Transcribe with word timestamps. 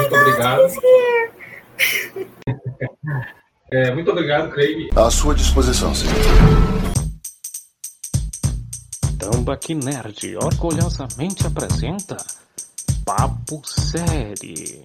muito 0.00 0.10
God, 0.10 0.20
obrigado. 0.20 0.72
é, 3.70 3.94
muito 3.94 4.10
obrigado, 4.10 4.50
Craig. 4.50 4.90
À 4.96 5.10
sua 5.10 5.34
disposição, 5.34 5.94
senhor. 5.94 6.14
Tambaqui 9.18 9.74
Nerd 9.74 10.36
orgulhosamente 10.36 11.46
apresenta 11.46 12.16
Papo 13.04 13.60
Série. 13.64 14.84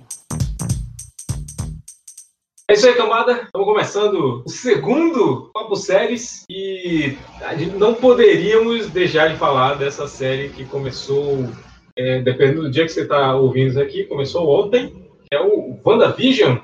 É 2.68 2.74
isso 2.74 2.88
aí, 2.88 2.96
camada. 2.96 3.44
Estamos 3.44 3.68
começando 3.68 4.44
o 4.44 4.50
segundo 4.50 5.52
Papo 5.54 5.76
Séries 5.76 6.44
e 6.50 7.16
não 7.78 7.94
poderíamos 7.94 8.90
deixar 8.90 9.29
de 9.29 9.38
falar 9.38 9.76
dessa 9.76 10.08
série 10.08 10.50
que 10.50 10.66
começou, 10.66 11.47
é, 11.96 12.22
dependendo 12.24 12.63
do 12.63 12.72
dia 12.72 12.84
que 12.84 12.92
você 12.92 13.04
está 13.04 13.36
ouvindo 13.36 13.70
isso 13.70 13.79
aqui, 13.79 14.06
começou 14.06 14.50
ontem, 14.50 15.04
que 15.36 15.38
é 15.38 15.42
o 15.42 15.78
WandaVision. 15.83 16.58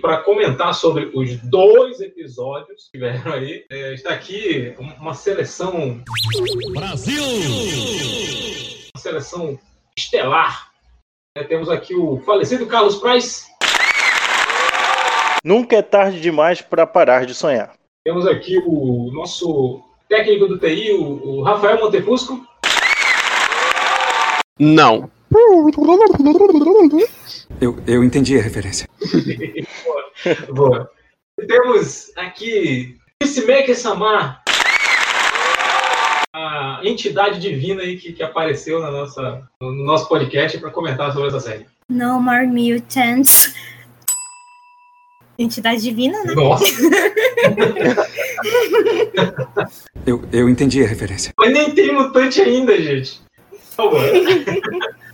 para 0.00 0.22
comentar 0.22 0.72
sobre 0.74 1.10
os 1.12 1.36
dois 1.50 2.00
episódios 2.00 2.84
que 2.84 2.92
tiveram 2.92 3.32
aí. 3.32 3.66
É, 3.68 3.92
está 3.92 4.14
aqui 4.14 4.74
uma 4.78 5.12
seleção. 5.12 6.02
Brasil! 6.72 7.22
Uma 8.94 9.02
seleção 9.02 9.58
estelar. 9.98 10.72
É, 11.38 11.44
temos 11.44 11.70
aqui 11.70 11.94
o 11.94 12.20
falecido 12.26 12.66
Carlos 12.66 12.96
Price. 12.96 13.46
Nunca 15.44 15.76
é 15.76 15.82
tarde 15.82 16.20
demais 16.20 16.60
para 16.60 16.84
parar 16.84 17.26
de 17.26 17.32
sonhar. 17.32 17.74
Temos 18.04 18.26
aqui 18.26 18.58
o 18.66 19.12
nosso 19.12 19.80
técnico 20.08 20.48
do 20.48 20.58
TI, 20.58 20.90
o, 20.94 21.04
o 21.24 21.42
Rafael 21.44 21.78
Montefusco. 21.78 22.44
Não. 24.58 25.08
Eu, 27.60 27.78
eu 27.86 28.02
entendi 28.02 28.36
a 28.36 28.42
referência. 28.42 28.88
boa, 29.84 30.04
boa. 30.52 30.90
Temos 31.46 32.10
aqui 32.16 32.96
Peacemaker 33.20 33.78
Samar, 33.78 34.42
a 36.48 36.80
entidade 36.84 37.40
divina 37.40 37.82
aí 37.82 37.96
que, 37.96 38.12
que 38.12 38.22
apareceu 38.22 38.80
na 38.80 38.90
nossa, 38.90 39.42
no 39.60 39.84
nosso 39.84 40.08
podcast 40.08 40.58
para 40.58 40.70
comentar 40.70 41.12
sobre 41.12 41.28
essa 41.28 41.40
série. 41.40 41.66
No 41.88 42.20
More 42.20 42.46
Mutants. 42.46 43.54
Entidade 45.38 45.82
divina, 45.82 46.22
né? 46.24 46.34
Nossa! 46.34 46.64
eu, 50.04 50.22
eu 50.32 50.48
entendi 50.48 50.82
a 50.82 50.86
referência. 50.86 51.32
Mas 51.38 51.52
nem 51.52 51.72
tem 51.72 51.92
mutante 51.92 52.40
ainda, 52.40 52.76
gente. 52.80 53.20
Por 53.50 53.92
favor. 53.92 54.00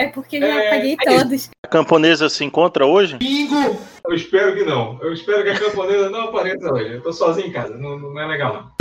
É 0.00 0.06
porque 0.06 0.40
já 0.40 0.46
é, 0.46 0.68
apaguei 0.68 0.96
é 0.98 1.18
todos. 1.18 1.50
A 1.62 1.68
camponesa 1.68 2.30
se 2.30 2.42
encontra 2.42 2.86
hoje? 2.86 3.18
Bingo! 3.18 3.78
Eu 4.08 4.14
espero 4.14 4.54
que 4.54 4.64
não. 4.64 4.98
Eu 5.02 5.12
espero 5.12 5.42
que 5.42 5.50
a 5.50 5.58
camponesa 5.58 6.08
não 6.08 6.22
apareça 6.22 6.72
hoje. 6.72 6.94
Eu 6.94 7.02
tô 7.02 7.12
sozinho 7.12 7.48
em 7.48 7.52
casa. 7.52 7.76
Não, 7.76 7.98
não 7.98 8.18
é 8.18 8.26
legal, 8.26 8.54
não. 8.54 8.79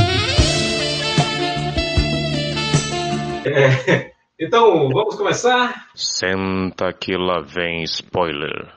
É, 3.46 4.12
então, 4.38 4.90
vamos 4.90 5.16
começar? 5.16 5.90
Senta 5.96 6.92
que 6.92 7.16
lá 7.16 7.40
vem 7.40 7.84
spoiler. 7.84 8.74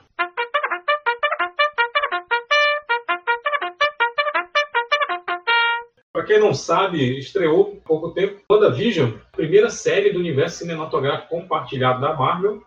Para 6.13 6.25
quem 6.25 6.39
não 6.39 6.53
sabe, 6.53 7.17
estreou 7.17 7.77
há 7.77 7.87
pouco 7.87 8.11
tempo 8.11 8.41
WandaVision, 8.49 9.17
primeira 9.33 9.69
série 9.69 10.13
do 10.13 10.19
universo 10.19 10.59
cinematográfico 10.59 11.29
compartilhado 11.29 11.99
da 11.99 12.13
Marvel, 12.13 12.63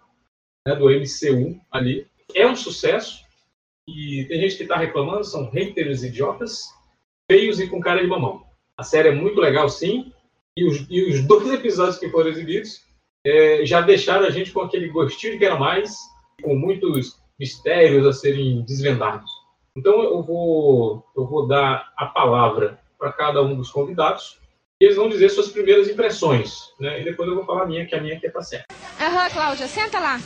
né, 0.66 0.74
do 0.74 0.90
MCU 0.90 1.58
ali. 1.70 2.06
É 2.34 2.46
um 2.46 2.56
sucesso 2.56 3.24
e 3.88 4.26
tem 4.28 4.40
gente 4.40 4.56
que 4.56 4.64
está 4.64 4.76
reclamando, 4.76 5.24
são 5.24 5.48
haters 5.48 6.02
idiotas, 6.02 6.64
feios 7.30 7.58
e 7.58 7.70
com 7.70 7.80
cara 7.80 8.02
de 8.02 8.06
mamão. 8.06 8.44
A 8.76 8.82
série 8.82 9.08
é 9.08 9.14
muito 9.14 9.40
legal, 9.40 9.68
sim, 9.70 10.12
e 10.56 10.64
os, 10.64 10.86
e 10.88 11.10
os 11.10 11.22
dois 11.22 11.52
episódios 11.52 11.98
que 11.98 12.08
foram 12.08 12.30
exibidos 12.30 12.82
é, 13.26 13.66
já 13.66 13.80
deixaram 13.80 14.26
a 14.26 14.30
gente 14.30 14.52
com 14.52 14.60
aquele 14.60 14.88
gostinho 14.88 15.34
de 15.34 15.38
quero 15.38 15.58
mais, 15.58 15.96
com 16.42 16.54
muitos 16.54 17.20
mistérios 17.38 18.06
a 18.06 18.12
serem 18.12 18.62
desvendados. 18.62 19.30
Então 19.76 20.02
eu 20.02 20.22
vou, 20.22 21.04
eu 21.14 21.26
vou 21.26 21.46
dar 21.46 21.92
a 21.96 22.06
palavra 22.06 22.80
para 22.98 23.12
cada 23.12 23.42
um 23.42 23.54
dos 23.54 23.70
convidados. 23.70 24.38
E 24.80 24.84
eles 24.84 24.96
vão 24.96 25.08
dizer 25.08 25.30
suas 25.30 25.48
primeiras 25.48 25.88
impressões. 25.88 26.72
Né? 26.78 27.00
E 27.00 27.04
depois 27.04 27.28
eu 27.28 27.34
vou 27.34 27.44
falar 27.44 27.62
a 27.62 27.66
minha, 27.66 27.86
que 27.86 27.94
a 27.94 28.00
minha 28.00 28.16
aqui 28.16 28.26
está 28.26 28.42
certa. 28.42 28.66
Aham, 29.00 29.24
uhum, 29.24 29.30
Cláudia, 29.30 29.66
senta 29.66 29.98
lá. 29.98 30.18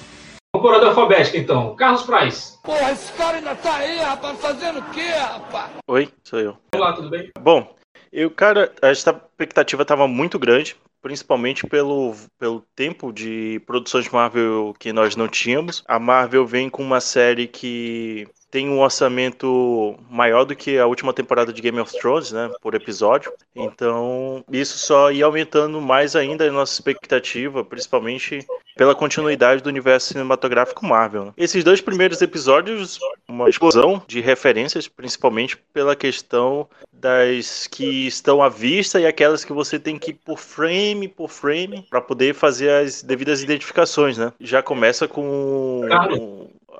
Vamos 0.52 0.68
por 0.68 0.74
ordem 0.74 0.88
alfabética, 0.88 1.38
então. 1.38 1.76
Carlos 1.76 2.02
Price. 2.02 2.58
Porra, 2.62 2.90
esse 2.90 3.12
cara 3.12 3.36
ainda 3.36 3.54
tá 3.54 3.76
aí, 3.76 3.98
rapaz, 3.98 4.40
fazendo 4.40 4.80
o 4.80 4.90
quê, 4.90 5.06
rapaz? 5.06 5.70
Oi, 5.88 6.08
sou 6.24 6.40
eu. 6.40 6.56
Olá, 6.74 6.92
tudo 6.92 7.08
bem? 7.08 7.30
Bom, 7.40 7.72
eu, 8.12 8.30
cara, 8.30 8.72
a 8.82 8.90
expectativa 8.90 9.82
estava 9.82 10.06
muito 10.08 10.38
grande, 10.38 10.76
principalmente 11.00 11.66
pelo, 11.66 12.14
pelo 12.38 12.60
tempo 12.74 13.12
de 13.12 13.60
produção 13.66 14.00
de 14.00 14.12
Marvel 14.12 14.74
que 14.78 14.92
nós 14.92 15.16
não 15.16 15.28
tínhamos. 15.28 15.82
A 15.86 15.98
Marvel 15.98 16.46
vem 16.46 16.68
com 16.68 16.82
uma 16.82 17.00
série 17.00 17.46
que 17.46 18.26
tem 18.50 18.68
um 18.68 18.80
orçamento 18.80 19.94
maior 20.10 20.44
do 20.44 20.56
que 20.56 20.78
a 20.78 20.86
última 20.86 21.12
temporada 21.12 21.52
de 21.52 21.62
Game 21.62 21.78
of 21.78 21.96
Thrones, 21.98 22.32
né, 22.32 22.50
por 22.60 22.74
episódio. 22.74 23.32
Então, 23.54 24.44
isso 24.50 24.78
só 24.78 25.10
ia 25.10 25.24
aumentando 25.24 25.80
mais 25.80 26.16
ainda 26.16 26.46
a 26.46 26.52
nossa 26.52 26.72
expectativa, 26.72 27.64
principalmente 27.64 28.46
pela 28.76 28.94
continuidade 28.94 29.62
do 29.62 29.68
universo 29.68 30.08
cinematográfico 30.08 30.86
Marvel. 30.86 31.26
Né? 31.26 31.32
Esses 31.36 31.62
dois 31.62 31.80
primeiros 31.80 32.22
episódios, 32.22 32.98
uma 33.28 33.48
explosão 33.48 34.02
de 34.06 34.20
referências, 34.20 34.88
principalmente 34.88 35.56
pela 35.72 35.94
questão 35.94 36.66
das 36.92 37.66
que 37.66 38.06
estão 38.06 38.42
à 38.42 38.48
vista 38.48 39.00
e 39.00 39.06
aquelas 39.06 39.44
que 39.44 39.52
você 39.52 39.78
tem 39.78 39.98
que 39.98 40.10
ir 40.10 40.14
por 40.14 40.38
frame 40.38 41.08
por 41.08 41.28
frame 41.28 41.86
para 41.90 42.00
poder 42.00 42.34
fazer 42.34 42.70
as 42.70 43.02
devidas 43.02 43.42
identificações, 43.42 44.16
né? 44.16 44.32
Já 44.40 44.62
começa 44.62 45.06
com 45.08 45.82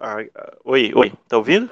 ah, 0.01 0.17
oi, 0.65 0.93
oi, 0.95 1.13
tá 1.29 1.37
ouvindo? 1.37 1.71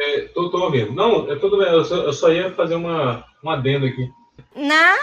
É, 0.00 0.22
tô, 0.34 0.50
tô 0.50 0.64
ouvindo. 0.64 0.92
Não, 0.92 1.30
é 1.30 1.36
tudo 1.36 1.58
bem, 1.58 1.68
eu 1.68 1.84
só, 1.84 1.96
eu 1.96 2.12
só 2.12 2.32
ia 2.32 2.50
fazer 2.52 2.74
uma, 2.74 3.24
um 3.44 3.50
adendo 3.50 3.86
aqui. 3.86 4.10
Não, 4.54 4.96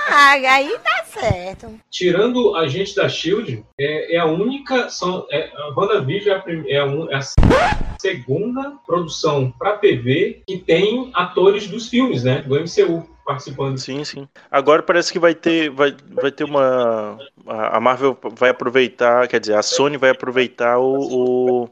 aí 0.48 0.78
tá 0.80 1.04
certo. 1.06 1.80
Tirando 1.90 2.56
a 2.56 2.68
gente 2.68 2.96
da 2.96 3.10
Shield, 3.10 3.66
é, 3.80 4.16
é 4.16 4.20
a 4.20 4.26
única. 4.26 4.90
São, 4.90 5.26
é, 5.32 5.52
a 5.56 5.74
WandaVision 5.76 6.36
é 6.36 6.40
a, 6.40 6.44
é, 6.68 6.80
a, 6.80 7.12
é 7.12 7.16
a 7.16 7.22
segunda 8.00 8.74
produção 8.86 9.52
para 9.58 9.78
TV 9.78 10.44
que 10.48 10.60
tem 10.60 11.10
atores 11.14 11.68
dos 11.68 11.90
filmes, 11.90 12.24
né? 12.24 12.44
Do 12.44 12.56
MCU 12.56 13.10
participando. 13.26 13.78
Sim, 13.78 14.04
sim. 14.04 14.28
Agora 14.52 14.84
parece 14.84 15.12
que 15.12 15.20
vai 15.20 15.34
ter, 15.34 15.70
vai, 15.70 15.96
vai 16.10 16.32
ter 16.32 16.44
uma. 16.44 17.18
A 17.48 17.80
Marvel 17.80 18.18
vai 18.36 18.50
aproveitar, 18.50 19.28
quer 19.28 19.40
dizer, 19.40 19.56
a 19.56 19.64
Sony 19.64 19.98
vai 19.98 20.12
aproveitar 20.12 20.78
o, 20.78 21.64
o 21.64 21.70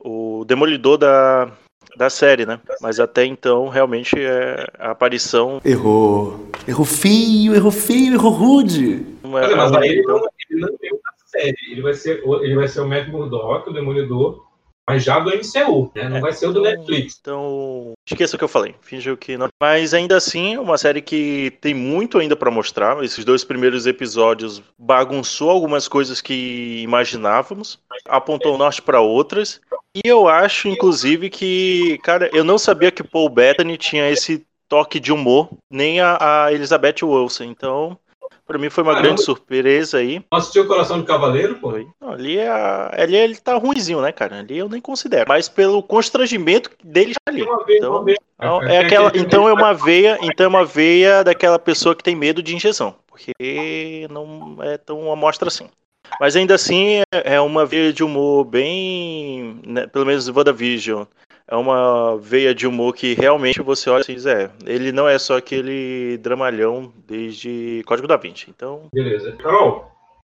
o 0.00 0.44
Demolidor 0.46 0.98
da, 0.98 1.52
da 1.96 2.10
série, 2.10 2.46
né? 2.46 2.60
Mas 2.80 2.98
até 2.98 3.24
então, 3.24 3.68
realmente, 3.68 4.14
é 4.18 4.66
a 4.78 4.90
aparição. 4.90 5.60
Errou. 5.64 6.48
Errou 6.66 6.86
feio, 6.86 7.54
errou 7.54 7.70
feio, 7.70 8.14
errou 8.14 8.32
rude. 8.32 9.06
Mas, 9.22 9.54
mas 9.54 9.72
aí 9.72 9.88
ele 9.90 10.02
não, 10.02 10.16
ele 10.50 10.60
não 10.60 10.76
tem 10.76 10.90
uma 10.92 11.00
série. 11.26 11.56
Ele 11.70 11.82
vai 11.82 11.94
ser, 11.94 12.22
ele 12.42 12.54
vai 12.54 12.68
ser 12.68 12.80
o 12.80 12.88
Matt 12.88 13.08
Murdock, 13.08 13.68
o 13.68 13.72
Demolidor, 13.72 14.50
mas 14.90 15.04
já 15.04 15.20
do 15.20 15.30
MCU, 15.30 15.92
né? 15.94 16.08
Não 16.08 16.16
é, 16.16 16.20
vai 16.20 16.32
ser 16.32 16.48
o 16.48 16.52
do 16.52 16.62
Netflix. 16.62 17.16
Então, 17.20 17.92
esqueça 18.04 18.34
o 18.34 18.38
que 18.38 18.44
eu 18.44 18.48
falei. 18.48 18.74
Fingiu 18.80 19.16
que 19.16 19.36
não. 19.36 19.48
Mas 19.60 19.94
ainda 19.94 20.16
assim, 20.16 20.54
é 20.54 20.60
uma 20.60 20.76
série 20.76 21.00
que 21.00 21.52
tem 21.60 21.72
muito 21.72 22.18
ainda 22.18 22.34
para 22.34 22.50
mostrar. 22.50 23.02
Esses 23.04 23.24
dois 23.24 23.44
primeiros 23.44 23.86
episódios 23.86 24.60
bagunçou 24.76 25.48
algumas 25.48 25.86
coisas 25.86 26.20
que 26.20 26.82
imaginávamos, 26.82 27.78
apontou 28.08 28.56
o 28.56 28.58
norte 28.58 28.82
para 28.82 29.00
outras. 29.00 29.60
E 29.94 30.02
eu 30.04 30.28
acho, 30.28 30.68
inclusive, 30.68 31.28
que, 31.28 31.98
cara, 31.98 32.30
eu 32.32 32.44
não 32.44 32.58
sabia 32.58 32.92
que 32.92 33.02
Paul 33.02 33.28
Bettany 33.28 33.76
tinha 33.76 34.08
esse 34.08 34.46
toque 34.68 35.00
de 35.00 35.12
humor, 35.12 35.50
nem 35.68 36.00
a, 36.00 36.44
a 36.44 36.52
Elizabeth 36.52 37.02
Wilson. 37.02 37.44
Então, 37.44 37.98
para 38.46 38.56
mim 38.58 38.70
foi 38.70 38.84
uma 38.84 38.92
Caramba. 38.92 39.08
grande 39.08 39.24
surpresa 39.24 39.98
aí. 39.98 40.24
Assistiu 40.30 40.62
o 40.62 40.66
Coração 40.68 40.98
do 40.98 41.04
Cavaleiro, 41.04 41.56
pô? 41.56 41.72
Não, 42.00 42.12
ali, 42.12 42.38
é 42.38 42.48
ali 42.48 43.16
ele 43.16 43.36
tá 43.36 43.56
ruimzinho, 43.56 44.00
né, 44.00 44.12
cara? 44.12 44.38
Ali 44.38 44.58
eu 44.58 44.68
nem 44.68 44.80
considero. 44.80 45.26
Mas 45.28 45.48
pelo 45.48 45.82
constrangimento 45.82 46.70
dele 46.82 47.14
ali. 47.28 47.42
Então, 47.42 48.04
então, 48.38 48.62
é 48.62 48.78
aquela, 48.78 49.12
então 49.14 49.48
é 49.48 49.52
uma 49.52 49.74
veia, 49.74 50.18
então 50.22 50.46
é 50.46 50.48
uma 50.48 50.64
veia 50.64 51.22
daquela 51.22 51.58
pessoa 51.58 51.94
que 51.94 52.02
tem 52.02 52.16
medo 52.16 52.42
de 52.42 52.54
injeção, 52.54 52.94
porque 53.06 54.06
não 54.08 54.56
é 54.62 54.78
tão 54.78 55.12
amostra 55.12 55.48
assim. 55.48 55.68
Mas 56.18 56.34
ainda 56.36 56.54
assim 56.54 57.02
é 57.12 57.40
uma 57.40 57.64
veia 57.66 57.92
de 57.92 58.02
humor 58.02 58.44
bem. 58.44 59.60
né, 59.66 59.86
pelo 59.86 60.06
menos 60.06 60.28
WandaVision. 60.28 61.04
É 61.46 61.56
uma 61.56 62.16
veia 62.16 62.54
de 62.54 62.66
humor 62.66 62.94
que 62.94 63.14
realmente 63.14 63.60
você 63.60 63.90
olha 63.90 64.04
e 64.08 64.14
diz, 64.14 64.24
é, 64.24 64.50
ele 64.64 64.92
não 64.92 65.08
é 65.08 65.18
só 65.18 65.36
aquele 65.36 66.16
dramalhão 66.18 66.92
desde 67.08 67.82
Código 67.86 68.06
da 68.06 68.16
Vinci. 68.16 68.46
Então, 68.48 68.86
Beleza. 68.94 69.32
Carol, 69.32 69.90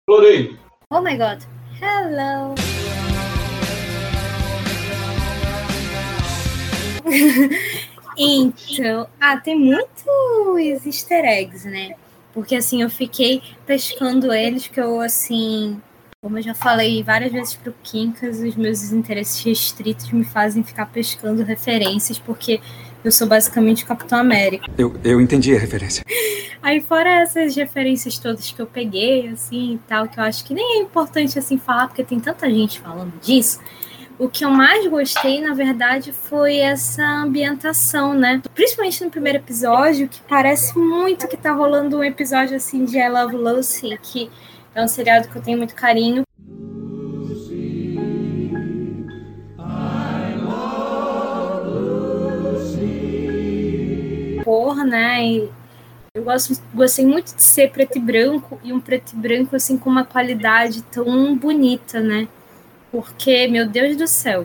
Florei. 0.08 0.56
Oh 0.92 1.02
my 1.02 1.18
god. 1.18 1.42
Hello. 1.82 2.54
então, 8.18 9.08
ah, 9.20 9.38
tem 9.38 9.58
muitos 9.58 10.86
easter 10.86 11.26
eggs, 11.26 11.68
né? 11.68 11.96
Porque 12.38 12.56
assim, 12.56 12.84
eu 12.84 12.90
fiquei 12.90 13.42
pescando 13.66 14.32
eles, 14.32 14.68
que 14.68 14.80
eu 14.80 15.02
assim, 15.02 15.82
como 16.22 16.38
eu 16.38 16.44
já 16.44 16.54
falei 16.54 17.02
várias 17.02 17.32
vezes 17.32 17.56
pro 17.56 17.74
Quincas, 17.82 18.38
os 18.42 18.56
meus 18.56 18.92
interesses 18.92 19.44
restritos 19.44 20.12
me 20.12 20.24
fazem 20.24 20.64
ficar 20.64 20.86
pescando 20.86 21.42
referências, 21.42 22.20
porque 22.20 22.62
eu 23.04 23.12
sou 23.12 23.26
basicamente 23.26 23.84
Capitão 23.84 24.20
América. 24.20 24.72
Eu, 24.78 24.96
eu 25.04 25.20
entendi 25.20 25.56
a 25.56 25.60
referência. 25.60 26.06
Aí 26.62 26.80
fora 26.80 27.10
essas 27.10 27.56
referências 27.56 28.20
todas 28.20 28.52
que 28.52 28.62
eu 28.62 28.68
peguei, 28.68 29.30
assim, 29.30 29.74
e 29.74 29.80
tal, 29.88 30.08
que 30.08 30.20
eu 30.20 30.24
acho 30.24 30.46
que 30.46 30.54
nem 30.54 30.78
é 30.78 30.82
importante, 30.84 31.40
assim, 31.40 31.58
falar, 31.58 31.88
porque 31.88 32.04
tem 32.04 32.20
tanta 32.20 32.48
gente 32.52 32.80
falando 32.80 33.20
disso, 33.20 33.60
o 34.20 34.28
que 34.28 34.44
eu 34.44 34.50
mais 34.50 34.88
gostei, 34.88 35.40
na 35.42 35.54
verdade, 35.54 36.12
foi 36.12 36.58
essa 36.58 37.04
ambientação, 37.04 38.14
né? 38.14 38.42
Principalmente 38.56 39.04
no 39.04 39.12
primeiro 39.12 39.38
episódio, 39.38 40.08
que 40.08 40.20
parece 40.22 40.78
muito 40.78 41.28
que 41.28 41.38
tá 41.38 41.52
rolando 41.52 42.00
um 42.00 42.04
episódio, 42.04 42.56
assim, 42.56 42.84
de 42.84 42.98
I 42.98 43.10
Love 43.10 43.36
Lucy, 43.36 43.98
que 44.02 44.30
é 44.74 44.84
um 44.84 44.88
seriado 44.88 45.28
que 45.28 45.36
eu 45.36 45.42
tenho 45.42 45.58
muito 45.60 45.76
carinho. 45.76 46.24
Porra, 54.44 54.84
né? 54.84 55.24
E 55.26 55.50
eu 56.16 56.24
gosto, 56.24 56.60
gostei 56.74 57.06
muito 57.06 57.36
de 57.36 57.44
ser 57.44 57.70
preto 57.70 57.98
e 57.98 58.02
branco 58.02 58.60
e 58.64 58.74
um 58.74 58.80
preto 58.80 59.12
e 59.14 59.16
branco 59.16 59.56
assim 59.56 59.78
com 59.78 59.90
uma 59.90 60.06
qualidade 60.06 60.82
tão 60.84 61.36
bonita, 61.36 62.00
né? 62.00 62.28
Porque, 62.98 63.48
meu 63.48 63.70
Deus 63.70 63.96
do 63.96 64.08
céu. 64.08 64.44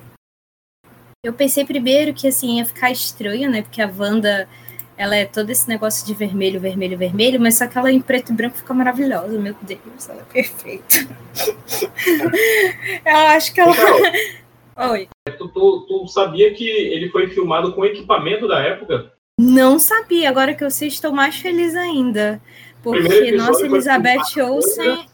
Eu 1.24 1.32
pensei 1.32 1.64
primeiro 1.64 2.12
que 2.12 2.28
assim 2.28 2.58
ia 2.58 2.66
ficar 2.66 2.90
estranho, 2.90 3.50
né? 3.50 3.62
Porque 3.62 3.80
a 3.80 3.90
Wanda, 3.90 4.46
ela 4.94 5.16
é 5.16 5.24
todo 5.24 5.48
esse 5.48 5.66
negócio 5.66 6.06
de 6.06 6.12
vermelho, 6.12 6.60
vermelho, 6.60 6.98
vermelho, 6.98 7.40
mas 7.40 7.56
só 7.56 7.66
que 7.66 7.78
ela 7.78 7.90
em 7.90 7.98
preto 7.98 8.30
e 8.30 8.36
branco 8.36 8.58
fica 8.58 8.74
maravilhosa, 8.74 9.38
meu 9.38 9.56
Deus, 9.62 10.06
ela 10.06 10.20
é 10.20 10.32
perfeita. 10.34 10.96
eu 13.06 13.16
acho 13.28 13.54
que 13.54 13.60
ela. 13.62 13.72
Oi. 14.90 15.08
Tu, 15.38 15.48
tu, 15.48 15.86
tu 15.88 16.06
sabia 16.08 16.52
que 16.52 16.68
ele 16.68 17.08
foi 17.08 17.28
filmado 17.28 17.72
com 17.72 17.86
equipamento 17.86 18.46
da 18.46 18.60
época? 18.60 19.14
Não 19.40 19.78
sabia, 19.78 20.28
agora 20.28 20.54
que 20.54 20.62
eu 20.62 20.70
sei, 20.70 20.88
estou 20.88 21.10
mais 21.10 21.36
feliz 21.36 21.74
ainda. 21.74 22.38
Porque, 22.82 23.32
nossa, 23.32 23.64
Elizabeth 23.64 24.38
Olsen. 24.38 25.10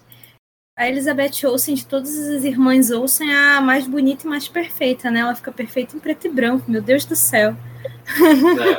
A 0.78 0.88
Elizabeth 0.88 1.44
Olsen, 1.44 1.74
de 1.74 1.84
todas 1.84 2.16
as 2.16 2.44
irmãs 2.44 2.92
Olsen, 2.92 3.28
é 3.28 3.56
a 3.56 3.60
mais 3.60 3.86
bonita 3.88 4.24
e 4.24 4.30
mais 4.30 4.46
perfeita, 4.46 5.10
né? 5.10 5.18
Ela 5.20 5.34
fica 5.34 5.50
perfeita 5.50 5.96
em 5.96 5.98
preto 5.98 6.28
e 6.28 6.30
branco, 6.30 6.70
meu 6.70 6.80
Deus 6.80 7.04
do 7.04 7.16
céu. 7.16 7.50
né? 7.52 8.78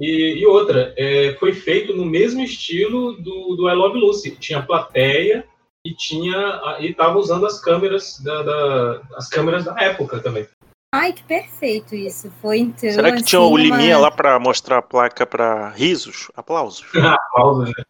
E, 0.00 0.40
e 0.42 0.46
outra, 0.46 0.92
é, 0.98 1.36
foi 1.38 1.52
feito 1.54 1.96
no 1.96 2.04
mesmo 2.04 2.42
estilo 2.42 3.12
do, 3.14 3.54
do 3.56 3.70
I 3.70 3.74
Love 3.74 3.96
Lucy. 3.98 4.32
Tinha 4.32 4.60
plateia 4.60 5.44
e 5.86 5.94
tinha 5.94 6.60
e 6.80 6.92
tava 6.92 7.16
usando 7.18 7.46
as 7.46 7.60
câmeras 7.60 8.18
da, 8.20 8.42
da- 8.42 9.02
as 9.16 9.28
câmeras 9.28 9.64
da 9.64 9.74
época 9.80 10.18
também. 10.20 10.46
Ai, 10.94 11.12
que 11.12 11.22
perfeito 11.24 11.94
isso. 11.94 12.30
Foi 12.42 12.58
então. 12.58 12.90
será 12.90 13.10
que 13.10 13.16
assim, 13.18 13.24
tinha 13.24 13.40
o 13.40 13.48
uma- 13.48 13.60
Liminha 13.60 13.96
lá 13.98 14.10
pra 14.10 14.38
mostrar 14.38 14.78
a 14.78 14.82
placa 14.82 15.24
pra 15.24 15.70
risos? 15.70 16.28
Aplausos. 16.36 16.84
Pausa, 17.34 17.64
né? 17.66 17.84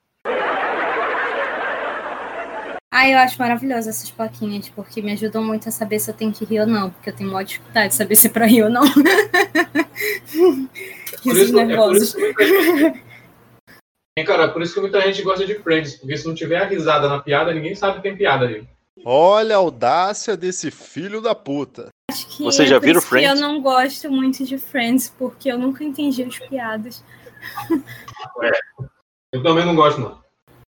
Ai, 2.94 3.14
eu 3.14 3.18
acho 3.18 3.38
maravilhoso 3.38 3.88
essas 3.88 4.10
plaquinhas, 4.10 4.68
porque 4.68 5.00
me 5.00 5.12
ajudam 5.12 5.42
muito 5.42 5.66
a 5.66 5.72
saber 5.72 5.98
se 5.98 6.10
eu 6.10 6.14
tenho 6.14 6.30
que 6.30 6.44
rir 6.44 6.60
ou 6.60 6.66
não, 6.66 6.90
porque 6.90 7.08
eu 7.08 7.16
tenho 7.16 7.30
maior 7.30 7.42
dificuldade 7.42 7.88
de 7.88 7.94
saber 7.94 8.14
se 8.16 8.26
é 8.26 8.30
pra 8.30 8.44
rir 8.44 8.64
ou 8.64 8.70
não. 8.70 8.82
Por 11.22 11.32
Risos 11.34 11.48
isso, 11.48 11.58
é 11.58 11.64
nervosos. 11.64 12.12
gente... 12.12 13.02
Hein, 14.18 14.26
cara, 14.26 14.48
por 14.48 14.60
isso 14.60 14.74
que 14.74 14.80
muita 14.80 15.00
gente 15.00 15.22
gosta 15.22 15.46
de 15.46 15.54
Friends, 15.60 15.96
porque 15.96 16.16
se 16.18 16.26
não 16.26 16.34
tiver 16.34 16.58
a 16.58 16.66
risada 16.66 17.08
na 17.08 17.20
piada, 17.20 17.54
ninguém 17.54 17.74
sabe 17.74 17.96
que 17.96 18.02
tem 18.02 18.16
piada 18.16 18.44
ali. 18.44 18.68
Olha 19.04 19.54
a 19.54 19.58
audácia 19.58 20.36
desse 20.36 20.70
filho 20.70 21.22
da 21.22 21.34
puta. 21.34 21.88
Acho 22.10 22.26
que 22.28 22.42
Vocês 22.42 22.68
é 22.68 22.72
já 22.74 22.78
por 22.80 22.84
viram 22.86 22.98
isso 22.98 23.08
que 23.08 23.14
Eu 23.14 23.20
Friends? 23.20 23.40
não 23.40 23.62
gosto 23.62 24.10
muito 24.10 24.44
de 24.44 24.58
Friends, 24.58 25.14
porque 25.18 25.50
eu 25.50 25.56
nunca 25.58 25.82
entendi 25.82 26.24
as 26.24 26.38
piadas. 26.40 27.02
Eu 29.32 29.42
também 29.42 29.64
não 29.64 29.74
gosto, 29.74 30.00
não. 30.00 30.20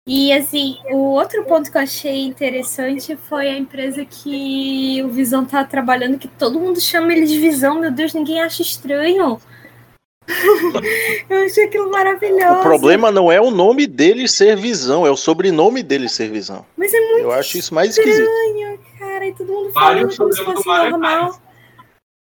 E 0.08 0.32
assim, 0.32 0.78
o 0.92 0.98
outro 0.98 1.44
ponto 1.46 1.72
que 1.72 1.78
eu 1.78 1.82
achei 1.82 2.26
interessante 2.26 3.18
foi 3.18 3.48
a 3.48 3.58
empresa 3.58 4.06
que 4.06 5.02
o 5.04 5.10
Visão 5.10 5.44
tá 5.44 5.64
trabalhando, 5.64 6.20
que 6.20 6.28
todo 6.28 6.60
mundo 6.60 6.80
chama 6.80 7.12
ele 7.12 7.26
de 7.26 7.40
Visão, 7.40 7.80
meu 7.80 7.90
Deus, 7.90 8.14
ninguém 8.14 8.40
acha 8.40 8.62
estranho. 8.62 9.42
eu 11.30 11.46
achei 11.46 11.66
aquilo 11.66 11.90
maravilhoso. 11.90 12.60
O 12.60 12.62
problema 12.62 13.12
não 13.12 13.32
é 13.32 13.42
o 13.42 13.50
nome 13.50 13.88
dele 13.88 14.28
ser 14.28 14.56
visão, 14.56 15.08
é 15.08 15.12
o 15.12 15.18
sobrenome 15.18 15.82
dele 15.82 16.08
ser 16.08 16.30
visão. 16.30 16.64
Mas 16.78 16.94
é 16.94 17.00
muito 17.00 17.20
Eu 17.22 17.32
acho 17.32 17.58
isso 17.58 17.74
mais 17.74 17.98
esquisito. 17.98 18.30
estranho, 18.30 18.80
cara, 19.00 19.28
e 19.28 19.34
todo 19.34 19.52
mundo 19.52 19.72
Vários 19.72 20.16
falando 20.16 20.36
como 20.38 20.56
se 20.56 20.64
fosse 20.64 20.68
normal. 20.68 21.42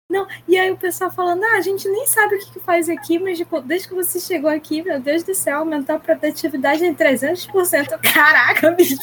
Não, 0.07 0.27
e 0.47 0.55
aí 0.55 0.69
o 0.71 0.77
pessoal 0.77 1.09
falando, 1.09 1.43
ah, 1.43 1.57
a 1.57 1.61
gente 1.61 1.89
nem 1.89 2.05
sabe 2.05 2.35
o 2.35 2.39
que, 2.39 2.51
que 2.51 2.59
faz 2.59 2.87
aqui, 2.87 3.17
mas 3.17 3.39
tipo, 3.39 3.59
desde 3.59 3.87
que 3.87 3.95
você 3.95 4.19
chegou 4.19 4.49
aqui, 4.51 4.83
meu 4.83 4.99
Deus 4.99 5.23
do 5.23 5.33
céu, 5.33 5.59
aumentou 5.59 5.95
a 5.95 5.99
produtividade 5.99 6.85
em 6.85 6.93
300%. 6.93 7.97
Caraca, 8.13 8.69
bicho! 8.71 8.95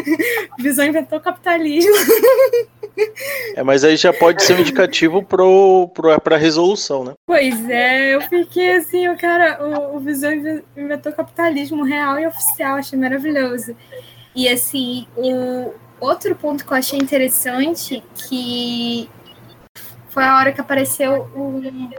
Visão 0.58 0.86
inventou 0.86 1.20
capitalismo. 1.20 1.92
É, 3.54 3.62
mas 3.62 3.82
aí 3.82 3.96
já 3.96 4.12
pode 4.12 4.42
ser 4.42 4.54
um 4.54 4.60
indicativo 4.60 5.22
pro, 5.22 5.88
pro, 5.94 6.20
pra 6.20 6.36
resolução, 6.36 7.02
né? 7.02 7.14
Pois 7.24 7.70
é, 7.70 8.14
eu 8.14 8.20
fiquei 8.20 8.72
assim, 8.76 9.08
o 9.08 9.16
cara, 9.16 9.58
o, 9.64 9.96
o 9.96 10.00
Visão 10.00 10.30
inve- 10.32 10.64
inventou 10.76 11.10
capitalismo 11.12 11.82
real 11.82 12.18
e 12.18 12.26
oficial, 12.26 12.76
achei 12.76 12.98
maravilhoso. 12.98 13.74
E 14.34 14.48
assim, 14.48 15.06
o 15.16 15.72
outro 15.98 16.34
ponto 16.34 16.66
que 16.66 16.72
eu 16.72 16.76
achei 16.76 16.98
interessante, 16.98 18.02
que 18.28 19.08
foi 20.10 20.24
a 20.24 20.36
hora 20.36 20.52
que 20.52 20.60
apareceu 20.60 21.30
um. 21.34 21.90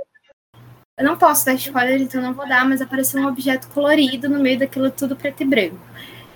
Eu 0.98 1.06
não 1.06 1.18
posso 1.18 1.46
dar 1.46 1.54
spoiler, 1.56 2.02
então 2.02 2.22
não 2.22 2.34
vou 2.34 2.48
dar, 2.48 2.68
mas 2.68 2.82
apareceu 2.82 3.22
um 3.22 3.28
objeto 3.28 3.68
colorido 3.70 4.30
no 4.30 4.40
meio 4.40 4.60
daquilo 4.60 4.92
tudo 4.92 5.16
preto 5.16 5.42
e 5.42 5.46
branco. 5.46 5.80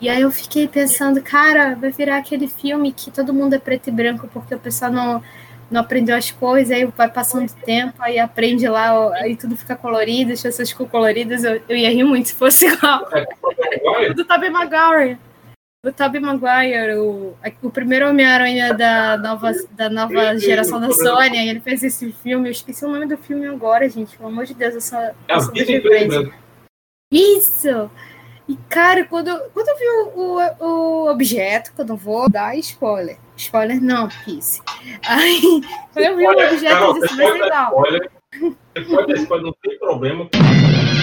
E 0.01 0.09
aí 0.09 0.21
eu 0.21 0.31
fiquei 0.31 0.67
pensando, 0.67 1.21
cara, 1.21 1.75
vai 1.75 1.91
virar 1.91 2.17
aquele 2.17 2.47
filme 2.47 2.91
que 2.91 3.11
todo 3.11 3.33
mundo 3.33 3.53
é 3.53 3.59
preto 3.59 3.89
e 3.89 3.91
branco 3.91 4.27
porque 4.33 4.55
o 4.55 4.59
pessoal 4.59 4.91
não, 4.91 5.23
não 5.69 5.81
aprendeu 5.81 6.15
as 6.15 6.31
coisas, 6.31 6.75
aí 6.75 6.85
vai 6.85 7.09
passando 7.09 7.51
tempo, 7.65 7.95
aí 7.99 8.19
aprende 8.19 8.67
lá, 8.67 9.13
aí 9.15 9.35
tudo 9.35 9.55
fica 9.55 9.75
colorido, 9.75 10.33
as 10.33 10.41
pessoas 10.41 10.69
ficam 10.69 10.85
coloridas, 10.85 11.43
eu, 11.43 11.61
eu 11.67 11.77
ia 11.77 11.89
rir 11.89 12.03
muito 12.03 12.29
se 12.29 12.35
fosse 12.35 12.65
igual. 12.67 13.07
Olha, 13.85 14.13
do 14.15 14.25
Tobey 14.25 14.49
Maguire. 14.49 15.17
O 15.85 15.91
Tobey 15.93 16.19
Maguire, 16.19 16.95
o, 16.97 17.35
o 17.61 17.69
primeiro 17.69 18.09
Homem-Aranha 18.09 18.73
da 18.73 19.17
nova, 19.17 19.51
da 19.71 19.87
nova 19.87 20.35
geração 20.39 20.79
da 20.79 20.89
Sony, 20.91 21.47
ele 21.47 21.59
fez 21.59 21.83
esse 21.83 22.11
filme, 22.11 22.47
eu 22.47 22.51
esqueci 22.51 22.83
o 22.83 22.89
nome 22.89 23.05
do 23.05 23.15
filme 23.17 23.45
agora, 23.47 23.87
gente, 23.87 24.17
pelo 24.17 24.29
amor 24.29 24.45
de 24.45 24.55
Deus, 24.55 24.73
eu 24.73 24.81
sou, 24.81 24.97
é 24.97 25.13
eu 25.29 25.35
a 25.35 25.39
sou 25.41 25.53
vida 25.53 25.65
das 25.65 25.75
em 25.75 25.81
preto 25.81 25.85
e 25.85 25.93
referências. 25.99 26.23
branco. 26.23 26.43
Isso! 27.13 27.91
E, 28.47 28.55
cara, 28.69 29.05
quando, 29.05 29.27
eu- 29.27 29.49
quando 29.53 29.67
eu 29.69 29.77
vi 29.77 29.85
o, 29.87 30.19
o, 30.19 30.65
o 31.05 31.11
objeto, 31.11 31.71
que 31.73 31.81
eu 31.81 31.85
não 31.85 31.95
vou 31.95 32.27
dar 32.29 32.55
spoiler. 32.57 33.17
Spoiler 33.37 33.79
não, 33.81 34.07
Kiss. 34.07 34.61
Aí, 35.07 35.39
quando 35.93 36.05
eu 36.05 36.15
vi 36.17 36.27
o 36.27 36.31
objeto, 36.31 36.83
eu 36.83 36.93
disse, 36.93 37.15
vai 37.15 37.27
ser 37.31 37.35
igual. 37.45 37.69
spoiler. 37.71 38.11
Spoiler, 38.75 39.43
não 39.45 39.53
tem 39.63 39.79
problema. 39.79 40.29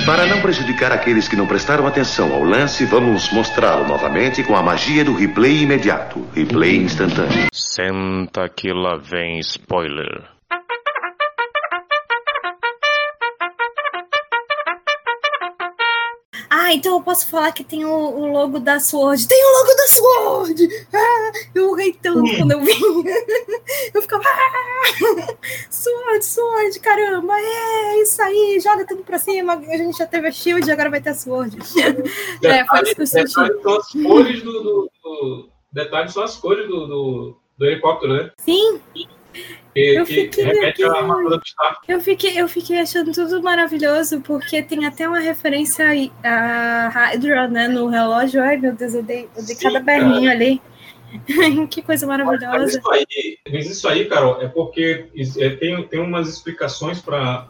Para 0.05 0.27
não 0.27 0.41
prejudicar 0.41 0.91
aqueles 0.91 1.29
que 1.29 1.37
não 1.37 1.47
prestaram 1.47 1.87
atenção 1.87 2.35
ao 2.35 2.43
lance, 2.43 2.85
vamos 2.85 3.31
mostrá-lo 3.33 3.87
novamente 3.87 4.43
com 4.43 4.57
a 4.57 4.63
magia 4.63 5.05
do 5.05 5.15
replay 5.15 5.63
imediato, 5.63 6.27
replay 6.35 6.77
instantâneo. 6.79 7.47
Senta 7.53 8.49
que 8.49 8.73
lá 8.73 8.97
vem 8.97 9.39
spoiler. 9.39 10.32
Ah, 16.73 16.75
então 16.75 16.95
eu 16.95 17.03
posso 17.03 17.29
falar 17.29 17.53
que 17.53 17.63
tem 17.63 17.85
o, 17.85 17.91
o 17.91 18.33
logo 18.33 18.59
da 18.59 18.81
Sword. 18.81 19.29
Tem 19.29 19.45
o 19.45 19.59
logo 19.59 19.77
da 19.77 19.87
Sword! 19.89 20.87
Ah, 20.95 21.33
eu 21.55 21.75
ri 21.75 21.93
tanto 22.01 22.35
quando 22.39 22.53
eu 22.53 22.61
vi. 22.61 22.73
Eu 23.95 24.01
ficava. 24.03 24.23
Ah, 24.27 25.35
Sword, 25.71 26.25
Sword, 26.25 26.81
caramba! 26.81 27.35
É 27.39 28.03
isso 28.03 28.23
aí, 28.23 28.59
joga 28.63 28.87
tudo 28.87 29.03
pra 29.03 29.19
cima. 29.19 29.55
A 29.55 29.77
gente 29.77 29.99
já 29.99 30.07
teve 30.07 30.29
a 30.29 30.33
Shield, 30.33 30.71
agora 30.71 30.89
vai 30.91 31.01
ter 31.01 31.11
a 31.11 31.15
Sword. 31.15 31.59
É, 32.43 32.65
foi 32.67 32.83
isso 32.83 32.95
que 32.95 33.03
eu 33.03 33.07
senti. 33.07 33.35
Detalhe 33.35 33.61
são 33.63 33.75
as 33.77 33.93
cores 33.93 34.43
do, 34.43 34.53
do, 34.53 34.91
do, 35.03 35.49
detalhe 35.73 36.09
são 36.11 36.23
as 36.23 36.37
cores 36.37 36.67
do, 36.69 36.87
do, 36.87 37.41
do 37.57 37.67
helicóptero, 37.67 38.15
né? 38.15 38.31
Sim, 38.39 38.81
Que, 39.75 39.95
Eu 39.97 40.05
que 40.05 40.15
fiquei 40.15 40.45
eu 41.89 42.01
fiquei, 42.01 42.41
eu 42.41 42.49
fiquei 42.49 42.81
achando 42.81 43.13
tudo 43.13 43.43
maravilhoso, 43.43 44.21
porque 44.21 44.63
tem 44.63 44.85
até 44.85 45.09
uma 45.09 45.21
referência 45.21 45.87
a 46.23 46.89
Hydra, 46.89 47.49
né, 47.49 47.69
no 47.69 47.89
relógio. 47.89 48.43
Ai, 48.43 48.57
meu 48.57 48.75
Deus, 48.75 48.95
eu 48.95 49.03
dei, 49.03 49.29
eu 49.37 49.45
dei 49.45 49.57
Sim, 49.57 49.63
cada 49.63 49.83
cara. 49.83 49.85
berrinho 49.85 50.31
ali. 50.31 50.61
que 51.71 51.83
coisa 51.83 52.07
Mas 52.07 52.19
maravilhosa. 52.19 52.79
isso 52.79 52.91
aí, 52.91 53.39
mas 53.51 53.71
isso 53.71 53.89
aí, 53.89 54.07
Carol, 54.07 54.41
é 54.41 54.49
porque 54.49 55.09
é, 55.39 55.51
tem, 55.51 55.87
tem 55.89 56.01
umas 56.01 56.29
explicações 56.29 57.01
para 57.01 57.47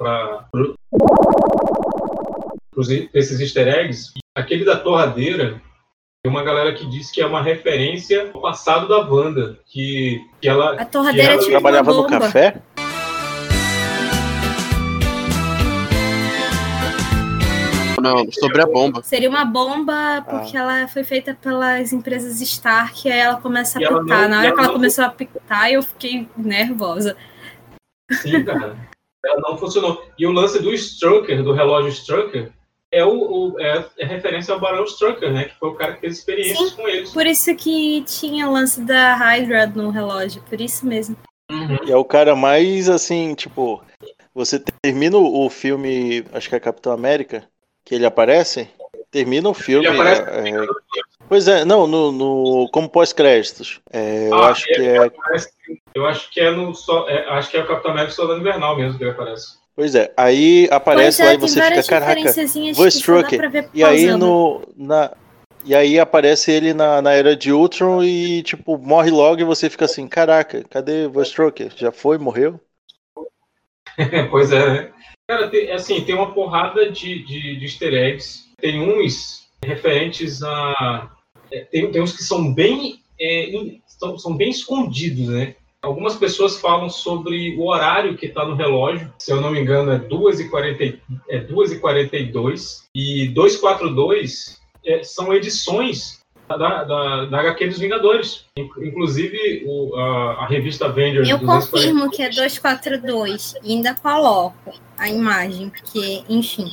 esses 3.14 3.40
easter 3.40 3.68
eggs. 3.68 4.12
Aquele 4.34 4.64
da 4.64 4.76
torradeira, 4.76 5.60
tem 6.24 6.30
uma 6.30 6.44
galera 6.44 6.72
que 6.72 6.86
diz 6.86 7.10
que 7.10 7.20
é 7.20 7.26
uma 7.26 7.42
referência 7.42 8.30
ao 8.32 8.40
passado 8.40 8.86
da 8.86 8.98
Wanda, 8.98 9.58
que, 9.66 10.24
que 10.40 10.48
ela 10.48 10.80
A 10.80 10.84
torradeira 10.84 11.32
ela 11.32 11.34
é 11.34 11.38
tipo 11.38 11.50
uma 11.50 11.60
Trabalhava 11.60 11.92
no 11.92 12.06
café? 12.06 12.62
Não, 18.00 18.30
sobre 18.32 18.60
a 18.60 18.66
bomba. 18.66 19.00
Seria 19.02 19.28
uma 19.30 19.44
bomba 19.44 20.24
porque 20.28 20.56
ela 20.56 20.88
foi 20.88 21.04
feita 21.04 21.34
pelas 21.40 21.92
empresas 21.92 22.40
Stark 22.40 23.06
e 23.06 23.12
aí 23.12 23.18
ela 23.20 23.40
começa 23.40 23.80
E 23.80 23.84
a 23.84 23.88
ela 23.88 24.02
pitar. 24.02 24.22
não- 24.22 24.28
Na 24.28 24.36
e 24.36 24.38
hora 24.38 24.46
ela 24.46 24.54
que 24.54 24.58
ela 24.58 24.66
não- 24.68 24.74
começou 24.74 25.04
a 25.04 25.08
pitar, 25.08 25.72
eu 25.72 25.82
fiquei 25.82 26.28
nervosa. 26.36 27.16
Sim, 28.10 28.42
cara. 28.44 28.76
Ela 29.24 29.40
não 29.40 29.56
funcionou. 29.56 30.02
E 30.18 30.26
o 30.26 30.32
lance 30.32 30.60
do 30.60 30.72
Strucker, 30.74 31.44
do 31.44 31.52
relógio 31.52 31.90
Strucker, 31.90 32.50
é, 32.92 33.04
o, 33.04 33.10
o- 33.54 33.60
é, 33.60 33.84
é 33.98 34.04
referência 34.06 34.52
ao 34.54 34.60
Barão 34.60 34.84
Strucker, 34.84 35.32
né? 35.32 35.44
Que 35.46 35.58
foi 35.58 35.70
o 35.70 35.74
cara 35.74 35.94
que 35.94 36.00
fez 36.02 36.18
experiências 36.18 36.70
Sim. 36.70 36.76
com 36.76 36.88
eles. 36.88 37.10
Por 37.10 37.26
isso 37.26 37.54
que 37.56 38.02
tinha 38.06 38.46
o 38.48 38.52
lance 38.52 38.80
da 38.82 39.14
Hydra 39.16 39.66
no 39.66 39.90
relógio, 39.90 40.42
por 40.48 40.60
isso 40.60 40.86
mesmo. 40.86 41.16
Uhum. 41.50 41.78
E 41.86 41.90
é 41.92 41.96
o 41.96 42.04
cara 42.04 42.36
mais 42.36 42.88
assim, 42.88 43.34
tipo, 43.34 43.82
você 44.34 44.62
termina 44.82 45.16
o 45.16 45.48
filme, 45.50 46.24
acho 46.32 46.48
que 46.48 46.54
é 46.54 46.60
Capitão 46.60 46.92
América, 46.92 47.44
que 47.84 47.94
ele 47.94 48.06
aparece, 48.06 48.68
termina 49.10 49.48
o 49.48 49.54
filme. 49.54 49.86
Ele 49.86 49.94
aparece 50.00 50.22
é, 50.22 50.66
pois 51.28 51.48
é, 51.48 51.64
não, 51.64 51.86
no, 51.86 52.12
no- 52.12 52.68
como 52.72 52.88
pós-créditos. 52.88 53.80
É, 53.92 54.28
eu 54.28 54.34
Ah, 54.34 54.48
acho 54.50 54.64
ele 54.70 54.74
que 54.76 54.82
é. 54.88 55.06
aparece- 55.06 55.50
eu 55.94 56.06
acho 56.06 56.30
que 56.30 56.40
é 56.40 56.50
no 56.50 56.74
só, 56.74 57.08
é, 57.08 57.28
acho 57.30 57.50
que 57.50 57.56
é 57.56 57.60
o 57.62 57.66
Capitão 57.66 57.90
América 57.90 58.12
Soldado 58.14 58.40
Invernal 58.40 58.76
mesmo 58.76 58.96
que 58.98 59.04
ele 59.04 59.10
aparece. 59.10 59.60
Pois 59.74 59.94
é, 59.94 60.12
aí 60.16 60.68
aparece 60.70 61.22
é, 61.22 61.26
lá 61.26 61.34
e 61.34 61.36
você 61.38 61.62
fica, 61.62 61.82
caraca. 61.82 62.34
pra 63.36 63.48
ver 63.48 63.70
E 63.72 63.82
aí 63.82 64.06
no. 64.16 64.62
Na, 64.76 65.10
e 65.64 65.74
aí 65.74 65.98
aparece 65.98 66.50
ele 66.50 66.74
na, 66.74 67.00
na 67.00 67.12
era 67.12 67.36
de 67.36 67.52
Ultron 67.52 68.02
e, 68.02 68.42
tipo, 68.42 68.76
morre 68.76 69.10
logo 69.10 69.40
e 69.40 69.44
você 69.44 69.70
fica 69.70 69.84
assim, 69.84 70.08
caraca, 70.08 70.64
cadê 70.68 71.06
Voice 71.06 71.32
Já 71.76 71.92
foi, 71.92 72.18
morreu? 72.18 72.60
pois 74.30 74.50
é, 74.50 74.66
né? 74.66 74.92
Cara, 75.28 75.48
tem, 75.48 75.70
assim, 75.70 76.04
tem 76.04 76.14
uma 76.14 76.34
porrada 76.34 76.90
de, 76.90 77.24
de, 77.24 77.56
de 77.56 77.64
easter 77.64 77.94
eggs. 77.94 78.50
Tem 78.58 78.80
uns 78.80 79.48
referentes 79.64 80.42
a. 80.42 81.10
é, 81.50 81.60
Tem, 81.64 81.90
tem 81.90 82.02
uns 82.02 82.16
que 82.16 82.22
são 82.22 82.52
bem. 82.52 83.00
é, 83.20 83.50
in- 83.50 83.80
são, 83.86 84.18
são 84.18 84.36
bem 84.36 84.50
escondidos, 84.50 85.28
né? 85.28 85.54
Algumas 85.82 86.14
pessoas 86.14 86.58
falam 86.60 86.88
sobre 86.88 87.56
o 87.58 87.66
horário 87.68 88.16
que 88.16 88.26
está 88.26 88.44
no 88.46 88.54
relógio. 88.54 89.12
Se 89.18 89.32
eu 89.32 89.40
não 89.40 89.50
me 89.50 89.60
engano, 89.60 89.90
é 89.90 89.98
2h40 89.98 91.00
é 91.28 91.40
2h42. 91.40 92.82
E 92.94 93.28
242 93.28 94.60
é, 94.86 95.02
são 95.02 95.32
edições 95.34 96.22
da, 96.48 96.84
da, 96.84 97.24
da 97.24 97.40
HQ 97.40 97.66
dos 97.66 97.78
Vingadores. 97.80 98.44
In- 98.56 98.68
Inclusive, 98.78 99.64
o, 99.66 99.96
a, 99.96 100.44
a 100.44 100.46
revista 100.46 100.86
Avengers 100.86 101.28
Eu 101.28 101.38
242. 101.38 101.70
confirmo 101.70 102.10
que 102.10 102.22
é 102.22 102.28
242 102.28 103.54
e 103.64 103.72
ainda 103.72 103.94
coloco 103.96 104.72
a 104.96 105.08
imagem, 105.08 105.68
porque, 105.70 106.22
enfim. 106.28 106.70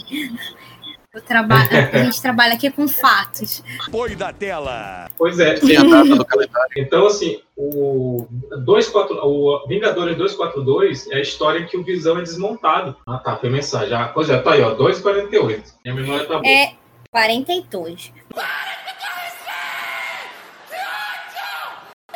Eu 1.13 1.21
traba- 1.21 1.55
a 1.93 2.03
gente 2.03 2.21
trabalha 2.21 2.53
aqui 2.53 2.69
com 2.69 2.87
fatos. 2.87 3.63
Apoio 3.87 4.15
da 4.15 4.31
tela. 4.31 5.09
Pois 5.17 5.39
é. 5.39 5.55
Tem 5.55 5.77
a 5.77 5.83
data 5.83 6.15
do 6.15 6.25
calendário. 6.25 6.71
Então, 6.77 7.07
assim, 7.07 7.41
o, 7.57 8.27
24, 8.65 9.15
o 9.25 9.67
Vingadores 9.67 10.15
242 10.17 11.09
é 11.11 11.15
a 11.15 11.21
história 11.21 11.65
que 11.65 11.75
o 11.77 11.83
Visão 11.83 12.17
é 12.19 12.21
desmontado. 12.21 12.95
Ah, 13.07 13.17
tá, 13.17 13.35
foi 13.37 13.49
mensagem. 13.49 13.93
Ah, 13.95 14.09
pois 14.13 14.29
é, 14.29 14.37
tá 14.39 14.53
aí, 14.53 14.61
ó, 14.61 14.75
2,48. 14.75 15.63
Minha 15.83 15.95
memória 15.95 16.25
tá 16.27 16.33
boa. 16.39 16.47
É 16.47 16.73
42. 17.11 18.13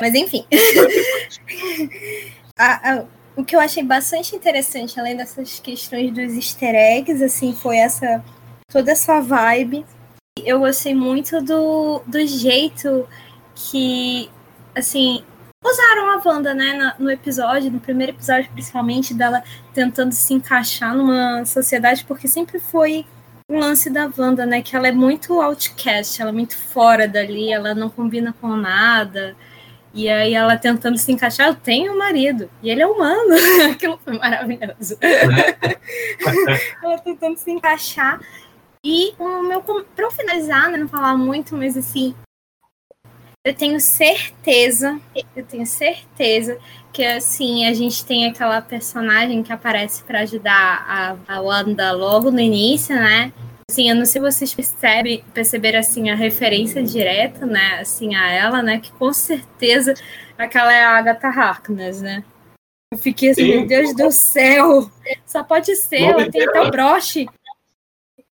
Mas 0.01 0.13
enfim. 0.15 0.45
A- 2.57 2.91
a- 2.91 3.05
o 3.35 3.43
que 3.43 3.55
eu 3.55 3.59
achei 3.59 3.81
bastante 3.83 4.35
interessante, 4.35 4.99
além 4.99 5.17
dessas 5.17 5.59
questões 5.59 6.11
dos 6.13 6.33
easter 6.35 6.75
eggs, 6.75 7.23
assim, 7.23 7.51
foi 7.55 7.77
essa 7.77 8.23
toda 8.73 8.91
essa 8.91 9.21
vibe. 9.21 9.85
Eu 10.43 10.59
gostei 10.59 10.95
muito 10.95 11.39
do, 11.43 12.01
do 12.07 12.25
jeito 12.25 13.07
que, 13.53 14.27
assim, 14.75 15.23
usaram 15.63 16.09
a 16.09 16.21
Wanda, 16.25 16.55
né, 16.55 16.95
no 16.97 17.11
episódio, 17.11 17.71
no 17.71 17.79
primeiro 17.79 18.13
episódio, 18.13 18.49
principalmente, 18.51 19.13
dela 19.13 19.43
tentando 19.75 20.11
se 20.11 20.33
encaixar 20.33 20.95
numa 20.95 21.45
sociedade, 21.45 22.03
porque 22.03 22.27
sempre 22.27 22.59
foi 22.59 23.05
um 23.47 23.59
lance 23.59 23.91
da 23.91 24.11
Wanda, 24.17 24.43
né? 24.45 24.63
Que 24.63 24.75
ela 24.75 24.87
é 24.87 24.91
muito 24.91 25.39
outcast, 25.39 26.19
ela 26.19 26.31
é 26.31 26.33
muito 26.33 26.57
fora 26.57 27.07
dali, 27.07 27.53
ela 27.53 27.75
não 27.75 27.89
combina 27.89 28.33
com 28.41 28.55
nada. 28.55 29.35
E 29.93 30.09
aí 30.09 30.33
ela 30.33 30.57
tentando 30.57 30.97
se 30.97 31.11
encaixar, 31.11 31.49
eu 31.49 31.55
tenho 31.55 31.93
um 31.93 31.97
marido, 31.97 32.49
e 32.63 32.69
ele 32.71 32.81
é 32.81 32.87
humano. 32.87 33.35
Aquilo 33.71 33.99
foi 34.03 34.17
maravilhoso. 34.17 34.97
ela 36.81 36.97
tentando 36.97 37.37
se 37.37 37.51
encaixar. 37.51 38.19
E 38.83 39.13
o 39.17 39.41
meu 39.43 39.61
pra 39.61 40.05
eu 40.05 40.11
finalizar, 40.11 40.69
né, 40.69 40.77
não 40.77 40.89
falar 40.89 41.15
muito, 41.15 41.55
mas 41.55 41.77
assim, 41.77 42.13
eu 43.45 43.53
tenho 43.55 43.79
certeza, 43.79 44.99
eu 45.33 45.45
tenho 45.45 45.65
certeza 45.65 46.59
que 46.91 47.03
assim, 47.03 47.65
a 47.65 47.73
gente 47.73 48.05
tem 48.05 48.27
aquela 48.27 48.61
personagem 48.61 49.41
que 49.41 49.53
aparece 49.53 50.03
para 50.03 50.19
ajudar 50.19 50.85
a, 51.27 51.35
a 51.35 51.41
Wanda 51.41 51.93
logo 51.93 52.29
no 52.29 52.41
início, 52.41 52.93
né? 52.93 53.31
Assim, 53.71 53.89
eu 53.89 53.95
não 53.95 54.05
sei 54.05 54.21
se 54.21 54.31
vocês 54.31 54.53
percebem, 54.53 55.23
perceberam 55.33 55.79
assim 55.79 56.09
a 56.09 56.15
referência 56.15 56.83
direta, 56.83 57.45
né, 57.45 57.79
assim 57.79 58.15
a 58.15 58.29
ela, 58.29 58.61
né, 58.61 58.79
que 58.79 58.91
com 58.91 59.13
certeza 59.13 59.93
aquela 60.37 60.73
é 60.73 60.83
a 60.83 60.97
Agatha 60.97 61.29
Harkness, 61.29 62.01
né? 62.01 62.21
Eu 62.91 62.97
fiquei 62.97 63.29
assim, 63.31 63.43
Sim. 63.45 63.49
meu 63.49 63.65
Deus 63.65 63.95
do 63.95 64.11
céu, 64.11 64.91
só 65.25 65.41
pode 65.41 65.73
ser, 65.77 66.01
ela 66.01 66.29
tem 66.29 66.43
até 66.43 66.51
dela- 66.53 66.67
o 66.67 66.71
broche. 66.71 67.27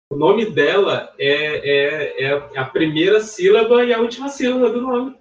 O 0.08 0.16
nome 0.16 0.46
dela 0.50 1.12
é, 1.18 2.22
é, 2.24 2.24
é 2.26 2.58
a 2.58 2.64
primeira 2.64 3.20
sílaba 3.20 3.84
e 3.84 3.92
a 3.92 3.98
última 3.98 4.28
sílaba 4.28 4.70
do 4.70 4.80
nome. 4.80 5.16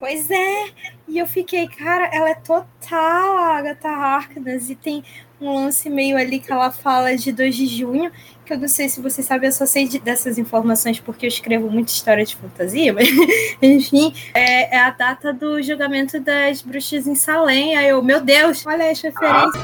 Pois 0.00 0.30
é, 0.30 0.70
e 1.08 1.18
eu 1.18 1.26
fiquei, 1.26 1.68
cara, 1.68 2.08
ela 2.12 2.30
é 2.30 2.34
total 2.34 3.36
a 3.36 3.58
Agatha 3.58 3.88
Harkness 3.88 4.70
e 4.70 4.76
tem 4.76 5.04
um 5.40 5.52
lance 5.54 5.90
meio 5.90 6.16
ali 6.16 6.38
que 6.38 6.50
ela 6.50 6.70
fala 6.70 7.14
de 7.16 7.32
2 7.32 7.54
de 7.54 7.66
junho, 7.66 8.10
que 8.46 8.52
eu 8.52 8.58
não 8.58 8.68
sei 8.68 8.88
se 8.88 9.02
vocês 9.02 9.26
sabem, 9.26 9.48
eu 9.48 9.52
só 9.52 9.66
sei 9.66 9.86
de- 9.88 9.98
dessas 9.98 10.38
informações 10.38 10.98
porque 11.00 11.26
eu 11.26 11.28
escrevo 11.28 11.68
muita 11.68 11.90
história 11.92 12.24
de 12.24 12.34
fantasia, 12.36 12.92
mas 12.92 13.08
enfim, 13.60 14.14
é, 14.34 14.74
é 14.76 14.80
a 14.80 14.90
data 14.90 15.32
do 15.34 15.60
julgamento 15.60 16.18
das 16.20 16.62
bruxas 16.62 17.06
em 17.06 17.14
Salem. 17.16 17.76
Aí 17.76 17.88
eu, 17.88 18.00
meu 18.02 18.20
Deus, 18.20 18.64
olha 18.66 18.90
as 18.90 19.00
referências. 19.02 19.54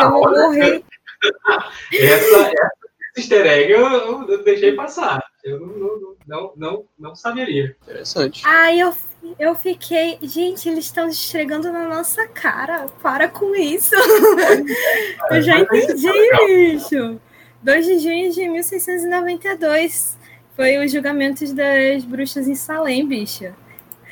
Eu 0.00 0.10
vou 0.10 0.30
morrer. 0.30 0.82
Essa, 1.92 2.36
essa 2.36 2.70
easter 3.16 3.46
egg 3.46 3.72
eu, 3.72 4.28
eu 4.28 4.44
deixei 4.44 4.72
passar. 4.72 5.22
Eu 5.42 5.60
não, 5.60 5.78
não, 5.78 6.16
não, 6.26 6.52
não, 6.56 6.84
não 6.98 7.14
saberia. 7.14 7.76
Interessante. 7.82 8.42
Aí 8.44 8.80
eu, 8.80 8.94
eu 9.38 9.54
fiquei, 9.54 10.18
gente, 10.22 10.68
eles 10.68 10.86
estão 10.86 11.08
esfregando 11.08 11.72
na 11.72 11.88
nossa 11.88 12.26
cara. 12.28 12.86
Para 13.02 13.28
com 13.28 13.54
isso. 13.54 13.94
eu 15.30 15.42
já 15.42 15.60
entendi, 15.60 16.08
bicho. 16.46 17.20
2 17.62 17.86
de 17.86 17.98
junho 17.98 18.32
de 18.32 18.48
1692 18.48 20.18
foi 20.54 20.78
os 20.84 20.92
julgamentos 20.92 21.52
das 21.52 22.04
bruxas 22.04 22.48
em 22.48 22.54
Salem, 22.54 23.06
bicho. 23.06 23.54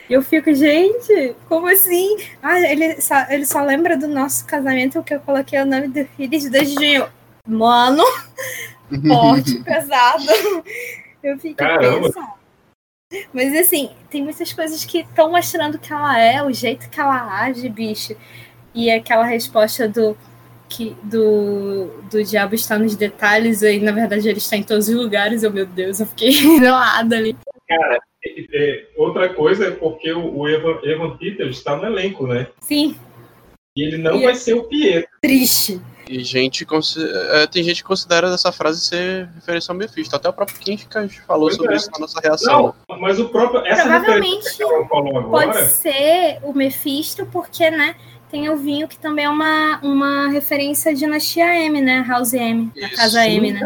E 0.09 0.13
eu 0.13 0.23
fico, 0.23 0.53
gente, 0.55 1.35
como 1.49 1.67
assim? 1.67 2.17
Ah, 2.43 2.61
ele 2.61 3.01
só, 3.01 3.27
ele 3.31 3.47
só 3.47 3.63
lembra 3.63 3.97
do 3.97 4.07
nosso 4.07 4.47
casamento 4.47 5.03
que 5.03 5.15
eu 5.15 5.21
coloquei 5.21 5.61
o 5.61 5.67
nome 5.67 5.89
do 5.89 6.05
filho 6.09 6.39
de 6.39 6.51
2 6.51 6.69
de 6.69 6.75
junho. 6.75 7.09
Mano, 7.47 8.05
forte, 9.07 9.63
pesado. 9.63 10.25
Eu 11.23 11.37
fiquei 11.37 11.55
Caramba. 11.55 12.09
pensando. 12.09 12.45
Mas 13.33 13.55
assim, 13.57 13.91
tem 14.11 14.23
muitas 14.23 14.53
coisas 14.53 14.85
que 14.85 15.01
estão 15.01 15.31
mostrando 15.31 15.79
que 15.79 15.93
ela 15.93 16.19
é, 16.19 16.43
o 16.43 16.53
jeito 16.53 16.91
que 16.91 17.01
ela 17.01 17.41
age, 17.43 17.69
bicho. 17.69 18.17
E 18.75 18.91
aquela 18.91 19.25
resposta 19.25 19.89
do 19.89 20.17
que 20.69 20.97
do, 21.03 21.87
do 22.11 22.25
diabo 22.25 22.55
está 22.55 22.79
nos 22.79 22.97
detalhes, 22.97 23.63
e 23.63 23.79
na 23.79 23.93
verdade 23.93 24.29
ele 24.29 24.39
está 24.39 24.57
em 24.57 24.63
todos 24.63 24.89
os 24.89 24.95
lugares. 24.95 25.43
Eu, 25.43 25.53
meu 25.53 25.67
Deus, 25.67 26.01
eu 26.01 26.07
fiquei 26.07 26.33
gelada 26.61 27.17
ali. 27.17 27.37
Cara, 27.69 27.99
é, 28.53 28.87
outra 28.97 29.29
coisa 29.33 29.67
é 29.67 29.71
porque 29.71 30.13
o, 30.13 30.39
o 30.39 30.49
Evan, 30.49 30.79
Evan 30.83 31.17
Peters 31.17 31.59
está 31.59 31.77
no 31.77 31.85
elenco, 31.87 32.27
né? 32.27 32.47
Sim, 32.61 32.97
E 33.77 33.83
ele 33.83 33.99
não 33.99 34.17
E 34.17 34.23
vai 34.25 34.33
é- 34.33 34.37
ser 34.37 34.55
o 34.55 34.65
Pietro. 34.65 35.09
triste. 35.23 35.81
E 36.09 36.23
gente 36.23 36.67
é, 37.31 37.47
tem 37.47 37.63
gente 37.63 37.83
que 37.83 37.89
considera 37.89 38.29
essa 38.29 38.53
frase 38.53 38.85
ser 38.85 39.27
referência 39.35 39.73
ao 39.73 39.79
Mephisto. 39.79 40.15
Até 40.15 40.29
o 40.29 40.33
próprio 40.35 40.59
Kinkas 40.59 41.15
falou 41.27 41.47
Pois 41.47 41.57
sobre 41.57 41.73
é. 41.73 41.77
isso 41.77 41.91
na 41.93 41.99
nossa 42.01 42.21
reação. 42.21 42.75
Não, 42.89 43.01
mas 43.01 43.19
o 43.19 43.29
próprio. 43.31 43.65
Essa 43.65 43.83
Provavelmente 43.85 44.27
referência 44.37 44.67
que 44.67 44.73
ela 44.75 44.87
falou 44.87 45.19
agora. 45.19 45.47
Pode 45.53 45.67
ser 45.71 46.39
o 46.43 46.53
Mephisto, 46.53 47.25
porque, 47.33 47.71
né, 47.71 47.97
tem 48.35 48.51
o 48.51 48.57
vinho 48.57 48.89
que 48.89 48.99
também 48.99 49.27
é 49.27 49.29
uma, 49.29 49.79
uma 49.81 50.29
referência 50.29 50.91
à 50.91 50.95
dinastia 50.95 51.55
M, 51.67 51.81
né? 51.81 52.05
House 52.09 52.35
M, 52.35 52.69
a 52.77 52.81
Isso, 52.81 52.97
casa 52.97 53.29
M, 53.29 53.53
né? 53.53 53.61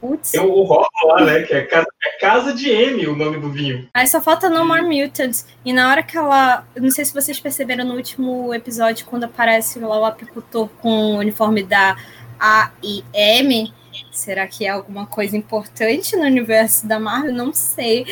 Putz. 0.00 0.32
Tem 0.32 0.40
o 0.40 0.64
rótulo 0.64 1.14
lá, 1.14 1.24
né? 1.24 1.42
Que 1.42 1.54
é 1.54 1.62
casa, 1.62 1.86
é 2.04 2.18
casa 2.18 2.52
de 2.52 2.68
M 2.68 3.06
o 3.06 3.14
nome 3.14 3.38
do 3.38 3.48
vinho. 3.48 3.88
Aí 3.94 4.08
só 4.08 4.20
falta 4.20 4.50
No 4.50 4.64
More 4.64 4.82
Mutants. 4.82 5.46
E 5.64 5.72
na 5.72 5.88
hora 5.88 6.02
que 6.02 6.18
ela. 6.18 6.66
Eu 6.74 6.82
não 6.82 6.90
sei 6.90 7.04
se 7.04 7.14
vocês 7.14 7.38
perceberam 7.38 7.84
no 7.84 7.94
último 7.94 8.52
episódio, 8.52 9.06
quando 9.06 9.22
aparece 9.22 9.78
lá 9.78 10.00
o 10.00 10.04
apicultor 10.04 10.68
com 10.82 11.14
o 11.14 11.18
uniforme 11.18 11.62
da 11.62 11.96
A 12.40 12.72
e 12.82 13.04
M. 13.14 13.72
Será 14.18 14.48
que 14.48 14.66
é 14.66 14.68
alguma 14.70 15.06
coisa 15.06 15.36
importante 15.36 16.16
no 16.16 16.24
universo 16.24 16.88
da 16.88 16.98
Marvel? 16.98 17.32
Não 17.32 17.52
sei. 17.54 18.04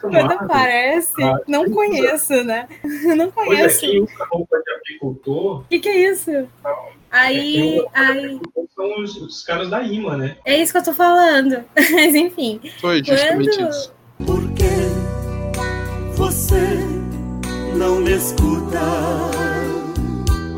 Quando 0.00 0.32
aparece, 0.32 1.12
não 1.46 1.70
conheço, 1.70 2.42
né? 2.44 2.66
Não 3.14 3.26
é, 3.26 3.30
conheço. 3.30 3.80
quem 3.80 4.00
usa 4.02 4.24
roupa 4.30 4.56
de 4.58 4.72
apicultor 4.72 5.60
O 5.60 5.64
que, 5.68 5.78
que 5.80 5.88
é 5.90 6.10
isso? 6.10 6.30
quem 6.30 6.48
Aí, 7.10 7.52
de 7.74 7.86
aí, 7.92 8.40
são 8.74 9.02
os, 9.02 9.16
os 9.18 9.42
caras 9.44 9.68
da 9.68 9.82
IMA, 9.82 10.16
né? 10.16 10.36
é 10.46 10.56
isso 10.56 10.72
que 10.72 10.78
eu 10.78 10.84
tô 10.84 10.94
falando. 10.94 11.62
Mas 11.76 12.14
enfim, 12.14 12.58
Foi 12.80 13.04
justamente 13.04 13.50
Quando- 13.58 13.70
isso. 13.70 13.94
Por 14.26 14.52
que 14.54 16.16
você 16.16 16.78
não 17.76 17.96
me 18.00 18.12
escuta? 18.16 18.80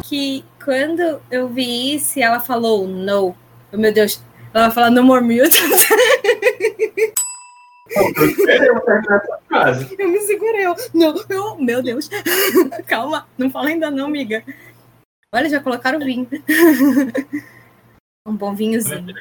que 0.04 0.44
quando 0.64 1.20
eu 1.30 1.48
vi 1.48 1.94
isso 1.94 2.18
e 2.18 2.22
ela 2.22 2.40
falou 2.40 2.86
no, 2.88 3.36
oh, 3.72 3.76
meu 3.76 3.92
Deus, 3.92 4.22
ela 4.52 4.66
vai 4.66 4.74
falar 4.74 4.90
no 4.90 5.02
more 5.02 5.22
mutants, 5.22 5.88
eu 9.98 10.08
me 10.08 10.20
segurei. 10.20 10.66
Eu, 10.66 10.74
não, 10.92 11.14
eu, 11.28 11.56
meu 11.56 11.82
Deus, 11.82 12.08
calma, 12.88 13.28
não 13.36 13.50
fala 13.50 13.68
ainda 13.68 13.90
não, 13.90 14.06
amiga. 14.06 14.42
Olha, 15.32 15.48
já 15.48 15.60
colocaram 15.60 15.98
vinho. 15.98 16.28
um 18.26 18.34
bom 18.34 18.54
vinhozinho. 18.54 19.14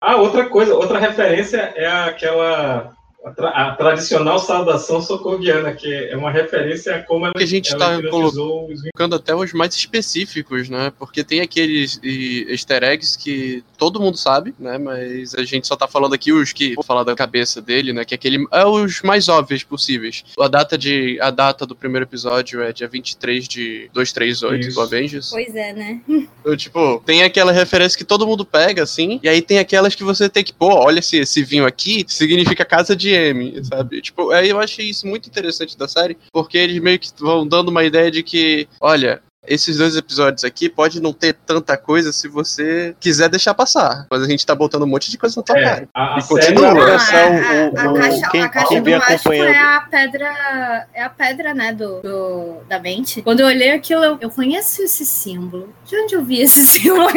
Ah, 0.00 0.16
outra 0.16 0.48
coisa, 0.48 0.74
outra 0.74 0.98
referência 0.98 1.72
é 1.74 1.86
aquela 1.86 2.93
a, 3.24 3.30
tra- 3.30 3.50
a 3.50 3.74
tradicional 3.74 4.38
saudação 4.38 5.00
socorriana, 5.00 5.72
que 5.72 5.92
é 5.92 6.16
uma 6.16 6.30
referência 6.30 6.96
a 6.96 7.02
como 7.02 7.24
ela, 7.24 7.34
Que 7.34 7.42
a 7.42 7.46
gente 7.46 7.72
ela 7.72 7.78
tá 7.78 7.98
hipnotizou 7.98 8.68
os 8.70 8.82
até 9.14 9.34
os 9.34 9.52
mais 9.52 9.74
específicos, 9.74 10.68
né? 10.68 10.92
Porque 10.98 11.22
tem 11.24 11.40
aqueles 11.40 11.98
e, 12.02 12.46
easter 12.50 12.82
eggs 12.82 13.16
que 13.18 13.62
todo 13.78 14.00
mundo 14.00 14.16
sabe, 14.16 14.54
né? 14.58 14.78
Mas 14.78 15.34
a 15.34 15.44
gente 15.44 15.66
só 15.66 15.76
tá 15.76 15.86
falando 15.86 16.14
aqui 16.14 16.32
os 16.32 16.52
que 16.52 16.74
vou 16.74 16.84
falar 16.84 17.04
da 17.04 17.14
cabeça 17.14 17.60
dele, 17.60 17.92
né? 17.92 18.04
Que 18.04 18.14
aquele 18.14 18.46
é 18.52 18.64
os 18.66 19.02
mais 19.02 19.28
óbvios 19.28 19.62
possíveis. 19.62 20.24
A 20.38 20.48
data 20.48 20.76
de 20.76 21.18
a 21.20 21.30
data 21.30 21.64
do 21.66 21.74
primeiro 21.74 22.04
episódio 22.04 22.62
é 22.62 22.72
dia 22.72 22.88
23 22.88 23.46
de 23.48 23.90
238 23.92 24.60
Isso. 24.68 24.74
do 24.74 24.82
Avengers. 24.82 25.30
Pois 25.30 25.54
é, 25.54 25.72
né? 25.72 26.00
Então, 26.08 26.56
tipo, 26.56 27.02
tem 27.06 27.22
aquela 27.22 27.52
referência 27.52 27.96
que 27.96 28.04
todo 28.04 28.26
mundo 28.26 28.44
pega, 28.44 28.82
assim, 28.82 29.20
e 29.22 29.28
aí 29.28 29.40
tem 29.40 29.58
aquelas 29.58 29.94
que 29.94 30.04
você 30.04 30.28
tem 30.28 30.44
que, 30.44 30.52
pô, 30.52 30.68
olha 30.74 30.98
esse, 30.98 31.16
esse 31.18 31.42
vinho 31.42 31.66
aqui, 31.66 32.04
significa 32.08 32.64
casa 32.64 32.94
de 32.94 33.13
M, 33.14 33.64
sabe? 33.64 34.00
Tipo, 34.00 34.30
aí 34.30 34.48
eu 34.48 34.58
achei 34.58 34.86
isso 34.88 35.06
muito 35.06 35.28
interessante 35.28 35.76
da 35.76 35.88
série, 35.88 36.16
porque 36.32 36.58
eles 36.58 36.80
meio 36.80 36.98
que 36.98 37.10
vão 37.18 37.46
dando 37.46 37.68
uma 37.68 37.84
ideia 37.84 38.10
de 38.10 38.22
que, 38.22 38.68
olha. 38.80 39.22
Esses 39.46 39.76
dois 39.76 39.96
episódios 39.96 40.44
aqui 40.44 40.68
pode 40.68 41.00
não 41.00 41.12
ter 41.12 41.34
tanta 41.46 41.76
coisa 41.76 42.12
se 42.12 42.28
você 42.28 42.94
quiser 42.98 43.28
deixar 43.28 43.54
passar. 43.54 44.06
Mas 44.10 44.22
a 44.22 44.26
gente 44.26 44.44
tá 44.44 44.54
botando 44.54 44.82
um 44.82 44.86
monte 44.86 45.10
de 45.10 45.18
coisa 45.18 45.34
na 45.38 45.42
tua 45.42 45.58
É, 45.58 45.62
cara. 45.64 45.88
a, 45.94 46.14
a 46.16 46.18
E 46.18 46.22
continua. 46.24 46.74
Não, 46.74 46.80
abraçar 46.82 47.24
a, 47.26 47.30
o- 47.30 47.78
a- 47.78 47.90
a 47.90 47.94
caixa, 47.94 48.28
quem- 48.30 48.42
a 48.42 48.48
caixa 48.48 48.68
quem 48.68 48.78
do 48.78 48.84
vem 48.84 48.94
mágico 48.98 49.14
acompanhando. 49.14 49.48
é 49.54 49.58
a 49.58 49.80
pedra, 49.90 50.86
é 50.94 51.02
a 51.02 51.10
pedra, 51.10 51.54
né, 51.54 51.72
do, 51.72 52.00
do- 52.00 52.56
da 52.68 52.78
mente. 52.78 53.22
Quando 53.22 53.40
eu 53.40 53.46
olhei 53.46 53.70
aquilo, 53.72 54.02
eu, 54.04 54.18
eu 54.20 54.30
conheço 54.30 54.82
esse 54.82 55.04
símbolo. 55.04 55.72
De 55.86 55.96
onde 55.96 56.14
eu 56.14 56.24
vi 56.24 56.40
esse 56.40 56.64
símbolo? 56.66 57.08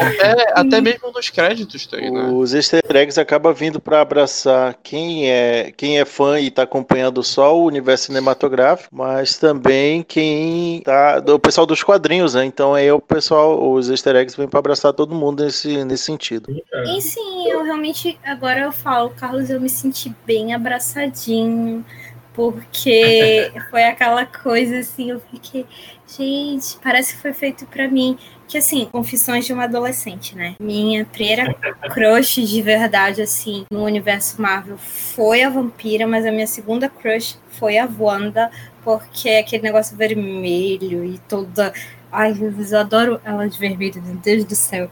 Até, 0.00 0.52
até 0.54 0.80
mesmo 0.80 1.12
nos 1.12 1.28
créditos 1.30 1.86
tem, 1.86 2.10
né? 2.10 2.28
Os 2.32 2.54
easter 2.54 2.80
eggs 2.94 3.18
acabam 3.20 3.52
vindo 3.54 3.80
para 3.80 4.00
abraçar 4.00 4.74
quem 4.82 5.30
é, 5.30 5.72
quem 5.76 5.98
é 6.00 6.04
fã 6.04 6.38
e 6.40 6.48
está 6.48 6.62
acompanhando 6.62 7.22
só 7.22 7.56
o 7.58 7.64
universo 7.66 8.06
cinematográfico, 8.06 8.88
mas 8.94 9.36
também 9.36 10.02
quem 10.02 10.80
tá. 10.82 10.93
O 11.32 11.38
pessoal 11.38 11.66
dos 11.66 11.82
quadrinhos, 11.82 12.34
né? 12.34 12.44
Então 12.44 12.74
aí 12.74 12.90
o 12.90 13.00
pessoal, 13.00 13.72
os 13.72 13.90
easter 13.90 14.16
eggs 14.16 14.36
vêm 14.36 14.48
para 14.48 14.58
abraçar 14.58 14.92
todo 14.92 15.14
mundo 15.14 15.44
nesse, 15.44 15.84
nesse 15.84 16.04
sentido. 16.04 16.54
E 16.86 17.00
sim, 17.00 17.48
eu 17.48 17.62
realmente, 17.62 18.18
agora 18.24 18.60
eu 18.60 18.72
falo, 18.72 19.10
Carlos, 19.10 19.50
eu 19.50 19.60
me 19.60 19.68
senti 19.68 20.14
bem 20.26 20.54
abraçadinho, 20.54 21.84
porque 22.32 23.52
foi 23.70 23.84
aquela 23.84 24.26
coisa 24.26 24.78
assim, 24.78 25.10
eu 25.10 25.20
fiquei, 25.30 25.66
gente, 26.06 26.76
parece 26.82 27.14
que 27.14 27.22
foi 27.22 27.32
feito 27.32 27.64
pra 27.66 27.88
mim. 27.88 28.18
Que 28.46 28.58
assim, 28.58 28.84
confissões 28.92 29.46
de 29.46 29.54
uma 29.54 29.64
adolescente, 29.64 30.36
né? 30.36 30.54
Minha 30.60 31.04
primeira 31.06 31.54
crush 31.90 32.42
de 32.46 32.60
verdade, 32.60 33.22
assim, 33.22 33.64
no 33.70 33.82
universo 33.84 34.40
Marvel 34.40 34.76
foi 34.76 35.42
a 35.42 35.48
vampira, 35.48 36.06
mas 36.06 36.26
a 36.26 36.30
minha 36.30 36.46
segunda 36.46 36.88
crush 36.88 37.38
foi 37.48 37.78
a 37.78 37.88
Wanda, 37.98 38.50
porque 38.84 39.28
é 39.28 39.40
aquele 39.40 39.62
negócio 39.62 39.96
vermelho 39.96 41.04
e 41.04 41.18
toda. 41.28 41.72
Ai, 42.12 42.32
eu 42.38 42.78
adoro 42.78 43.20
ela 43.24 43.48
de 43.48 43.58
vermelho, 43.58 44.02
meu 44.02 44.16
Deus 44.16 44.44
do 44.44 44.54
céu. 44.54 44.88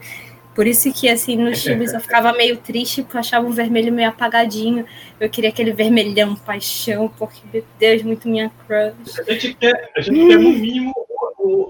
Por 0.55 0.67
isso 0.67 0.91
que, 0.93 1.09
assim, 1.09 1.35
nos 1.35 1.63
filmes 1.63 1.93
eu 1.93 1.99
ficava 1.99 2.31
meio 2.33 2.57
triste, 2.57 3.01
porque 3.01 3.17
eu 3.17 3.21
achava 3.21 3.47
um 3.47 3.51
vermelho 3.51 3.91
meio 3.91 4.09
apagadinho. 4.09 4.85
Eu 5.19 5.27
queria 5.29 5.49
aquele 5.49 5.71
vermelhão 5.71 6.35
paixão, 6.35 7.11
porque, 7.17 7.39
meu 7.51 7.63
Deus, 7.79 8.03
muito 8.03 8.27
minha 8.27 8.51
crush. 8.67 9.19
A 9.27 9.31
gente 9.31 9.55
quer, 9.55 9.91
a 9.97 10.01
gente 10.01 10.27
quer 10.27 10.37
no 10.37 10.51
mínimo 10.51 10.93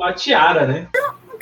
a 0.02 0.12
tiara, 0.12 0.68
né? 0.68 0.88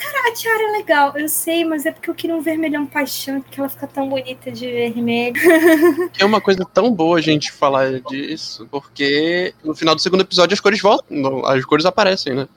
Cara, 0.02 0.28
a 0.28 0.32
tiara 0.34 0.62
é 0.64 0.72
legal, 0.72 1.16
eu 1.16 1.28
sei, 1.28 1.64
mas 1.64 1.86
é 1.86 1.92
porque 1.92 2.10
eu 2.10 2.14
queria 2.14 2.34
um 2.34 2.40
vermelhão 2.40 2.84
paixão, 2.86 3.40
porque 3.40 3.60
ela 3.60 3.68
fica 3.68 3.86
tão 3.86 4.08
bonita 4.08 4.50
de 4.50 4.66
vermelho. 4.66 5.34
É 6.18 6.24
uma 6.24 6.40
coisa 6.40 6.64
tão 6.64 6.90
boa 6.92 7.18
a 7.18 7.20
gente 7.20 7.52
falar 7.52 8.00
disso, 8.00 8.66
porque 8.70 9.54
no 9.64 9.74
final 9.74 9.94
do 9.94 10.00
segundo 10.00 10.22
episódio 10.22 10.54
as 10.54 10.60
cores 10.60 10.80
voltam, 10.80 11.44
as 11.46 11.64
cores 11.64 11.84
aparecem, 11.86 12.34
né? 12.34 12.48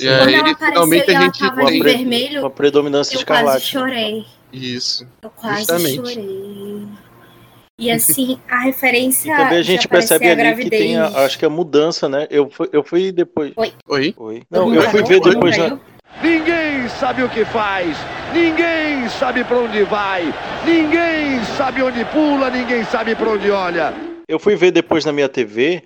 E 0.00 0.04
Quando 0.06 0.28
aí, 0.28 0.34
ela 0.34 0.50
apareceu 0.50 0.66
finalmente 0.66 1.06
e 1.06 1.10
a 1.10 1.14
ela 1.14 1.24
gente 1.24 1.38
tava 1.38 1.66
de 1.66 1.80
vermelho, 1.82 2.40
Uma 2.40 2.50
predominância 2.50 3.16
eu 3.16 3.24
quase 3.26 3.64
chorei. 3.64 4.24
isso. 4.52 5.06
Eu 5.22 5.30
quase 5.30 5.58
Justamente. 5.60 5.96
chorei. 5.96 6.88
E 7.78 7.90
assim, 7.92 8.38
a 8.48 8.58
referência. 8.60 9.32
E 9.32 9.36
também 9.36 9.58
a 9.58 9.62
gente 9.62 9.86
percebe 9.88 10.28
a 10.28 10.32
ali 10.32 10.64
que 10.64 10.70
tem, 10.70 10.96
a, 10.96 11.00
gravidez- 11.02 11.24
acho 11.24 11.38
que 11.38 11.44
a 11.44 11.50
mudança, 11.50 12.08
né? 12.08 12.26
Eu 12.30 12.50
fui, 12.50 12.68
eu 12.72 12.82
fui 12.82 13.12
depois. 13.12 13.52
Oi? 13.56 13.72
Oi. 14.16 14.42
Todo 14.50 14.66
Não, 14.66 14.74
eu 14.74 14.82
fui 14.90 15.02
ver 15.04 15.20
depois. 15.20 15.56
parou? 15.56 15.76
Na, 15.76 15.93
Ninguém 16.22 16.88
sabe 16.88 17.22
o 17.22 17.28
que 17.28 17.44
faz, 17.44 17.96
ninguém 18.32 19.08
sabe 19.08 19.44
pra 19.44 19.58
onde 19.58 19.82
vai, 19.84 20.22
ninguém 20.64 21.42
sabe 21.56 21.82
onde 21.82 22.04
pula, 22.06 22.50
ninguém 22.50 22.84
sabe 22.84 23.14
pra 23.14 23.30
onde 23.30 23.50
olha. 23.50 23.92
eu 24.28 24.38
fui 24.38 24.56
ver 24.56 24.70
depois 24.70 25.04
na 25.04 25.12
minha 25.12 25.28
TV. 25.28 25.82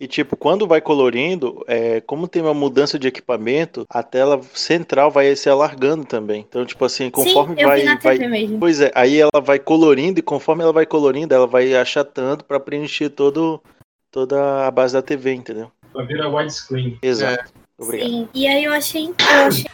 E, 0.00 0.06
tipo, 0.08 0.36
quando 0.36 0.66
vai 0.66 0.80
colorindo, 0.80 1.62
é, 1.68 2.00
como 2.00 2.26
tem 2.26 2.42
uma 2.42 2.52
mudança 2.54 2.98
de 2.98 3.06
equipamento, 3.06 3.84
a 3.88 4.02
tela 4.02 4.40
central 4.52 5.12
vai 5.12 5.36
se 5.36 5.48
alargando 5.48 6.04
também. 6.04 6.44
Então, 6.48 6.64
tipo 6.66 6.84
assim, 6.84 7.08
conforme 7.08 7.54
Sim, 7.54 7.62
eu 7.62 7.68
vai. 7.68 7.80
vi 7.80 7.86
na 7.86 7.96
vai 7.98 8.18
mesmo. 8.18 8.58
Pois 8.58 8.80
é, 8.80 8.90
aí 8.96 9.20
ela 9.20 9.40
vai 9.40 9.60
colorindo 9.60 10.18
e 10.18 10.22
conforme 10.22 10.64
ela 10.64 10.72
vai 10.72 10.86
colorindo, 10.86 11.32
ela 11.32 11.46
vai 11.46 11.72
achatando 11.76 12.42
pra 12.42 12.58
preencher 12.58 13.10
todo, 13.10 13.62
toda 14.10 14.66
a 14.66 14.70
base 14.72 14.92
da 14.92 15.02
TV, 15.02 15.34
entendeu? 15.34 15.70
Ela 15.94 16.04
vira 16.04 16.28
widescreen. 16.28 16.98
Exato. 17.00 17.52
Obrigado. 17.82 18.08
Sim, 18.08 18.28
e 18.32 18.46
aí 18.46 18.64
eu 18.64 18.72
achei, 18.72 19.06
eu 19.06 19.46
achei 19.46 19.66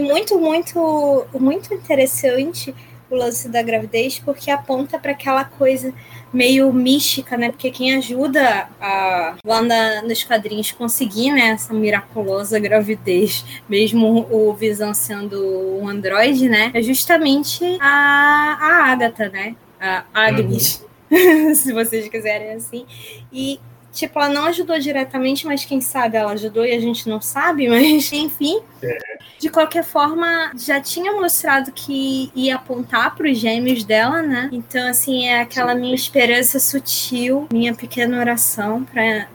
muito, 0.00 0.38
muito, 0.38 1.26
muito 1.34 1.74
interessante 1.74 2.74
o 3.10 3.14
lance 3.14 3.48
da 3.48 3.62
gravidez, 3.62 4.18
porque 4.18 4.50
aponta 4.50 4.98
para 4.98 5.12
aquela 5.12 5.44
coisa 5.44 5.92
meio 6.32 6.72
mística, 6.72 7.36
né? 7.36 7.50
Porque 7.50 7.70
quem 7.70 7.94
ajuda 7.94 8.68
a 8.80 9.36
Wanda 9.44 10.02
nos 10.02 10.24
quadrinhos 10.24 10.72
conseguir 10.72 11.30
né, 11.32 11.50
essa 11.50 11.72
miraculosa 11.72 12.58
gravidez, 12.58 13.44
mesmo 13.68 14.26
o 14.30 14.52
Visão 14.54 14.92
sendo 14.92 15.78
um 15.80 15.88
androide, 15.88 16.48
né? 16.48 16.70
É 16.74 16.82
justamente 16.82 17.64
a, 17.80 18.58
a 18.60 18.92
Agatha, 18.92 19.28
né? 19.28 19.54
A 19.80 20.04
Agnes, 20.12 20.84
se 21.54 21.72
vocês 21.72 22.08
quiserem 22.08 22.52
assim. 22.52 22.86
E 23.32 23.60
Tipo, 23.96 24.18
ela 24.18 24.28
não 24.28 24.44
ajudou 24.44 24.78
diretamente, 24.78 25.46
mas 25.46 25.64
quem 25.64 25.80
sabe 25.80 26.18
ela 26.18 26.32
ajudou 26.32 26.66
e 26.66 26.72
a 26.72 26.78
gente 26.78 27.08
não 27.08 27.18
sabe, 27.18 27.66
mas 27.70 28.12
enfim. 28.12 28.60
De 29.38 29.48
qualquer 29.48 29.84
forma, 29.84 30.52
já 30.54 30.80
tinha 30.80 31.12
mostrado 31.12 31.72
que 31.72 32.30
ia 32.34 32.56
apontar 32.56 33.14
para 33.14 33.26
os 33.30 33.38
gêmeos 33.38 33.84
dela, 33.84 34.20
né? 34.20 34.50
Então, 34.52 34.86
assim, 34.86 35.26
é 35.26 35.40
aquela 35.40 35.74
minha 35.74 35.94
esperança 35.94 36.58
sutil, 36.60 37.48
minha 37.50 37.74
pequena 37.74 38.18
oração 38.18 38.84
para 38.84 39.28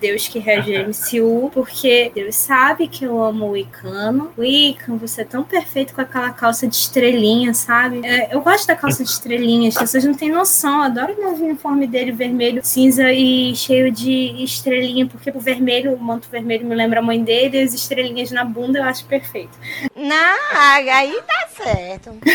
Deus 0.00 0.28
que 0.28 0.38
rege 0.38 0.74
a 0.76 0.86
MCU, 0.86 1.50
porque 1.52 2.12
Deus 2.14 2.36
sabe 2.36 2.88
que 2.88 3.04
eu 3.04 3.22
amo 3.22 3.50
o 3.50 3.56
Icano. 3.56 4.32
O 4.36 4.44
Icano, 4.44 4.98
você 4.98 5.22
é 5.22 5.24
tão 5.24 5.42
perfeito 5.44 5.94
com 5.94 6.00
aquela 6.00 6.30
calça 6.30 6.66
de 6.66 6.74
estrelinha, 6.74 7.54
sabe? 7.54 8.00
É, 8.04 8.34
eu 8.34 8.40
gosto 8.40 8.66
da 8.66 8.76
calça 8.76 9.02
de 9.02 9.10
estrelinha, 9.10 9.68
as 9.68 9.76
pessoas 9.76 10.04
não 10.04 10.14
têm 10.14 10.30
noção. 10.30 10.78
Eu 10.78 10.82
adoro 10.82 11.14
o 11.18 11.22
novo 11.22 11.44
uniforme 11.44 11.86
dele, 11.86 12.12
vermelho, 12.12 12.60
cinza 12.64 13.12
e 13.12 13.54
cheio 13.54 13.90
de 13.90 14.42
estrelinha, 14.42 15.06
porque 15.06 15.30
o 15.30 15.40
vermelho, 15.40 15.94
o 15.94 15.98
manto 15.98 16.28
vermelho 16.30 16.66
me 16.66 16.74
lembra 16.74 17.00
a 17.00 17.02
mãe 17.02 17.22
dele, 17.22 17.58
e 17.58 17.62
as 17.62 17.74
estrelinhas 17.74 18.30
na 18.30 18.44
bunda 18.44 18.78
eu 18.78 18.84
acho 18.84 19.04
perfeito. 19.06 19.58
Não, 19.94 20.36
aí 20.52 21.20
tá 21.26 21.48
certo. 21.48 22.10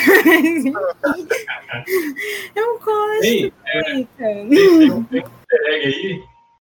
eu 2.55 2.79
gosto. 2.79 3.21
Tem, 3.21 3.53
é, 3.67 3.83
tem, 3.83 4.07
tem 4.17 4.41
tem 4.49 4.91
um 4.91 5.05
easter 5.11 5.61
egg 5.67 5.85
aí, 5.85 6.23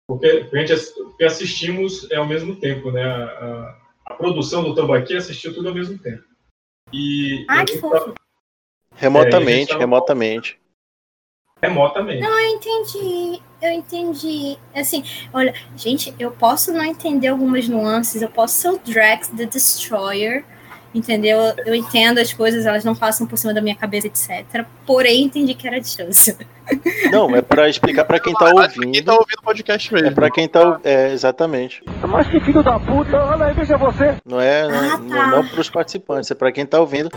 porque 0.09 0.27
a 0.53 0.57
gente 0.67 0.93
porque 0.95 1.25
assistimos 1.25 2.11
é, 2.11 2.17
ao 2.17 2.27
mesmo 2.27 2.57
tempo, 2.57 2.91
né? 2.91 3.03
A, 3.03 3.25
a- 3.25 3.81
a 4.07 4.15
produção 4.15 4.63
do 4.63 4.75
Tambaqui 4.75 5.17
assistiu 5.17 5.55
tudo 5.55 5.69
ao 5.69 5.75
mesmo 5.75 5.99
tempo. 5.99 6.23
E 6.93 7.47
e 7.51 7.65
que 7.65 7.79
fofo. 7.79 8.13
tá 8.13 8.21
Remotamente, 8.97 9.69
tava- 9.69 9.81
remotamente. 9.81 10.61
remotamente. 11.63 12.21
Não, 12.21 12.39
eu 12.39 12.57
entendi, 12.57 13.43
eu 13.63 13.71
entendi. 13.71 14.59
Assim, 14.75 15.03
olha, 15.33 15.55
gente, 15.77 16.15
eu 16.19 16.31
posso 16.31 16.71
não 16.73 16.85
entender 16.85 17.29
algumas 17.29 17.67
nuances, 17.67 18.21
eu 18.21 18.31
posso 18.31 18.61
ser 18.61 18.69
o 18.69 18.79
Drax 18.79 19.29
the 19.29 19.47
Destroyer, 19.47 20.45
entendeu? 20.95 21.39
Eu 21.67 21.75
entendo 21.75 22.19
as 22.19 22.33
coisas, 22.33 22.65
elas 22.67 22.85
não 22.85 22.95
passam 22.95 23.27
por 23.27 23.37
cima 23.37 23.53
da 23.53 23.61
minha 23.61 23.75
cabeça, 23.75 24.07
etc. 24.07 24.65
Porém, 24.87 25.25
entendi 25.25 25.55
que 25.55 25.67
era 25.67 25.77
a 25.77 25.81
distância. 25.81 26.37
Não, 27.11 27.35
é 27.35 27.43
pra 27.43 27.69
explicar 27.69 28.05
pra 28.05 28.19
quem 28.21 28.33
tá 28.35 28.47
Quem 28.47 28.59
ouvindo. 28.61 29.05
tá 29.05 29.13
ouvindo 29.13 29.39
o 29.39 29.43
podcast 29.43 29.93
mesmo. 29.93 30.09
É 30.09 30.11
pra 30.13 30.31
quem 30.31 30.49
tá. 30.49 30.81
É, 30.85 31.13
exatamente. 31.13 31.83
Mas 32.09 32.27
que 32.29 32.41
filho 32.41 32.63
da 32.63 32.79
puta, 32.79 33.17
olha 33.23 33.47
aí, 33.47 33.55
veja 33.55 33.77
você. 33.77 34.15
Não 34.25 34.41
é, 34.41 34.67
não, 34.69 34.79
Ah, 34.79 34.91
tá. 34.93 34.99
não, 34.99 35.31
não 35.43 35.49
pros 35.49 35.69
participantes, 35.69 36.31
é 36.31 36.35
pra 36.35 36.53
quem 36.53 36.65
tá 36.65 36.81
ouvindo. 36.81 37.11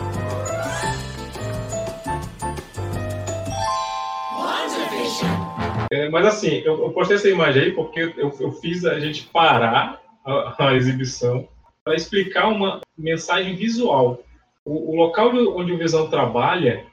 É, 5.90 6.08
mas 6.10 6.26
assim, 6.26 6.60
eu, 6.64 6.82
eu 6.84 6.90
postei 6.90 7.16
essa 7.16 7.28
imagem 7.28 7.62
aí 7.62 7.72
porque 7.72 8.12
eu, 8.16 8.34
eu 8.38 8.52
fiz 8.52 8.84
a 8.84 9.00
gente 9.00 9.24
parar 9.24 9.98
a, 10.24 10.66
a 10.68 10.74
exibição 10.74 11.48
para 11.88 11.96
explicar 11.96 12.48
uma 12.48 12.82
mensagem 12.98 13.54
visual. 13.56 14.22
O, 14.62 14.92
o 14.92 14.94
local 14.94 15.32
de- 15.32 15.38
onde 15.48 15.72
o 15.72 15.78
Visão 15.78 16.10
trabalha, 16.10 16.84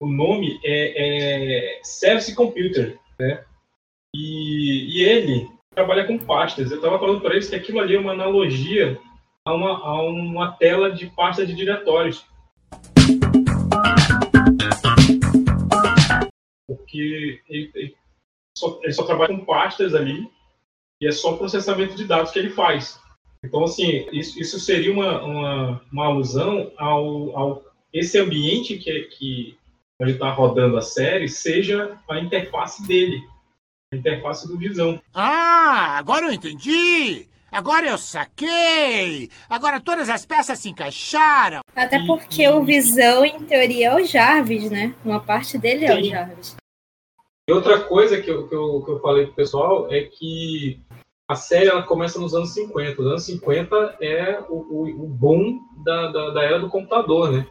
o 0.00 0.06
nome 0.08 0.58
é, 0.64 1.76
é 1.76 1.80
Service 1.82 2.34
Computer, 2.34 2.98
né? 3.20 3.44
E, 4.16 5.00
e 5.00 5.04
ele 5.04 5.50
trabalha 5.74 6.06
com 6.06 6.16
pastas. 6.16 6.70
Eu 6.70 6.78
estava 6.78 6.98
falando 6.98 7.20
para 7.20 7.34
eles 7.34 7.50
que 7.50 7.56
aquilo 7.56 7.78
ali 7.78 7.94
é 7.94 8.00
uma 8.00 8.12
analogia 8.12 8.98
a 9.46 9.52
uma, 9.52 9.84
a 9.84 10.02
uma 10.02 10.52
tela 10.52 10.90
de 10.92 11.08
pasta 11.08 11.44
de 11.44 11.54
diretórios. 11.54 12.24
Porque 16.66 17.42
ele, 17.50 17.70
ele 17.74 17.94
só, 18.56 18.80
ele 18.82 18.92
só 18.94 19.04
trabalha 19.04 19.36
com 19.36 19.44
pastas 19.44 19.94
ali 19.94 20.26
e 21.02 21.06
é 21.06 21.12
só 21.12 21.36
processamento 21.36 21.94
de 21.94 22.06
dados 22.06 22.30
que 22.30 22.38
ele 22.38 22.48
faz. 22.48 22.98
Então, 23.44 23.64
assim, 23.64 24.06
isso, 24.12 24.38
isso 24.40 24.58
seria 24.58 24.92
uma, 24.92 25.22
uma, 25.22 25.82
uma 25.92 26.06
alusão 26.06 26.72
ao, 26.76 27.36
ao 27.36 27.64
esse 27.92 28.18
ambiente 28.18 28.76
que, 28.76 29.00
que 29.02 29.58
onde 30.00 30.12
está 30.12 30.30
rodando 30.30 30.76
a 30.76 30.82
série 30.82 31.28
seja 31.28 31.98
a 32.08 32.18
interface 32.18 32.86
dele, 32.86 33.20
a 33.92 33.96
interface 33.96 34.46
do 34.46 34.58
Visão. 34.58 35.00
Ah, 35.14 35.96
agora 35.98 36.26
eu 36.26 36.32
entendi! 36.32 37.26
Agora 37.50 37.88
eu 37.88 37.96
saquei! 37.96 39.30
Agora 39.48 39.80
todas 39.80 40.10
as 40.10 40.26
peças 40.26 40.58
se 40.58 40.68
encaixaram! 40.68 41.60
Até 41.74 42.04
porque 42.06 42.46
o 42.46 42.62
Visão, 42.62 43.24
em 43.24 43.40
teoria, 43.44 43.88
é 43.88 43.94
o 43.94 44.04
Jarvis, 44.04 44.70
né? 44.70 44.94
Uma 45.04 45.20
parte 45.20 45.56
dele 45.56 45.86
é 45.86 45.94
o 45.94 46.02
Sim. 46.02 46.10
Jarvis. 46.10 46.56
E 47.48 47.52
outra 47.52 47.80
coisa 47.80 48.20
que 48.20 48.30
eu, 48.30 48.46
que 48.46 48.54
eu, 48.54 48.82
que 48.84 48.90
eu 48.90 49.00
falei 49.00 49.24
pro 49.24 49.34
pessoal 49.34 49.90
é 49.90 50.02
que 50.02 50.78
a 51.28 51.34
série 51.34 51.68
ela 51.68 51.82
começa 51.82 52.18
nos 52.18 52.34
anos 52.34 52.50
50. 52.54 53.02
Os 53.02 53.06
anos 53.06 53.22
50 53.24 53.98
é 54.00 54.40
o, 54.48 54.54
o, 54.54 55.04
o 55.04 55.06
boom 55.06 55.60
da, 55.84 56.10
da, 56.10 56.30
da 56.30 56.42
era 56.42 56.58
do 56.58 56.70
computador, 56.70 57.30
né? 57.30 57.46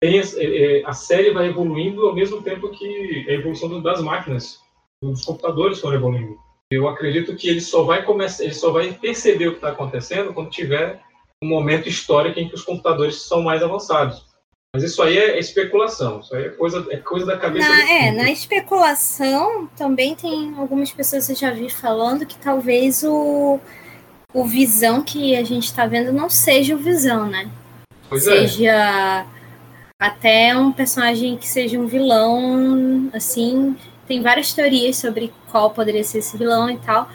Tem, 0.00 0.18
é, 0.18 0.22
é, 0.22 0.82
a 0.86 0.94
série 0.94 1.30
vai 1.30 1.48
evoluindo 1.48 2.08
ao 2.08 2.14
mesmo 2.14 2.42
tempo 2.42 2.70
que 2.70 3.26
a 3.28 3.32
evolução 3.32 3.80
das 3.82 4.00
máquinas, 4.00 4.58
dos 5.02 5.24
computadores 5.24 5.78
foram 5.78 5.96
evoluindo. 5.96 6.38
Eu 6.70 6.88
acredito 6.88 7.36
que 7.36 7.48
ele 7.48 7.60
só 7.60 7.84
vai 7.84 8.02
começar, 8.02 8.44
ele 8.44 8.54
só 8.54 8.72
vai 8.72 8.92
perceber 8.94 9.48
o 9.48 9.50
que 9.50 9.58
está 9.58 9.68
acontecendo 9.68 10.32
quando 10.32 10.50
tiver 10.50 11.02
um 11.42 11.48
momento 11.48 11.88
histórico 11.88 12.40
em 12.40 12.48
que 12.48 12.54
os 12.54 12.62
computadores 12.62 13.22
são 13.22 13.42
mais 13.42 13.62
avançados. 13.62 14.26
Mas 14.74 14.84
isso 14.84 15.02
aí 15.02 15.18
é 15.18 15.38
especulação, 15.38 16.20
isso 16.20 16.34
aí 16.34 16.46
é 16.46 16.48
coisa, 16.48 16.86
é 16.90 16.96
coisa 16.96 17.26
da 17.26 17.36
cabeça 17.36 17.68
Na, 17.68 17.90
é, 17.90 18.10
na 18.10 18.30
especulação, 18.30 19.66
também 19.76 20.14
tem 20.14 20.54
algumas 20.56 20.90
pessoas 20.90 21.26
que 21.26 21.32
eu 21.32 21.36
já 21.36 21.50
vi 21.50 21.68
falando 21.68 22.24
que 22.24 22.38
talvez 22.38 23.02
o, 23.02 23.60
o 24.32 24.44
Visão 24.46 25.02
que 25.02 25.36
a 25.36 25.44
gente 25.44 25.74
tá 25.74 25.86
vendo 25.86 26.10
não 26.10 26.30
seja 26.30 26.74
o 26.74 26.78
Visão, 26.78 27.26
né? 27.26 27.50
Pois 28.08 28.26
é. 28.26 28.46
seja 28.46 29.26
até 30.02 30.56
um 30.56 30.72
personagem 30.72 31.36
que 31.36 31.46
seja 31.46 31.78
um 31.78 31.86
vilão, 31.86 33.10
assim. 33.12 33.76
Tem 34.06 34.20
várias 34.20 34.52
teorias 34.52 34.96
sobre 34.96 35.32
qual 35.50 35.70
poderia 35.70 36.02
ser 36.02 36.18
esse 36.18 36.36
vilão 36.36 36.68
e 36.68 36.78
tal. 36.78 37.08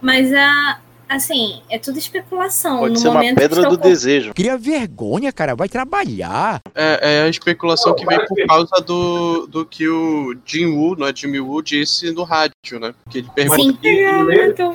Mas 0.00 0.32
a. 0.34 0.80
Assim, 1.08 1.62
é 1.70 1.78
tudo 1.78 1.98
especulação. 1.98 2.80
Pode 2.80 2.94
no 2.94 2.98
ser 3.00 3.08
uma 3.08 3.14
momento 3.14 3.34
que 3.36 3.40
pedra 3.40 3.62
do 3.62 3.74
ocor- 3.74 3.78
desejo. 3.78 4.34
Cria 4.34 4.58
vergonha, 4.58 5.32
cara, 5.32 5.54
vai 5.56 5.68
trabalhar! 5.68 6.60
É, 6.74 7.20
é 7.20 7.22
a 7.22 7.28
especulação 7.28 7.94
que 7.94 8.04
vem 8.04 8.18
por 8.26 8.36
causa 8.46 8.76
do, 8.84 9.46
do 9.46 9.64
que 9.64 9.88
o 9.88 10.36
Jim 10.44 10.66
Woo, 10.66 10.96
não 10.96 11.06
é 11.06 11.12
Jimmy 11.14 11.40
Woo, 11.40 11.62
disse 11.62 12.10
no 12.12 12.24
rádio, 12.24 12.78
né? 12.78 12.94
Que 13.10 13.18
ele 13.18 13.28
pergunta 13.34 13.62
Sim, 13.62 13.78
lembra- 13.82 14.46
então, 14.48 14.74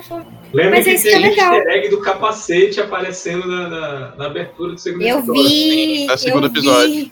Lembra 0.52 0.70
Mas 0.76 0.84
que 0.84 0.90
é 0.90 0.94
isso 0.94 1.02
tem 1.04 1.18
que 1.20 1.24
é 1.26 1.28
legal. 1.30 1.54
easter 1.54 1.72
egg 1.76 1.88
do 1.88 2.00
capacete 2.00 2.80
aparecendo 2.80 3.46
na, 3.46 3.68
na, 3.68 4.16
na 4.16 4.26
abertura 4.26 4.72
do 4.72 4.78
segundo 4.78 5.02
eu 5.02 5.18
episódio. 5.18 5.42
vi. 5.42 6.10
É 6.10 6.16
segundo 6.16 6.46
eu 6.46 6.50
vi. 6.52 6.58
episódio. 6.58 7.10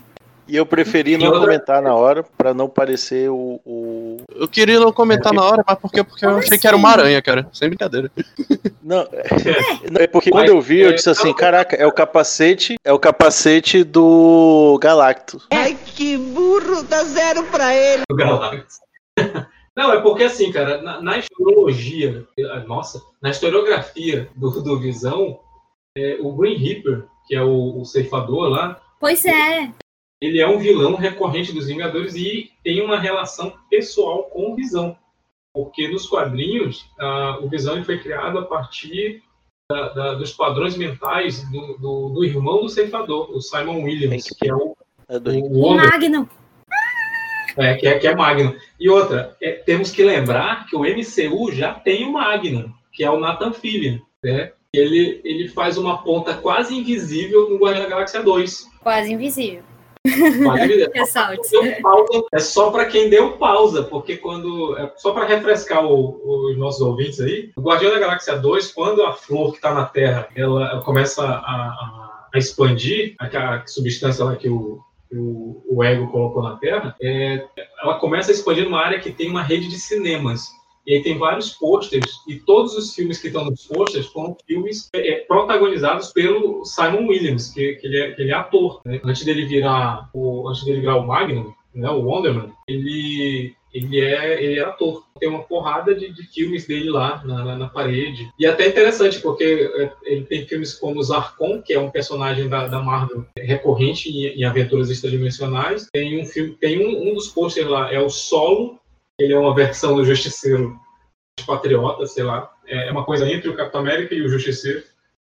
E 0.49 0.57
eu 0.57 0.67
preferi 0.67 1.17
não 1.17 1.31
comentar 1.41 1.81
na 1.81 1.95
hora, 1.95 2.25
pra 2.37 2.53
não 2.53 2.69
parecer 2.69 3.31
o. 3.31 3.61
o... 3.65 4.12
Eu 4.37 4.49
queria 4.49 4.79
não 4.79 4.93
comentar 4.93 5.33
na 5.33 5.43
hora, 5.43 5.65
mas 5.67 5.79
por 5.79 5.91
quê? 5.91 6.03
Porque 6.05 6.25
eu 6.25 6.37
achei 6.37 6.59
que 6.59 6.67
era 6.67 6.77
uma 6.77 6.91
assim? 6.91 7.01
aranha, 7.01 7.23
cara. 7.23 7.49
Sem 7.53 7.69
brincadeira. 7.69 8.11
Não, 8.83 9.01
é, 9.13 9.23
não, 9.91 10.01
é 10.01 10.07
porque 10.07 10.31
quando 10.31 10.49
eu 10.49 10.61
vi, 10.61 10.81
eu 10.81 10.93
disse 10.95 11.11
assim, 11.11 11.33
caraca, 11.33 11.77
é 11.77 11.87
o 11.87 11.93
capacete, 11.93 12.77
é 12.85 12.93
o 12.93 12.99
capacete 12.99 13.85
do 13.85 14.79
Galactus. 14.81 15.47
Ai, 15.51 15.77
que 15.85 16.17
burro, 16.17 16.83
dá 16.83 17.05
zero 17.05 17.45
pra 17.45 17.75
ele. 17.75 18.03
do 18.09 18.17
Galactus. 18.17 18.77
Não, 19.75 19.91
é 19.91 20.03
porque 20.03 20.25
assim, 20.25 20.53
cara, 20.53 20.83
na, 20.83 21.01
na 21.01 21.17
historiologia, 21.17 22.27
eh, 22.39 22.61
nossa, 22.67 23.01
na 23.23 23.31
historiografia 23.31 24.29
do, 24.37 24.51
do 24.63 24.79
Visão, 24.79 25.41
é, 25.97 26.19
o 26.21 26.31
Green 26.37 26.59
Reaper, 26.59 27.07
que 27.27 27.35
é 27.35 27.43
o, 27.43 27.81
o 27.81 27.85
ceifador 27.87 28.51
lá, 28.51 28.79
Pois 29.03 29.25
é. 29.25 29.69
Ele 30.25 30.41
é 30.41 30.47
um 30.49 30.59
vilão 30.59 30.95
recorrente 30.95 31.53
dos 31.53 31.67
Vingadores 31.67 32.15
e 32.15 32.51
tem 32.63 32.81
uma 32.81 32.99
relação 32.99 33.53
pessoal 33.69 34.25
com 34.25 34.53
o 34.53 34.57
Visão. 34.57 34.97
Porque 35.55 35.89
nos 35.89 36.07
quadrinhos, 36.07 36.87
o 37.43 37.49
Visão 37.49 37.83
foi 37.85 37.99
criado 37.99 38.39
a 38.39 38.43
partir 38.47 39.23
da- 39.71 39.89
da- 39.91 40.15
dos 40.15 40.33
padrões 40.33 40.77
mentais 40.77 41.43
do, 41.51 41.77
do- 41.79 42.09
do 42.11 42.25
irmão 42.25 42.61
do 42.63 42.69
ceifador, 42.69 43.31
o 43.31 43.41
Simon 43.41 43.83
Williams, 43.83 44.25
que 44.39 44.49
é 44.49 44.55
o, 44.55 44.77
É 45.09 45.19
do 45.19 45.31
o 45.31 45.75
Magnum. 45.75 46.27
É, 47.59 47.75
que 47.75 47.87
é, 47.87 47.99
que 47.99 48.07
é 48.07 48.15
Magnum. 48.15 48.55
E 48.81 48.89
outra, 48.89 49.37
é, 49.43 49.53
temos 49.53 49.91
que 49.91 50.03
lembrar 50.03 50.67
que 50.67 50.75
o 50.77 50.85
MCU 50.87 51.53
já 51.53 51.75
tem 51.75 52.07
o 52.07 52.13
Magnum, 52.13 52.73
que 52.93 53.05
é 53.05 53.11
o 53.11 53.21
Nathan 53.21 53.53
Fillion, 53.53 53.99
né? 54.25 54.53
Ele, 54.75 55.21
ele 55.23 55.49
faz 55.49 55.77
uma 55.77 56.03
ponta 56.03 56.33
quase 56.35 56.75
invisível 56.75 57.51
no 57.51 57.59
Guardião 57.59 57.85
da 57.85 57.91
Galáxia 57.91 58.23
2. 58.23 58.71
Quase 58.83 59.13
invisível. 59.13 59.63
Deu 61.63 61.81
pausa, 61.83 62.25
É 62.33 62.39
só 62.41 62.71
para 62.71 62.87
quem 62.87 63.09
deu 63.09 63.33
pausa, 63.39 63.83
porque 63.85 64.17
quando. 64.17 64.77
É 64.79 64.93
só 64.97 65.13
para 65.13 65.27
refrescar 65.27 65.85
o- 65.85 66.49
os 66.51 66.59
nossos 66.59 66.81
ouvintes 66.81 67.21
aí, 67.21 67.51
o 67.57 67.61
Guardião 67.63 67.93
da 67.93 67.99
Galáxia 68.01 68.37
2, 68.37 68.73
quando 68.73 69.03
a 69.05 69.13
flor 69.13 69.51
que 69.51 69.57
está 69.59 69.73
na 69.73 69.85
Terra 69.85 70.29
ela, 70.35 70.81
começa 70.83 71.23
a, 71.25 71.29
a- 71.37 72.29
a 72.35 72.39
expandir, 72.39 73.15
aquela 73.19 73.65
substância 73.67 74.25
lá 74.25 74.35
que 74.37 74.49
o, 74.49 74.81
o, 75.13 75.63
o 75.71 75.85
ego 75.85 76.11
colocou 76.11 76.43
na 76.43 76.57
Terra, 76.57 76.97
é, 77.01 77.45
ela 77.83 77.99
começa 77.99 78.31
a 78.31 78.35
expandir 78.35 78.65
numa 78.65 78.81
área 78.81 78.99
que 78.99 79.13
tem 79.13 79.29
uma 79.31 79.43
rede 79.43 79.69
de 79.69 79.79
cinemas. 79.79 80.49
E 80.87 80.95
aí 80.95 81.03
tem 81.03 81.19
vários 81.19 81.51
posters, 81.51 82.11
e 82.29 82.37
todos 82.37 82.77
os 82.77 82.95
filmes 82.95 83.19
que 83.19 83.29
estão 83.29 83.45
nos 83.45 83.67
posters 83.67 84.07
foram 84.07 84.37
filmes 84.47 84.89
é, 84.93 85.17
protagonizados 85.27 86.13
pelo 86.13 86.65
Simon 86.65 87.07
Williams, 87.07 87.53
que, 87.53 87.75
que, 87.75 87.87
ele, 87.87 88.01
é, 88.01 88.13
que 88.13 88.23
ele 88.23 88.31
é 88.31 88.35
ator. 88.35 88.81
Né? 88.85 89.01
Antes 89.05 89.25
dele 89.25 89.47
virar 89.47 90.11
o, 90.13 90.49
antes 90.49 90.65
dele 90.65 90.81
virar 90.81 90.97
o 90.97 91.07
Magnum, 91.07 91.53
né, 91.75 91.89
o 91.89 92.03
Wonderman, 92.03 92.53
ele, 92.69 93.55
ele, 93.73 94.01
é, 94.01 94.43
ele 94.43 94.59
é 94.59 94.63
ator. 94.63 95.05
Tem 95.19 95.29
uma 95.29 95.43
porrada 95.43 95.95
de, 95.95 96.13
de 96.13 96.23
filmes 96.25 96.67
dele 96.67 96.91
lá 96.91 97.23
na, 97.25 97.45
na, 97.45 97.57
na, 97.57 97.69
parede. 97.69 98.29
E 98.39 98.45
é 98.45 98.51
até 98.51 98.67
interessante, 98.69 99.21
porque 99.21 99.71
é, 99.75 99.93
ele 100.05 100.25
tem 100.25 100.47
filmes 100.47 100.75
como 100.75 101.03
Zarkon, 101.03 101.63
que 101.63 101.73
é 101.73 101.79
um 101.79 101.91
personagem 101.91 102.49
da, 102.49 102.67
da 102.67 102.83
Marvel 102.83 103.25
recorrente 103.39 104.11
em, 104.11 104.41
em 104.41 104.45
aventuras 104.45 104.91
extradimensionais. 104.91 105.89
Tem 105.93 106.21
um 106.21 106.27
filme, 106.27 106.53
tem 106.61 106.85
um, 106.85 107.11
um 107.11 107.15
dos 107.15 107.29
posters 107.29 107.69
lá, 107.69 107.93
é 107.93 108.01
o 108.01 108.11
Solo, 108.11 108.81
ele 109.23 109.33
é 109.33 109.39
uma 109.39 109.55
versão 109.55 109.95
do 109.97 110.05
Justiceiro 110.05 110.79
patriota, 111.47 112.07
sei 112.07 112.25
lá. 112.25 112.53
É 112.67 112.91
uma 112.91 113.05
coisa 113.05 113.31
entre 113.31 113.49
o 113.49 113.57
Capitão 113.57 113.81
América 113.81 114.15
e 114.15 114.23
o 114.23 114.29
Justiceiro. 114.29 114.83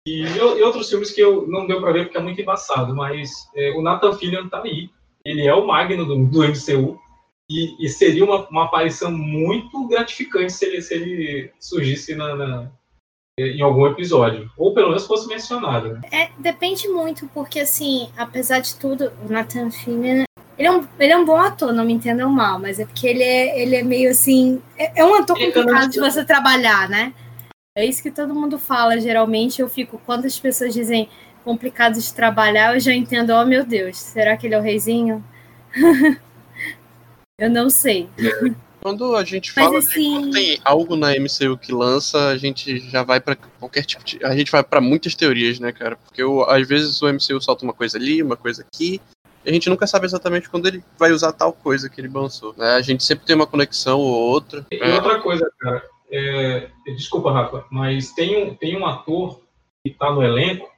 E, 0.05 0.23
e 0.23 0.61
outros 0.61 0.89
filmes 0.89 1.11
que 1.11 1.21
eu 1.21 1.47
não 1.47 1.65
deu 1.65 1.79
para 1.79 1.93
ver 1.93 2.05
porque 2.05 2.17
é 2.17 2.21
muito 2.21 2.41
embaçado, 2.41 2.93
mas 2.93 3.31
é, 3.55 3.71
o 3.71 3.81
Nathan 3.81 4.13
Fillion 4.13 4.49
tá 4.49 4.61
aí. 4.61 4.89
Ele 5.23 5.47
é 5.47 5.53
o 5.53 5.65
Magno 5.65 6.05
do, 6.05 6.25
do 6.25 6.43
MCU. 6.43 6.99
E, 7.49 7.85
e 7.85 7.89
seria 7.89 8.23
uma, 8.23 8.47
uma, 8.49 8.65
aparição 8.65 9.11
muito 9.11 9.87
gratificante 9.87 10.53
se 10.53 10.65
ele, 10.65 10.81
se 10.81 10.93
ele 10.93 11.51
surgisse 11.59 12.15
na, 12.15 12.35
na, 12.35 12.71
em 13.37 13.61
algum 13.61 13.85
episódio. 13.87 14.49
Ou 14.57 14.73
pelo 14.73 14.89
menos 14.89 15.05
fosse 15.05 15.27
mencionado. 15.27 15.93
Né? 15.93 16.01
É, 16.11 16.29
depende 16.39 16.87
muito, 16.87 17.27
porque 17.33 17.59
assim, 17.59 18.09
apesar 18.17 18.59
de 18.59 18.75
tudo, 18.75 19.11
o 19.23 19.31
Nathan 19.31 19.71
Fillion 19.71 20.23
ele 20.57 20.67
é, 20.67 20.71
um, 20.71 20.87
ele 20.99 21.11
é 21.11 21.17
um 21.17 21.25
bom 21.25 21.37
ator, 21.37 21.73
não 21.73 21.83
me 21.83 21.93
entendam 21.93 22.29
mal, 22.29 22.59
mas 22.59 22.79
é 22.79 22.85
porque 22.85 23.07
ele 23.07 23.23
é, 23.23 23.61
ele 23.61 23.75
é 23.75 23.83
meio 23.83 24.11
assim. 24.11 24.61
É, 24.77 25.01
é 25.01 25.05
um 25.05 25.15
ator 25.15 25.37
complicado 25.37 25.89
de 25.89 25.99
você 25.99 26.23
trabalhar, 26.23 26.87
né? 26.87 27.13
É 27.75 27.83
isso 27.83 28.03
que 28.03 28.11
todo 28.11 28.35
mundo 28.35 28.59
fala, 28.59 28.99
geralmente. 28.99 29.61
Eu 29.61 29.67
fico, 29.67 29.99
quando 30.05 30.25
as 30.25 30.39
pessoas 30.39 30.73
dizem 30.73 31.09
complicado 31.43 31.99
de 31.99 32.13
trabalhar, 32.13 32.75
eu 32.75 32.79
já 32.79 32.93
entendo, 32.93 33.31
oh 33.31 33.45
meu 33.45 33.65
Deus, 33.65 33.97
será 33.97 34.37
que 34.37 34.45
ele 34.45 34.53
é 34.53 34.59
o 34.59 34.61
reizinho? 34.61 35.23
eu 37.39 37.49
não 37.49 37.69
sei. 37.69 38.07
Quando 38.79 39.15
a 39.15 39.23
gente 39.23 39.51
fala 39.51 39.71
Mas, 39.71 39.87
assim... 39.87 40.11
quando 40.11 40.33
tem 40.33 40.59
algo 40.63 40.95
na 40.95 41.11
MCU 41.13 41.57
que 41.57 41.71
lança, 41.71 42.27
a 42.27 42.37
gente 42.37 42.79
já 42.91 43.01
vai 43.01 43.19
para 43.19 43.35
qualquer 43.35 43.85
tipo 43.85 44.03
de. 44.03 44.23
A 44.23 44.35
gente 44.35 44.51
vai 44.51 44.63
para 44.63 44.81
muitas 44.81 45.15
teorias, 45.15 45.59
né, 45.59 45.71
cara? 45.71 45.95
Porque 45.95 46.21
eu, 46.21 46.47
às 46.47 46.67
vezes 46.67 47.01
o 47.01 47.07
MCU 47.07 47.41
solta 47.41 47.63
uma 47.63 47.73
coisa 47.73 47.97
ali, 47.97 48.21
uma 48.21 48.35
coisa 48.35 48.61
aqui, 48.61 49.01
a 49.45 49.51
gente 49.51 49.69
nunca 49.69 49.87
sabe 49.87 50.05
exatamente 50.05 50.49
quando 50.49 50.67
ele 50.67 50.83
vai 50.97 51.11
usar 51.11 51.31
tal 51.31 51.53
coisa 51.53 51.89
que 51.89 51.99
ele 52.01 52.07
lançou. 52.07 52.53
Né? 52.57 52.75
A 52.75 52.81
gente 52.81 53.03
sempre 53.03 53.25
tem 53.25 53.35
uma 53.35 53.47
conexão 53.47 53.99
ou 53.99 54.13
outra. 54.13 54.65
E 54.71 54.75
é. 54.75 54.95
outra 54.95 55.19
coisa, 55.19 55.49
cara. 55.59 55.83
É... 56.11 56.69
Desculpa, 56.95 57.31
Rafa, 57.31 57.65
mas 57.71 58.11
tem 58.11 58.43
um, 58.43 58.55
tem 58.55 58.77
um 58.77 58.85
ator 58.85 59.41
que 59.83 59.91
está 59.91 60.11
no 60.11 60.23
elenco 60.23 60.71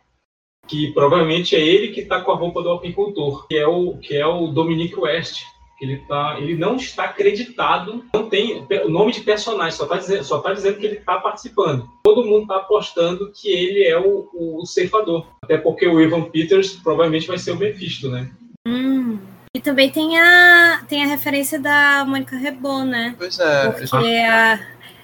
que 0.68 0.92
provavelmente 0.94 1.56
é 1.56 1.60
ele 1.60 1.90
que 1.90 2.02
está 2.02 2.22
com 2.22 2.32
a 2.32 2.36
roupa 2.36 2.62
do 2.62 2.72
apicultor, 2.72 3.48
que 3.48 3.56
é 3.56 3.68
o, 3.68 3.98
que 3.98 4.16
é 4.16 4.26
o 4.26 4.48
Dominic 4.48 4.98
West. 5.00 5.44
Ele, 5.82 5.98
tá, 6.08 6.38
ele 6.40 6.56
não 6.56 6.78
está 6.78 7.04
acreditado, 7.04 8.06
não 8.14 8.30
tem 8.30 8.66
o 8.86 8.90
nome 8.90 9.12
de 9.12 9.20
personagem, 9.22 9.78
só 9.78 9.84
está 9.84 9.98
dizendo, 9.98 10.42
tá 10.42 10.54
dizendo 10.54 10.78
que 10.80 10.86
ele 10.86 10.96
está 10.98 11.20
participando. 11.20 11.86
Todo 12.04 12.24
mundo 12.24 12.44
está 12.44 12.56
apostando 12.58 13.32
que 13.34 13.50
ele 13.50 13.84
é 13.84 14.00
o, 14.00 14.30
o 14.34 14.66
ceifador. 14.66 15.28
Até 15.44 15.58
porque 15.58 15.86
o 15.86 16.00
Ivan 16.00 16.24
Peters 16.24 16.74
provavelmente 16.76 17.28
vai 17.28 17.38
ser 17.38 17.52
o 17.52 17.58
Mephisto, 17.58 18.10
né? 18.10 18.32
Hum. 18.68 19.20
E 19.54 19.60
também 19.60 19.90
tem 19.92 20.20
a, 20.20 20.84
tem 20.88 21.04
a 21.04 21.08
referência 21.08 21.60
da 21.60 22.04
Mônica 22.06 22.36
Rebon, 22.36 22.84
né? 22.84 23.16
Pois 23.18 23.40
é. 23.40 23.72
Porque 23.72 23.96
a, 23.96 24.60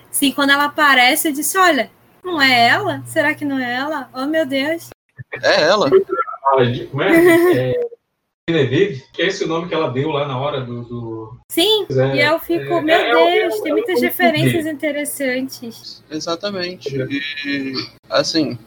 sim, 0.10 0.32
quando 0.32 0.50
ela 0.50 0.66
aparece, 0.66 1.30
eu 1.30 1.34
disse, 1.34 1.58
olha, 1.58 1.90
não 2.24 2.42
é 2.42 2.68
ela? 2.68 3.02
Será 3.06 3.34
que 3.34 3.46
não 3.46 3.58
é 3.58 3.74
ela? 3.74 4.10
Oh, 4.14 4.26
meu 4.26 4.46
Deus. 4.46 4.90
É 5.42 5.62
ela. 5.62 5.90
Como 5.90 7.02
é? 7.02 7.72
é 7.72 7.92
Genevieve, 8.50 9.04
que 9.14 9.22
é 9.22 9.28
esse 9.28 9.44
o 9.44 9.48
nome 9.48 9.68
que 9.68 9.74
ela 9.74 9.90
deu 9.90 10.10
lá 10.10 10.28
na 10.28 10.38
hora 10.38 10.62
do. 10.62 10.84
do... 10.84 11.40
Sim, 11.50 11.86
é, 11.90 12.16
e 12.16 12.22
eu 12.22 12.40
fico, 12.40 12.74
é, 12.74 12.82
meu 12.82 12.96
é, 12.96 13.40
Deus, 13.40 13.62
tem 13.62 13.72
muitas 13.72 14.02
referências 14.02 14.66
interessantes. 14.66 16.04
Exatamente. 16.10 16.90
E, 17.46 17.74
assim, 18.10 18.58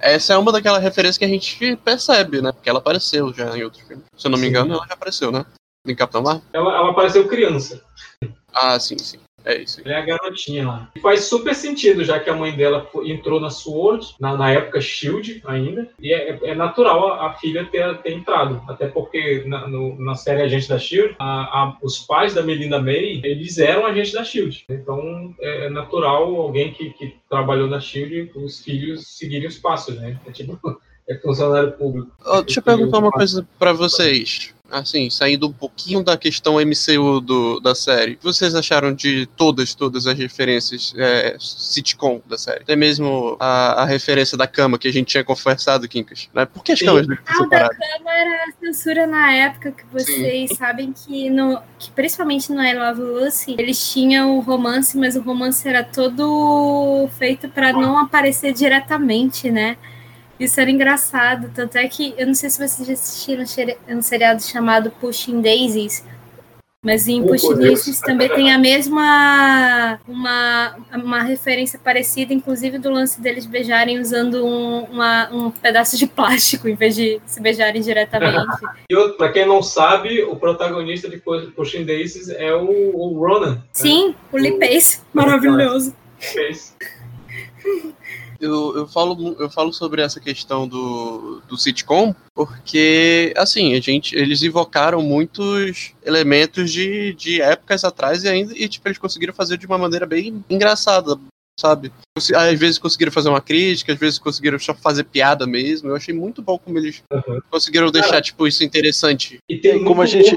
essa 0.00 0.34
é 0.34 0.38
uma 0.38 0.52
daquelas 0.52 0.82
referências 0.82 1.18
que 1.18 1.24
a 1.24 1.28
gente 1.28 1.76
percebe, 1.76 2.40
né? 2.40 2.52
Porque 2.52 2.68
ela 2.68 2.78
apareceu 2.78 3.32
já 3.32 3.56
em 3.56 3.62
outro 3.62 3.84
filme. 3.84 4.02
Se 4.16 4.26
eu 4.26 4.30
não 4.30 4.38
me 4.38 4.48
engano, 4.48 4.74
ela 4.74 4.86
já 4.86 4.94
apareceu, 4.94 5.30
né? 5.30 5.44
Em 5.86 5.94
Capitão 5.94 6.22
Marvel. 6.22 6.42
Ela, 6.52 6.76
ela 6.76 6.90
apareceu 6.90 7.26
criança. 7.28 7.82
Ah, 8.52 8.78
sim, 8.78 8.98
sim. 8.98 9.18
É 9.44 9.60
isso. 9.60 9.80
Ela 9.84 9.94
é 9.94 9.98
a 9.98 10.04
garotinha 10.04 10.66
lá. 10.66 10.90
E 10.94 11.00
faz 11.00 11.24
super 11.24 11.54
sentido, 11.54 12.04
já 12.04 12.18
que 12.20 12.28
a 12.28 12.34
mãe 12.34 12.52
dela 12.52 12.88
entrou 13.04 13.40
na 13.40 13.50
SWORD, 13.50 14.14
na, 14.20 14.36
na 14.36 14.50
época 14.50 14.80
SHIELD 14.80 15.42
ainda, 15.44 15.88
e 15.98 16.12
é, 16.12 16.38
é 16.42 16.54
natural 16.54 17.08
a, 17.08 17.28
a, 17.28 17.34
filha 17.34 17.64
ter, 17.66 17.98
ter 17.98 18.12
entrado. 18.12 18.62
Até 18.68 18.86
porque 18.86 19.44
na, 19.46 19.66
no, 19.66 19.98
na 19.98 20.14
série 20.14 20.42
Agente 20.42 20.68
da 20.68 20.78
SHIELD, 20.78 21.14
a, 21.18 21.24
a, 21.26 21.76
os 21.82 21.98
pais 21.98 22.34
da 22.34 22.42
Melinda 22.42 22.80
May, 22.80 23.20
eles 23.24 23.58
eram 23.58 23.86
agentes 23.86 24.12
da 24.12 24.24
SHIELD. 24.24 24.64
Então 24.68 25.34
é, 25.40 25.66
é 25.66 25.70
natural 25.70 26.34
alguém 26.36 26.72
que, 26.72 26.90
que 26.90 27.16
trabalhou 27.28 27.68
na 27.68 27.80
SHIELD, 27.80 28.32
os 28.34 28.60
filhos 28.62 29.06
seguirem 29.06 29.48
os 29.48 29.58
passos, 29.58 29.96
né? 29.96 30.18
É 30.26 30.32
tipo... 30.32 30.58
É 31.08 31.16
funcionário 31.16 31.72
público. 31.72 32.12
Oh, 32.24 32.40
deixa 32.40 32.60
eu 32.60 32.62
perguntar 32.62 32.98
uma 32.98 33.10
coisa 33.10 33.44
para 33.58 33.72
vocês 33.72 34.54
assim, 34.70 35.10
saindo 35.10 35.48
um 35.48 35.52
pouquinho 35.52 36.02
da 36.02 36.16
questão 36.16 36.54
MCU 36.54 37.20
do, 37.20 37.60
da 37.60 37.74
série, 37.74 38.12
o 38.12 38.16
que 38.16 38.24
vocês 38.24 38.54
acharam 38.54 38.94
de 38.94 39.26
todas, 39.36 39.74
todas 39.74 40.06
as 40.06 40.16
referências 40.16 40.94
é, 40.96 41.36
sitcom 41.38 42.20
da 42.26 42.38
série? 42.38 42.62
Até 42.62 42.76
mesmo 42.76 43.36
a, 43.40 43.82
a, 43.82 43.84
referência 43.84 44.36
da 44.36 44.46
cama 44.46 44.78
que 44.78 44.88
a 44.88 44.92
gente 44.92 45.08
tinha 45.08 45.24
conversado, 45.24 45.88
Kinkas. 45.88 46.28
Né? 46.32 46.46
Por 46.46 46.62
que 46.62 46.72
as 46.72 46.80
camas 46.80 47.06
não 47.06 47.16
ah, 47.26 47.46
da 47.46 47.68
cama 47.68 48.12
era 48.12 48.44
a 48.44 48.52
censura 48.60 49.06
na 49.06 49.32
época 49.32 49.72
que 49.72 49.84
vocês 49.92 50.50
Sim. 50.50 50.56
sabem 50.56 50.92
que, 50.92 51.28
no, 51.30 51.60
que 51.78 51.90
principalmente 51.90 52.52
no 52.52 52.62
I 52.62 52.74
Love 52.74 53.00
Lucy, 53.00 53.56
eles 53.58 53.92
tinham 53.92 54.36
o 54.36 54.40
romance, 54.40 54.96
mas 54.96 55.16
o 55.16 55.20
romance 55.20 55.66
era 55.68 55.82
todo 55.82 57.08
feito 57.18 57.48
para 57.48 57.72
não 57.72 57.98
aparecer 57.98 58.52
diretamente, 58.52 59.50
né? 59.50 59.76
Isso 60.40 60.58
era 60.58 60.70
engraçado, 60.70 61.52
tanto 61.54 61.76
é 61.76 61.86
que 61.86 62.14
eu 62.16 62.26
não 62.26 62.32
sei 62.32 62.48
se 62.48 62.56
vocês 62.56 62.88
já 62.88 62.94
assistiram 62.94 63.44
um 63.90 64.00
seriado 64.00 64.42
chamado 64.42 64.90
Pushing 64.90 65.42
Daisies, 65.42 66.02
mas 66.82 67.06
em 67.06 67.22
Pushing 67.22 67.56
Daisies 67.56 68.00
também 68.00 68.26
tem 68.30 68.50
a 68.50 68.58
mesma 68.58 70.00
uma, 70.08 70.76
uma 70.94 71.22
referência 71.22 71.78
parecida, 71.78 72.32
inclusive 72.32 72.78
do 72.78 72.88
lance 72.88 73.20
deles 73.20 73.44
beijarem 73.44 74.00
usando 74.00 74.46
um, 74.46 74.84
uma, 74.84 75.28
um 75.30 75.50
pedaço 75.50 75.98
de 75.98 76.06
plástico 76.06 76.66
em 76.66 76.74
vez 76.74 76.96
de 76.96 77.20
se 77.26 77.38
beijarem 77.38 77.82
diretamente. 77.82 78.46
e 78.90 79.08
para 79.18 79.32
quem 79.32 79.46
não 79.46 79.62
sabe, 79.62 80.22
o 80.22 80.36
protagonista 80.36 81.06
de 81.06 81.18
Pushing 81.18 81.84
Daisies 81.84 82.30
é 82.30 82.54
o, 82.54 82.96
o 82.96 83.18
Ronan. 83.18 83.56
Né? 83.56 83.62
Sim, 83.74 84.08
né? 84.08 84.14
o 84.32 84.38
Lee 84.38 84.58
Pace, 84.58 85.02
maravilhoso. 85.12 85.94
Pace 86.18 86.72
eu, 88.40 88.76
eu, 88.76 88.88
falo, 88.88 89.36
eu 89.38 89.50
falo 89.50 89.72
sobre 89.72 90.02
essa 90.02 90.18
questão 90.18 90.66
do, 90.66 91.42
do 91.46 91.56
sitcom 91.58 92.14
porque, 92.34 93.34
assim, 93.36 93.74
a 93.74 93.80
gente, 93.80 94.16
eles 94.16 94.42
invocaram 94.42 95.02
muitos 95.02 95.92
elementos 96.02 96.72
de, 96.72 97.12
de 97.12 97.42
épocas 97.42 97.84
atrás 97.84 98.24
e 98.24 98.28
ainda, 98.28 98.54
e, 98.56 98.66
tipo, 98.66 98.88
eles 98.88 98.98
conseguiram 98.98 99.34
fazer 99.34 99.58
de 99.58 99.66
uma 99.66 99.76
maneira 99.76 100.06
bem 100.06 100.42
engraçada, 100.48 101.18
sabe? 101.60 101.92
Às 102.16 102.58
vezes 102.58 102.78
conseguiram 102.78 103.12
fazer 103.12 103.28
uma 103.28 103.42
crítica, 103.42 103.92
às 103.92 103.98
vezes 103.98 104.18
conseguiram 104.18 104.58
só 104.58 104.74
fazer 104.74 105.04
piada 105.04 105.46
mesmo. 105.46 105.90
Eu 105.90 105.96
achei 105.96 106.14
muito 106.14 106.40
bom 106.40 106.58
como 106.58 106.78
eles 106.78 107.02
uhum. 107.12 107.40
conseguiram 107.50 107.90
deixar, 107.90 108.08
Cara, 108.08 108.22
tipo, 108.22 108.46
isso 108.46 108.64
interessante. 108.64 109.38
E, 109.48 109.58
tem 109.58 109.84
como 109.84 110.00
a 110.00 110.06
gente, 110.06 110.34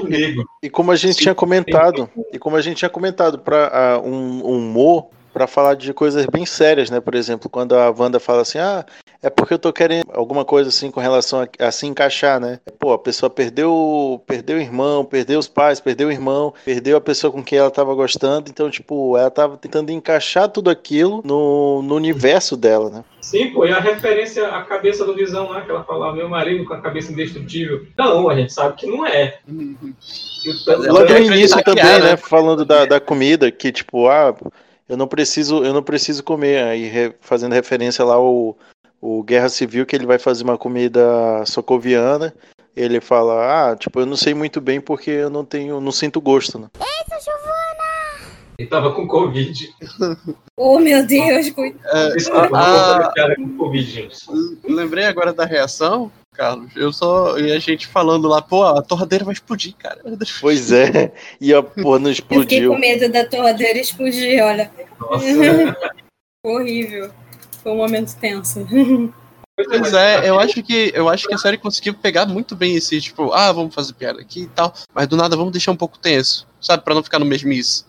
e, 0.62 0.68
como 0.68 0.92
a 0.92 0.96
gente 0.96 1.14
Sim, 1.14 1.22
tinha 1.22 1.34
comentado, 1.34 2.08
e 2.32 2.38
como 2.38 2.56
a 2.56 2.60
gente 2.60 2.76
tinha 2.76 2.90
comentado, 2.90 3.38
para 3.38 3.98
uh, 3.98 4.06
um, 4.06 4.46
um 4.46 4.58
humor 4.58 5.08
para 5.34 5.48
falar 5.48 5.74
de 5.74 5.92
coisas 5.92 6.24
bem 6.26 6.46
sérias, 6.46 6.90
né? 6.90 7.00
Por 7.00 7.16
exemplo, 7.16 7.50
quando 7.50 7.74
a 7.74 7.90
Wanda 7.90 8.20
fala 8.20 8.42
assim, 8.42 8.58
ah, 8.58 8.86
é 9.20 9.28
porque 9.28 9.52
eu 9.52 9.58
tô 9.58 9.72
querendo 9.72 10.06
alguma 10.12 10.44
coisa 10.44 10.68
assim 10.68 10.92
com 10.92 11.00
relação 11.00 11.40
a, 11.40 11.66
a 11.66 11.72
se 11.72 11.86
encaixar, 11.86 12.38
né? 12.38 12.60
Pô, 12.78 12.92
a 12.92 12.98
pessoa 12.98 13.28
perdeu, 13.28 14.22
perdeu 14.28 14.58
o 14.58 14.60
irmão, 14.60 15.04
perdeu 15.04 15.40
os 15.40 15.48
pais, 15.48 15.80
perdeu 15.80 16.06
o 16.06 16.12
irmão, 16.12 16.54
perdeu 16.64 16.96
a 16.96 17.00
pessoa 17.00 17.32
com 17.32 17.42
quem 17.42 17.58
ela 17.58 17.70
tava 17.70 17.92
gostando, 17.94 18.48
então, 18.48 18.70
tipo, 18.70 19.16
ela 19.16 19.30
tava 19.30 19.56
tentando 19.56 19.90
encaixar 19.90 20.48
tudo 20.48 20.70
aquilo 20.70 21.20
no, 21.24 21.82
no 21.82 21.96
universo 21.96 22.56
dela, 22.56 22.88
né? 22.88 23.04
Sim, 23.20 23.50
pô, 23.50 23.66
e 23.66 23.72
a 23.72 23.80
referência 23.80 24.46
à 24.46 24.62
cabeça 24.62 25.04
do 25.04 25.16
Visão 25.16 25.48
lá, 25.48 25.62
que 25.62 25.70
ela 25.70 25.82
falava, 25.82 26.14
meu 26.14 26.28
marido 26.28 26.64
com 26.66 26.74
a 26.74 26.80
cabeça 26.80 27.10
indestrutível. 27.10 27.86
Não, 27.98 28.28
a 28.28 28.36
gente 28.36 28.52
sabe 28.52 28.76
que 28.76 28.86
não 28.86 29.04
é. 29.04 29.38
Logo 30.86 31.12
no 31.12 31.18
início 31.18 31.60
também, 31.64 31.82
né? 31.82 32.00
né? 32.00 32.16
Falando 32.18 32.64
da, 32.64 32.84
da 32.84 33.00
comida, 33.00 33.50
que 33.50 33.72
tipo, 33.72 34.06
ah, 34.06 34.34
eu 34.88 34.96
não 34.96 35.06
preciso, 35.08 35.64
eu 35.64 35.72
não 35.72 35.82
preciso 35.82 36.22
comer. 36.22 36.62
Aí 36.64 36.86
re, 36.86 37.14
fazendo 37.20 37.52
referência 37.52 38.04
lá 38.04 38.14
ao, 38.14 38.56
o 39.00 39.22
Guerra 39.22 39.48
Civil, 39.48 39.86
que 39.86 39.94
ele 39.96 40.06
vai 40.06 40.18
fazer 40.18 40.44
uma 40.44 40.58
comida 40.58 41.44
socoviana. 41.46 42.34
Ele 42.76 43.00
fala, 43.00 43.70
ah, 43.70 43.76
tipo, 43.76 44.00
eu 44.00 44.06
não 44.06 44.16
sei 44.16 44.34
muito 44.34 44.60
bem 44.60 44.80
porque 44.80 45.10
eu 45.10 45.30
não 45.30 45.44
tenho, 45.44 45.80
não 45.80 45.92
sinto 45.92 46.20
gosto, 46.20 46.58
né? 46.58 46.66
Eita, 46.80 47.20
Giovana! 47.22 48.34
Ele 48.58 48.68
tava 48.68 48.92
com 48.92 49.06
Covid. 49.06 49.68
Oh, 50.56 50.78
meu 50.78 51.04
Deus, 51.04 51.50
coitado. 51.50 51.84
É, 51.98 52.16
a- 52.32 52.48
fazer 52.48 53.12
piada 53.12 53.34
com 53.34 53.56
Covid, 53.56 53.90
gente. 53.90 54.16
lembrei 54.64 55.04
agora 55.04 55.32
da 55.32 55.44
reação, 55.44 56.12
Carlos. 56.34 56.70
Eu 56.76 56.92
só. 56.92 57.38
E 57.38 57.52
a 57.52 57.58
gente 57.58 57.86
falando 57.86 58.28
lá, 58.28 58.42
pô, 58.42 58.64
a 58.64 58.82
torradeira 58.82 59.24
vai 59.24 59.32
explodir, 59.34 59.74
cara. 59.76 60.00
Pois 60.40 60.72
é. 60.72 61.12
E 61.40 61.54
a 61.54 61.62
porra 61.62 61.98
não 62.00 62.10
Eu 62.10 62.14
fiquei 62.16 62.36
explodiu. 62.58 62.72
com 62.72 62.78
medo 62.78 63.10
da 63.12 63.24
torradeira 63.24 63.78
explodir, 63.78 64.42
olha. 64.42 64.70
Nossa. 65.00 65.24
Horrível. 66.44 67.10
Foi 67.62 67.72
um 67.72 67.76
momento 67.76 68.14
tenso. 68.16 68.66
Pois 69.56 69.94
é, 69.94 70.28
eu 70.28 70.38
acho 70.38 70.62
que 70.62 70.92
eu 70.94 71.08
acho 71.08 71.26
que 71.28 71.34
a 71.34 71.38
série 71.38 71.56
conseguiu 71.56 71.94
pegar 71.94 72.26
muito 72.26 72.56
bem 72.56 72.74
esse, 72.74 73.00
tipo, 73.00 73.32
ah, 73.32 73.52
vamos 73.52 73.72
fazer 73.74 73.92
piada 73.94 74.20
aqui 74.20 74.42
e 74.42 74.46
tal, 74.48 74.74
mas 74.92 75.06
do 75.06 75.16
nada 75.16 75.36
vamos 75.36 75.52
deixar 75.52 75.70
um 75.70 75.76
pouco 75.76 75.96
tenso, 75.96 76.44
sabe, 76.60 76.82
Pra 76.82 76.92
não 76.94 77.04
ficar 77.04 77.20
no 77.20 77.24
mesmice. 77.24 77.84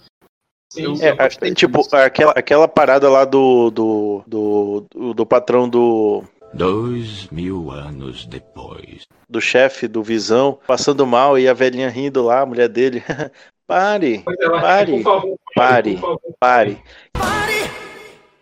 Sim, 0.71 0.83
Eu- 0.83 0.95
É, 1.01 1.09
a- 1.09 1.15
gostei 1.25 1.53
tipo, 1.55 1.81
aquela, 1.95 2.31
aquela 2.33 2.67
parada 2.67 3.09
lá 3.09 3.25
do, 3.25 3.71
do, 3.71 4.23
do, 4.27 4.85
do, 4.93 5.13
do 5.15 5.25
patrão 5.25 5.67
do, 5.67 6.23
Dois 6.53 7.27
mil 7.27 7.69
anos 7.71 8.25
depois. 8.25 9.03
do 9.29 9.41
chefe 9.41 9.87
do 9.87 10.01
Visão 10.01 10.57
passando 10.65 11.05
mal 11.05 11.37
e 11.37 11.47
a 11.47 11.53
velhinha 11.53 11.89
rindo 11.89 12.23
lá, 12.23 12.41
a 12.41 12.45
mulher 12.45 12.69
dele. 12.69 13.03
pare, 13.67 14.23
ela- 14.39 14.61
pare, 14.61 15.03
pare, 15.55 15.97
favor. 15.97 16.19
pare. 16.39 16.81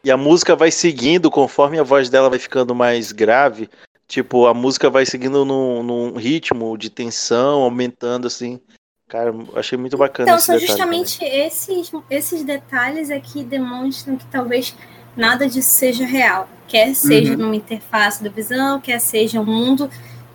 E 0.03 0.11
a 0.11 0.17
música 0.17 0.55
vai 0.55 0.69
seguindo 0.69 1.31
conforme 1.31 1.79
a 1.79 1.83
voz 1.83 2.09
dela 2.09 2.29
vai 2.29 2.37
ficando 2.37 2.75
mais 2.75 3.11
grave. 3.11 3.69
Tipo, 4.05 4.45
a 4.47 4.53
música 4.53 4.89
vai 4.89 5.05
seguindo 5.05 5.45
num, 5.45 5.81
num 5.81 6.13
ritmo 6.17 6.77
de 6.77 6.89
tensão, 6.89 7.61
aumentando 7.61 8.27
assim. 8.27 8.59
Cara, 9.07 9.33
achei 9.55 9.77
muito 9.77 9.97
bacana 9.97 10.29
Então, 10.29 10.37
esse 10.37 10.45
são 10.45 10.59
justamente 10.59 11.23
esses, 11.23 11.91
esses 12.09 12.43
detalhes 12.43 13.09
é 13.09 13.19
que 13.19 13.43
demonstram 13.43 14.17
que 14.17 14.25
talvez 14.25 14.75
nada 15.15 15.47
disso 15.47 15.69
seja 15.69 16.05
real. 16.05 16.49
Quer 16.73 16.95
seja 16.95 17.33
Uhum. 17.33 17.37
numa 17.37 17.55
interface 17.55 18.23
do 18.23 18.31
Visão, 18.31 18.81
quer 18.81 18.97
seja 18.99 19.39
um 19.39 19.45
mundo 19.45 19.87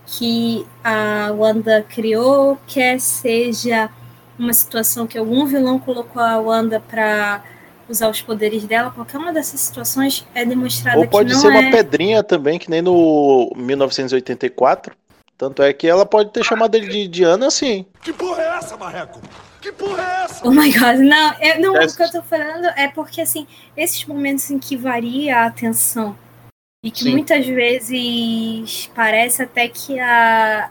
que 0.06 0.64
a 0.84 1.32
Wanda 1.36 1.84
criou, 1.88 2.56
quer 2.64 3.00
seja 3.00 3.90
uma 4.38 4.52
situação 4.52 5.04
que 5.04 5.18
algum 5.18 5.46
vilão 5.46 5.80
colocou 5.80 6.22
a 6.22 6.38
Wanda 6.38 6.78
para 6.78 7.42
usar 7.88 8.08
os 8.08 8.20
poderes 8.22 8.62
dela, 8.62 8.92
qualquer 8.92 9.18
uma 9.18 9.32
dessas 9.32 9.58
situações 9.58 10.24
é 10.32 10.44
demonstrada 10.44 10.96
Ou 11.00 11.08
pode 11.08 11.34
ser 11.34 11.48
é... 11.48 11.50
uma 11.50 11.72
pedrinha 11.72 12.22
também, 12.22 12.56
que 12.56 12.70
nem 12.70 12.82
no 12.82 13.52
1984. 13.56 14.94
Tanto 15.36 15.60
é 15.60 15.72
que 15.72 15.88
ela 15.88 16.06
pode 16.06 16.30
ter 16.30 16.44
chamado 16.44 16.72
ele 16.76 16.86
de, 16.86 17.08
de 17.08 17.24
Ana 17.24 17.48
assim. 17.48 17.84
Que 18.00 18.12
porra 18.12 18.42
é 18.42 18.58
essa, 18.58 18.76
Marreco? 18.76 19.20
Que 19.60 19.72
porra 19.72 20.02
é 20.04 20.24
essa? 20.24 20.46
Oh 20.46 20.52
my 20.52 20.70
god, 20.72 20.98
não, 21.00 21.34
é, 21.40 21.58
não, 21.58 21.76
Essa- 21.76 21.94
o 21.94 21.96
que 21.96 22.16
eu 22.16 22.22
tô 22.22 22.28
falando 22.28 22.66
é 22.76 22.86
porque, 22.86 23.20
assim, 23.20 23.44
esses 23.76 24.04
momentos 24.04 24.48
em 24.52 24.58
que 24.60 24.76
varia 24.76 25.38
a 25.38 25.46
atenção 25.46 26.16
e 26.82 26.90
que 26.90 27.00
Sim. 27.00 27.12
muitas 27.12 27.46
vezes 27.46 28.90
parece 28.94 29.42
até 29.42 29.68
que 29.68 29.98
a. 29.98 30.70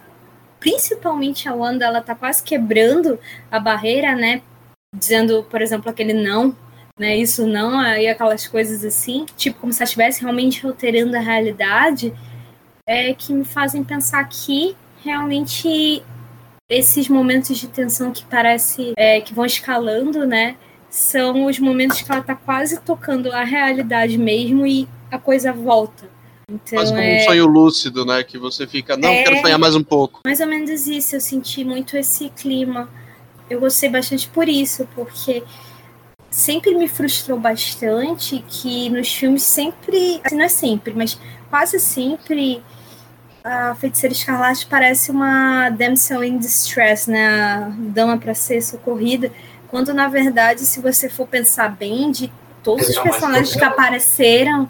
Principalmente 0.59 1.47
a 1.47 1.53
Wanda, 1.53 1.85
ela 1.85 2.01
tá 2.01 2.15
quase 2.15 2.41
quebrando 2.43 3.19
a 3.51 3.59
barreira, 3.59 4.15
né? 4.15 4.41
Dizendo, 4.95 5.43
por 5.43 5.61
exemplo, 5.61 5.89
aquele 5.89 6.13
não, 6.13 6.55
né? 6.97 7.15
Isso 7.15 7.45
não, 7.45 7.79
aí 7.79 8.07
aquelas 8.07 8.47
coisas 8.47 8.83
assim, 8.83 9.25
tipo, 9.35 9.59
como 9.59 9.71
se 9.71 9.79
ela 9.79 9.85
estivesse 9.85 10.21
realmente 10.21 10.65
alterando 10.65 11.15
a 11.15 11.19
realidade, 11.19 12.13
é 12.87 13.13
que 13.13 13.33
me 13.33 13.45
fazem 13.45 13.83
pensar 13.83 14.27
que 14.27 14.75
realmente 15.03 16.03
esses 16.69 17.07
momentos 17.07 17.57
de 17.57 17.67
tensão 17.67 18.11
que 18.11 18.25
parece 18.25 18.93
é, 18.97 19.21
que 19.21 19.33
vão 19.33 19.45
escalando, 19.45 20.25
né? 20.25 20.57
São 20.89 21.45
os 21.45 21.59
momentos 21.59 22.01
que 22.01 22.11
ela 22.11 22.21
tá 22.21 22.35
quase 22.35 22.79
tocando 22.81 23.31
a 23.31 23.43
realidade 23.43 24.17
mesmo 24.17 24.65
e 24.65 24.87
a 25.11 25.17
coisa 25.17 25.51
volta. 25.53 26.09
Então 26.49 26.77
Quase 26.77 26.91
como 26.91 27.03
é 27.03 27.17
um 27.17 27.25
sonho 27.25 27.45
lúcido, 27.45 28.05
né, 28.05 28.23
que 28.23 28.37
você 28.37 28.65
fica, 28.65 28.95
não, 28.95 29.09
É. 29.09 29.23
quero 29.23 29.41
sonhar 29.41 29.59
mais 29.59 29.75
um 29.75 29.83
pouco. 29.83 30.21
mais 30.25 30.39
ou 30.39 30.47
menos 30.47 30.87
isso. 30.87 31.15
Eu 31.15 31.21
senti 31.21 31.63
muito 31.65 31.97
esse 31.97 32.29
clima. 32.29 32.89
Eu 33.49 33.59
gostei 33.59 33.89
bastante 33.89 34.27
por 34.29 34.47
isso, 34.47 34.87
porque 34.95 35.43
sempre 36.29 36.73
me 36.75 36.87
frustrou 36.87 37.39
bastante 37.39 38.43
que 38.47 38.89
nos 38.89 39.13
filmes 39.13 39.43
sempre, 39.43 40.21
assim, 40.23 40.35
não 40.35 40.43
é 40.45 40.49
sempre, 40.49 40.93
mas 40.93 41.17
quase 41.49 41.79
sempre 41.79 42.61
a 43.43 43.73
Feiticeira 43.75 44.13
Escarlate 44.13 44.65
parece 44.65 45.09
uma 45.11 45.69
damsel 45.69 46.23
in 46.23 46.37
distress, 46.37 47.09
né? 47.09 47.27
A 47.29 47.71
dama 47.77 48.17
para 48.17 48.33
ser 48.33 48.61
socorrida, 48.61 49.31
quando 49.69 49.93
na 49.93 50.07
verdade, 50.09 50.61
se 50.61 50.81
você 50.81 51.09
for 51.09 51.27
pensar 51.27 51.69
bem, 51.69 52.11
de 52.11 52.31
todos 52.63 52.87
os 52.89 52.97
personagens 52.99 53.55
que 53.55 53.63
apareceram 53.63 54.69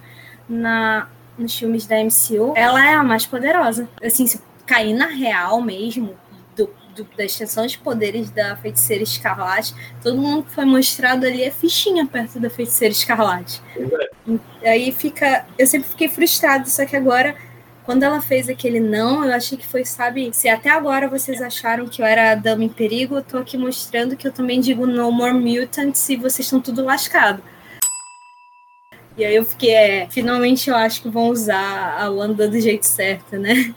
na, 0.49 1.07
nos 1.37 1.55
filmes 1.57 1.85
da 1.85 1.95
MCU, 2.03 2.53
ela 2.55 2.85
é 2.85 2.93
a 2.93 3.03
mais 3.03 3.25
poderosa. 3.25 3.87
Assim, 4.03 4.25
se 4.27 4.41
cair 4.65 4.93
na 4.93 5.07
real 5.07 5.61
mesmo, 5.61 6.15
do, 6.55 6.69
do- 6.95 7.07
da 7.17 7.23
extensão 7.25 7.65
de 7.65 7.77
poderes 7.77 8.29
da 8.29 8.55
Feiticeira 8.57 9.03
Escarlate, 9.03 9.73
todo 10.01 10.17
mundo 10.17 10.43
que 10.43 10.51
foi 10.51 10.65
mostrado 10.65 11.25
ali 11.25 11.43
é 11.43 11.51
fichinha 11.51 12.05
perto 12.05 12.39
da 12.39 12.49
Feiticeira 12.49 12.91
Escarlate. 12.91 13.61
Aí 14.63 14.91
fica. 14.91 15.45
Eu 15.57 15.65
sempre 15.67 15.87
fiquei 15.89 16.09
frustrada, 16.09 16.65
só 16.65 16.85
que 16.85 16.95
agora, 16.95 17.35
quando 17.85 18.03
ela 18.03 18.19
fez 18.21 18.49
aquele 18.49 18.79
não, 18.79 19.23
eu 19.23 19.33
achei 19.33 19.57
que 19.57 19.65
foi, 19.65 19.85
sabe, 19.85 20.31
se 20.33 20.49
até 20.49 20.69
agora 20.69 21.07
vocês 21.07 21.41
acharam 21.41 21.87
que 21.87 22.01
eu 22.01 22.05
era 22.05 22.31
a 22.31 22.35
dama 22.35 22.63
em 22.63 22.69
perigo, 22.69 23.15
eu 23.15 23.21
tô 23.23 23.37
aqui 23.37 23.57
mostrando 23.57 24.17
que 24.17 24.27
eu 24.27 24.31
também 24.31 24.59
digo 24.59 24.85
no 24.85 25.09
more 25.11 25.33
mutants 25.33 26.09
e 26.09 26.17
vocês 26.17 26.39
estão 26.45 26.59
tudo 26.59 26.83
lascado. 26.83 27.41
E 29.17 29.25
aí 29.25 29.35
eu 29.35 29.43
fiquei, 29.43 29.71
é, 29.73 30.07
finalmente 30.09 30.69
eu 30.69 30.75
acho 30.75 31.01
que 31.01 31.09
vão 31.09 31.29
usar 31.29 31.97
a 31.99 32.07
Wanda 32.09 32.47
do 32.47 32.59
jeito 32.59 32.85
certo, 32.85 33.35
né? 33.37 33.73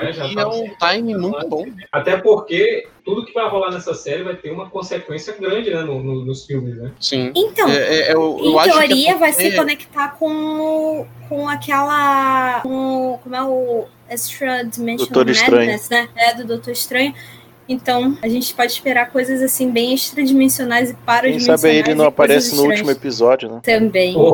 É, 0.00 0.12
já 0.12 0.26
E 0.26 0.34
tá 0.34 0.42
é 0.42 0.46
um 0.46 0.76
time 0.78 1.14
muito 1.18 1.48
bom. 1.48 1.64
Até 1.90 2.16
porque 2.16 2.86
tudo 3.04 3.24
que 3.26 3.32
vai 3.34 3.48
rolar 3.48 3.72
nessa 3.72 3.94
série 3.94 4.22
vai 4.22 4.36
ter 4.36 4.50
uma 4.50 4.70
consequência 4.70 5.34
grande 5.36 5.70
né, 5.70 5.82
no- 5.82 6.02
no- 6.02 6.24
nos 6.24 6.46
filmes, 6.46 6.76
né? 6.76 6.92
Sim. 7.00 7.32
Então, 7.34 7.68
É, 7.68 7.74
é, 8.10 8.12
eu, 8.14 8.38
eu 8.38 8.44
em 8.44 8.58
acho 8.58 8.70
que 8.70 8.84
é 8.84 8.86
teoria 8.86 9.16
vai 9.16 9.32
se 9.32 9.56
conectar 9.56 10.08
com, 10.18 11.06
com 11.28 11.48
aquela. 11.48 12.60
Com, 12.60 13.18
como 13.22 13.34
é 13.36 13.42
o 13.42 13.86
Extra 14.08 14.64
Doutor 14.64 15.28
Estranho. 15.30 15.56
Madness, 15.66 15.88
né? 15.90 16.08
É, 16.14 16.34
do 16.34 16.44
Doutor 16.44 16.70
Estranho. 16.70 17.12
Então, 17.68 18.16
a 18.22 18.28
gente 18.28 18.54
pode 18.54 18.72
esperar 18.72 19.10
coisas 19.10 19.42
assim 19.42 19.70
bem 19.70 19.94
extradimensionais 19.94 20.90
e 20.90 20.94
Quem 20.94 21.02
paradimensionais. 21.04 21.60
sabe 21.60 21.76
ele 21.76 21.94
não 21.94 22.06
aparece 22.06 22.54
no 22.54 22.62
último 22.64 22.90
episódio, 22.90 23.50
né? 23.50 23.60
Também. 23.62 24.14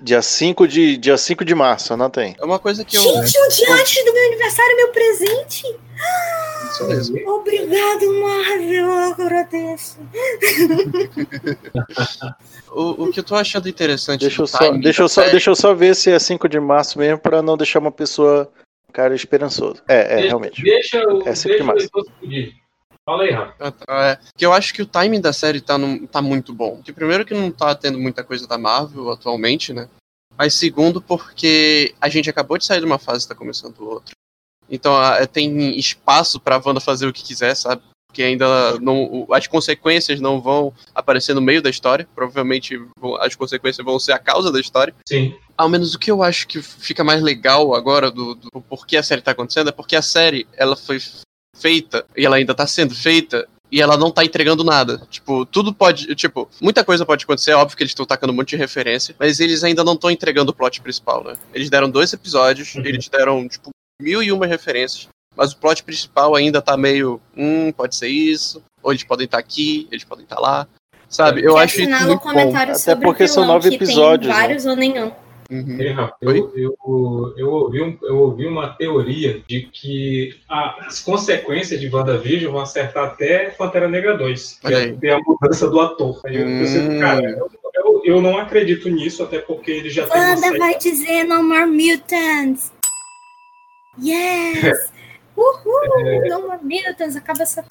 Dia 0.00 0.20
5 0.20 0.68
de, 0.68 0.96
dia 0.98 1.16
5 1.16 1.44
de 1.44 1.54
março, 1.54 1.92
anota 1.94 2.20
aí. 2.20 2.34
É 2.38 2.44
uma 2.44 2.58
coisa 2.58 2.84
que 2.84 2.96
eu. 2.96 3.00
Gente, 3.00 3.38
um 3.40 3.48
dia 3.48 3.74
antes 3.74 4.04
do 4.04 4.12
meu 4.12 4.26
aniversário, 4.26 4.76
meu 4.76 4.88
presente! 4.88 5.64
Isso 6.70 6.86
mesmo. 6.86 7.30
Obrigado, 7.30 8.20
Marvel, 8.20 8.86
eu 8.86 8.92
agradeço. 9.12 9.98
O, 12.76 13.04
o 13.04 13.12
que 13.12 13.20
eu 13.20 13.24
tô 13.24 13.36
achando 13.36 13.68
interessante. 13.68 14.22
Deixa 14.22 14.42
eu 14.42 14.46
só, 14.48 14.70
deixa 14.72 15.02
eu 15.02 15.08
só, 15.08 15.20
série- 15.20 15.30
deixa 15.30 15.48
eu 15.50 15.54
só 15.54 15.72
ver 15.74 15.94
se 15.94 16.10
é 16.10 16.18
5 16.18 16.48
de 16.48 16.58
março 16.58 16.98
mesmo, 16.98 17.18
pra 17.18 17.40
não 17.40 17.56
deixar 17.56 17.78
uma 17.78 17.92
pessoa, 17.92 18.50
cara 18.94 19.14
esperançoso. 19.14 19.82
É, 19.88 19.96
é, 19.96 20.08
deixa, 20.14 20.26
realmente. 20.28 20.62
Deixa 20.62 20.98
o, 21.08 21.28
É 21.28 21.34
sempre 21.34 21.58
deixa 21.58 21.64
massa. 21.72 21.88
pedir. 22.20 22.54
Fala 23.04 23.24
aí, 23.24 23.30
Rafa. 23.32 23.54
Ah, 23.60 23.70
tá, 23.70 24.06
é. 24.06 24.18
Que 24.36 24.46
eu 24.46 24.52
acho 24.52 24.72
que 24.72 24.80
o 24.80 24.86
timing 24.86 25.20
da 25.20 25.32
série 25.32 25.60
tá, 25.60 25.76
num- 25.76 26.06
tá 26.06 26.22
muito 26.22 26.54
bom. 26.54 26.80
Que 26.82 26.92
primeiro 26.92 27.26
que 27.26 27.34
não 27.34 27.50
tá 27.50 27.74
tendo 27.74 27.98
muita 27.98 28.24
coisa 28.24 28.46
da 28.46 28.56
Marvel 28.56 29.10
atualmente, 29.10 29.72
né? 29.74 29.88
Mas 30.38 30.54
segundo 30.54 31.02
porque 31.02 31.94
a 32.00 32.08
gente 32.08 32.30
acabou 32.30 32.56
de 32.56 32.64
sair 32.64 32.80
de 32.80 32.86
uma 32.86 32.98
fase 32.98 33.26
e 33.26 33.28
tá 33.28 33.34
começando 33.34 33.78
outra. 33.80 34.14
Então 34.70 34.96
a- 34.96 35.26
tem 35.26 35.78
espaço 35.78 36.40
pra 36.40 36.60
Wanda 36.64 36.80
fazer 36.80 37.06
o 37.06 37.12
que 37.12 37.22
quiser, 37.22 37.54
sabe? 37.54 37.82
Porque 38.14 38.22
ainda 38.22 38.78
não, 38.78 39.26
as 39.32 39.48
consequências 39.48 40.20
não 40.20 40.40
vão 40.40 40.72
aparecer 40.94 41.34
no 41.34 41.40
meio 41.40 41.60
da 41.60 41.68
história. 41.68 42.06
Provavelmente 42.14 42.80
as 43.18 43.34
consequências 43.34 43.84
vão 43.84 43.98
ser 43.98 44.12
a 44.12 44.20
causa 44.20 44.52
da 44.52 44.60
história. 44.60 44.94
Sim. 45.04 45.34
Ao 45.58 45.68
menos 45.68 45.94
o 45.94 45.98
que 45.98 46.12
eu 46.12 46.22
acho 46.22 46.46
que 46.46 46.62
fica 46.62 47.02
mais 47.02 47.20
legal 47.20 47.74
agora 47.74 48.12
do, 48.12 48.36
do 48.36 48.60
porquê 48.68 48.96
a 48.96 49.02
série 49.02 49.20
tá 49.20 49.32
acontecendo 49.32 49.70
é 49.70 49.72
porque 49.72 49.96
a 49.96 50.02
série 50.02 50.46
ela 50.56 50.76
foi 50.76 51.00
feita 51.56 52.06
e 52.16 52.24
ela 52.24 52.36
ainda 52.36 52.54
tá 52.54 52.68
sendo 52.68 52.94
feita 52.94 53.48
e 53.68 53.80
ela 53.82 53.96
não 53.96 54.12
tá 54.12 54.24
entregando 54.24 54.62
nada. 54.62 55.02
Tipo, 55.10 55.44
tudo 55.44 55.74
pode. 55.74 56.14
Tipo, 56.14 56.48
muita 56.62 56.84
coisa 56.84 57.04
pode 57.04 57.24
acontecer, 57.24 57.50
é 57.50 57.56
óbvio 57.56 57.76
que 57.76 57.82
eles 57.82 57.90
estão 57.90 58.06
tacando 58.06 58.32
um 58.32 58.36
monte 58.36 58.50
de 58.50 58.56
referência, 58.56 59.16
mas 59.18 59.40
eles 59.40 59.64
ainda 59.64 59.82
não 59.82 59.94
estão 59.94 60.08
entregando 60.08 60.52
o 60.52 60.54
plot 60.54 60.80
principal, 60.80 61.24
né? 61.24 61.34
Eles 61.52 61.68
deram 61.68 61.90
dois 61.90 62.12
episódios, 62.12 62.76
eles 62.76 63.08
deram, 63.08 63.48
tipo, 63.48 63.70
mil 64.00 64.22
e 64.22 64.30
uma 64.30 64.46
referências, 64.46 65.08
mas 65.36 65.52
o 65.52 65.58
plot 65.58 65.82
principal 65.84 66.34
ainda 66.34 66.60
tá 66.62 66.76
meio. 66.76 67.20
Hum, 67.36 67.72
pode 67.72 67.96
ser 67.96 68.08
isso, 68.08 68.62
ou 68.82 68.92
eles 68.92 69.04
podem 69.04 69.24
estar 69.26 69.38
aqui, 69.38 69.88
eles 69.90 70.04
podem 70.04 70.24
estar 70.24 70.38
lá. 70.40 70.66
Sabe? 71.08 71.42
Eu 71.44 71.54
Que 71.54 71.60
acho 71.60 71.80
isso 71.82 71.90
o 71.90 72.06
muito 72.06 72.22
bom. 72.32 72.56
Até 72.56 72.96
porque 72.96 73.24
o 73.24 73.28
são 73.28 73.46
nove 73.46 73.68
que 73.68 73.76
episódios, 73.76 74.32
Tem 74.32 74.42
vários 74.42 74.66
ou 74.66 74.74
nenhum. 74.74 75.12
Uhum. 75.50 75.76
Ei, 75.78 75.92
Rafa, 75.92 76.14
eu, 76.22 76.52
eu, 76.56 77.34
eu, 77.36 77.50
ouvi 77.50 77.82
um- 77.82 77.98
eu 78.02 78.16
ouvi 78.18 78.46
uma 78.46 78.70
teoria 78.70 79.42
de 79.46 79.68
que 79.70 80.34
a- 80.48 80.86
as 80.86 81.00
consequências 81.00 81.78
de 81.78 81.88
WandaVision 81.94 82.50
vão 82.50 82.62
acertar 82.62 83.04
até 83.04 83.50
Pantera 83.50 83.86
Negra 83.86 84.16
2, 84.16 84.58
que 84.60 84.72
é 84.72 84.76
aí. 84.76 84.96
ter 84.96 85.10
a 85.10 85.18
mudança 85.20 85.68
do 85.68 85.78
ator. 85.80 86.18
Aí 86.24 86.36
eu 86.36 86.46
pensei, 86.46 86.80
Hum. 86.80 86.98
cara, 86.98 87.28
eu, 87.30 87.50
eu, 87.74 88.02
eu 88.06 88.22
não 88.22 88.38
acredito 88.38 88.88
nisso, 88.88 89.22
até 89.22 89.38
porque 89.38 89.70
ele 89.70 89.90
já 89.90 90.06
tem 90.06 90.20
uma 90.20 90.30
Wanda 90.34 90.58
vai 90.58 90.78
dizer 90.78 91.24
No 91.24 91.42
More 91.42 91.66
Mutants. 91.66 92.72
Yes! 94.02 94.90
Uhul! 95.36 96.28
No 96.28 96.46
More 96.46 96.60
Mutants, 96.62 97.16
acaba 97.16 97.42
essa. 97.42 97.64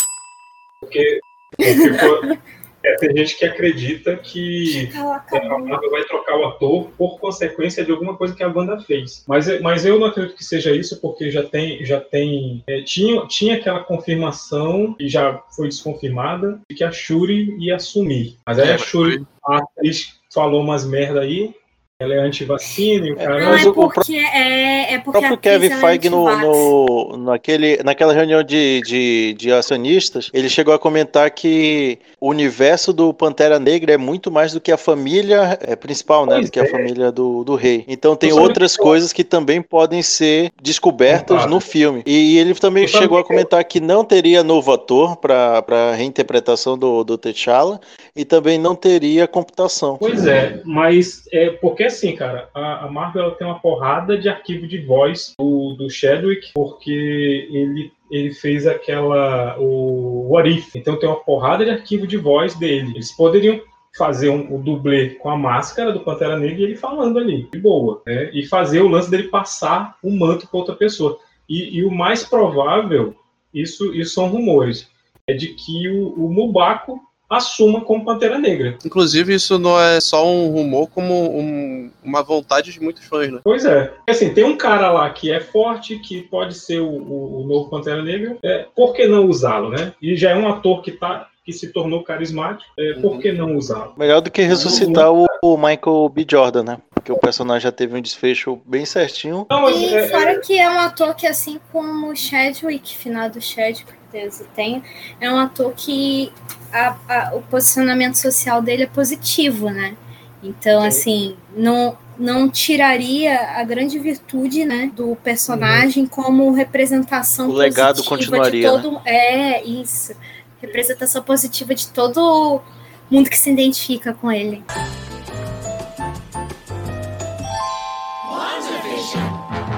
Porque, 0.79 1.19
porque, 1.57 1.89
pô, 1.99 2.37
é, 2.83 2.95
tem 2.97 3.15
gente 3.15 3.37
que 3.37 3.45
acredita 3.45 4.17
que 4.17 4.91
Ela 4.93 5.23
a. 5.31 5.59
Marvel 5.59 5.89
vai 5.89 6.03
trocar 6.03 6.37
o 6.37 6.45
ator 6.47 6.89
por 6.97 7.17
consequência 7.17 7.85
de 7.85 7.91
alguma 7.91 8.17
coisa 8.17 8.35
que 8.35 8.43
a 8.43 8.49
Wanda 8.49 8.79
fez. 8.81 9.23
Mas, 9.25 9.61
mas 9.61 9.85
eu 9.85 9.97
não 9.97 10.07
acredito 10.07 10.35
que 10.35 10.43
seja 10.43 10.75
isso, 10.75 10.99
porque 10.99 11.31
já 11.31 11.43
tem. 11.43 11.83
Já 11.85 12.01
tem 12.01 12.61
é, 12.67 12.81
tinha, 12.81 13.25
tinha 13.27 13.55
aquela 13.55 13.79
confirmação, 13.79 14.95
e 14.99 15.07
já 15.07 15.41
foi 15.55 15.69
desconfirmada, 15.69 16.59
de 16.69 16.75
que 16.75 16.83
a 16.83 16.91
Shuri 16.91 17.55
ia 17.57 17.77
assumir. 17.77 18.37
Mas 18.45 18.59
aí 18.59 18.69
É, 18.69 18.73
a 18.73 18.77
Shuri, 18.77 19.25
a 19.45 19.57
atriz, 19.59 20.19
falou 20.33 20.61
umas 20.61 20.85
merda 20.85 21.21
aí. 21.21 21.55
Ela 22.03 22.15
é 22.15 22.19
anti-vacina 22.19 23.07
e 23.07 23.11
o 23.11 23.15
cara. 23.15 23.39
Não, 23.39 23.55
é 23.55 23.71
porque 23.73 24.15
é, 24.15 24.93
é 24.93 24.97
O 24.97 25.01
porque 25.03 25.19
próprio 25.19 25.31
a 25.31 25.33
atriz, 25.35 25.53
Kevin 25.61 25.73
é 25.73 25.77
Feige, 25.79 26.09
no, 26.09 26.27
anti-vax. 26.27 26.47
no- 26.47 27.17
naquele, 27.17 27.77
naquela 27.83 28.13
reunião 28.13 28.43
de, 28.43 28.81
de, 28.81 29.33
de 29.37 29.51
acionistas, 29.51 30.29
ele 30.33 30.49
chegou 30.49 30.73
a 30.73 30.79
comentar 30.79 31.29
que 31.31 31.97
o 32.19 32.29
universo 32.29 32.91
do 32.93 33.13
Pantera 33.13 33.59
Negra 33.59 33.93
é 33.93 33.97
muito 33.97 34.31
mais 34.31 34.53
do 34.53 34.59
que 34.61 34.71
a 34.71 34.77
família 34.77 35.57
é, 35.61 35.75
principal, 35.75 36.25
né? 36.25 36.35
Pois 36.35 36.45
Do 36.47 36.51
que 36.51 36.59
a 36.59 36.63
é. 36.63 36.67
família 36.67 37.11
do, 37.11 37.43
do 37.43 37.55
rei. 37.55 37.83
Então 37.87 38.15
tem 38.15 38.31
outras 38.33 38.75
que- 38.77 38.83
coisas 38.83 39.13
que 39.13 39.23
também 39.23 39.61
podem 39.61 40.01
ser 40.01 40.51
descobertas 40.61 41.27
Contadas. 41.37 41.51
no 41.51 41.59
filme. 41.59 42.03
E 42.05 42.37
ele 42.37 42.53
também 42.55 42.83
Eu 42.83 42.89
chegou 42.89 43.17
a 43.17 43.21
que- 43.21 43.27
comentar 43.29 43.63
que 43.63 43.79
não 43.79 44.03
teria 44.03 44.43
novo 44.43 44.71
ator 44.71 45.15
para 45.17 45.63
a 45.67 45.95
reinterpretação 45.95 46.77
do, 46.77 47.03
do 47.03 47.17
T'Challa 47.17 47.79
e 48.15 48.25
também 48.25 48.57
não 48.57 48.75
teria 48.75 49.27
computação. 49.27 49.97
Pois 49.99 50.25
é, 50.25 50.61
mas 50.65 51.23
é 51.31 51.49
porque 51.61 51.89
assim, 51.93 52.15
cara, 52.15 52.49
a, 52.53 52.85
a 52.85 52.91
Marvel 52.91 53.31
tem 53.31 53.47
uma 53.47 53.59
porrada 53.59 54.17
de 54.17 54.27
arquivo 54.27 54.67
de 54.67 54.79
voz 54.79 55.33
do, 55.37 55.73
do 55.73 55.89
Chadwick, 55.89 56.51
porque 56.53 57.47
ele, 57.51 57.91
ele 58.11 58.33
fez 58.33 58.67
aquela. 58.67 59.57
o 59.59 60.29
What 60.29 60.49
If. 60.49 60.75
Então 60.75 60.97
tem 60.97 61.07
uma 61.07 61.23
porrada 61.23 61.63
de 61.63 61.71
arquivo 61.71 62.05
de 62.05 62.17
voz 62.17 62.55
dele. 62.55 62.91
Eles 62.95 63.11
poderiam 63.11 63.61
fazer 63.95 64.29
um, 64.29 64.53
o 64.53 64.57
dublê 64.57 65.11
com 65.11 65.29
a 65.29 65.37
máscara 65.37 65.91
do 65.91 65.99
Pantera 65.99 66.37
Negra 66.37 66.61
e 66.61 66.63
ele 66.63 66.75
falando 66.75 67.19
ali, 67.19 67.47
de 67.51 67.59
boa, 67.59 68.01
né? 68.05 68.29
E 68.33 68.45
fazer 68.45 68.81
o 68.81 68.87
lance 68.87 69.09
dele 69.09 69.29
passar 69.29 69.97
o 70.01 70.11
manto 70.11 70.47
para 70.47 70.59
outra 70.59 70.75
pessoa. 70.75 71.19
E, 71.47 71.77
e 71.77 71.85
o 71.85 71.91
mais 71.91 72.23
provável, 72.23 73.15
isso, 73.53 73.93
isso 73.93 74.15
são 74.15 74.27
rumores, 74.27 74.89
é 75.27 75.33
de 75.33 75.49
que 75.49 75.89
o, 75.89 76.13
o 76.13 76.31
Mubaco 76.31 76.99
assuma 77.37 77.81
como 77.81 78.05
Pantera 78.05 78.37
Negra. 78.39 78.77
Inclusive, 78.85 79.33
isso 79.35 79.57
não 79.59 79.79
é 79.79 79.99
só 79.99 80.25
um 80.27 80.49
rumor, 80.49 80.87
como 80.89 81.13
um- 81.37 81.89
uma 82.03 82.21
vontade 82.23 82.71
de 82.71 82.81
muitos 82.81 83.03
fãs, 83.05 83.31
né? 83.31 83.39
Pois 83.43 83.65
é. 83.65 83.91
Assim, 84.09 84.33
tem 84.33 84.43
um 84.43 84.57
cara 84.57 84.91
lá 84.91 85.09
que 85.09 85.31
é 85.31 85.39
forte, 85.39 85.97
que 85.99 86.21
pode 86.23 86.55
ser 86.55 86.79
o, 86.79 86.87
o- 86.89 87.41
o 87.41 87.47
novo 87.47 87.69
Pantera 87.69 88.01
Negra. 88.01 88.37
É, 88.43 88.65
por 88.75 88.93
que 88.93 89.07
não 89.07 89.25
usá-lo, 89.27 89.69
né? 89.69 89.93
E 90.01 90.15
já 90.15 90.31
é 90.31 90.35
um 90.35 90.47
ator 90.47 90.81
que, 90.81 90.91
tá, 90.91 91.27
que 91.45 91.51
se 91.51 91.67
tornou 91.73 92.03
carismático. 92.03 92.69
É, 92.79 92.93
por 92.93 93.19
que 93.19 93.31
não 93.31 93.55
usá-lo? 93.57 93.93
Melhor 93.97 94.21
do 94.21 94.31
que 94.31 94.41
ressuscitar 94.43 95.11
o, 95.11 95.25
o 95.43 95.57
Michael 95.57 96.09
B. 96.09 96.25
Jordan, 96.29 96.63
né? 96.63 96.77
Porque 96.93 97.11
o 97.11 97.17
personagem 97.17 97.63
já 97.63 97.71
teve 97.71 97.97
um 97.97 98.01
desfecho 98.01 98.61
bem 98.65 98.85
certinho. 98.85 99.45
Não, 99.49 99.61
mas, 99.63 99.75
E 99.75 99.93
é, 99.93 100.07
fora 100.07 100.39
que 100.39 100.57
é 100.57 100.69
um 100.69 100.79
ator 100.79 101.13
que, 101.15 101.27
assim 101.27 101.59
como 101.71 102.11
o 102.11 102.15
Chadwick, 102.15 102.95
finado 102.95 103.41
Chadwick, 103.41 103.91
que 104.13 104.19
Deus 104.19 104.39
o 104.39 104.45
tenha, 104.55 104.81
é 105.19 105.31
um 105.31 105.37
ator 105.37 105.73
que 105.75 106.31
a- 106.71 106.95
a- 107.07 107.31
o 107.35 107.41
posicionamento 107.41 108.15
social 108.15 108.61
dele 108.61 108.83
é 108.83 108.87
positivo, 108.87 109.69
né? 109.69 109.95
Então, 110.41 110.83
assim, 110.83 111.35
não, 111.55 111.97
não 112.17 112.49
tiraria 112.49 113.57
a 113.57 113.63
grande 113.63 113.97
virtude 113.97 114.65
né, 114.65 114.91
do 114.95 115.15
personagem 115.23 116.05
como 116.05 116.51
representação 116.51 117.49
O 117.49 117.53
legado 117.53 118.03
positiva 118.03 118.37
continuaria, 118.37 118.61
de 118.61 118.67
todo 118.83 119.01
É, 119.05 119.63
isso. 119.63 120.13
Representação 120.61 121.21
positiva 121.23 121.73
de 121.73 121.87
todo 121.87 122.61
mundo 123.09 123.29
que 123.29 123.37
se 123.37 123.49
identifica 123.51 124.13
com 124.13 124.31
ele. 124.31 124.63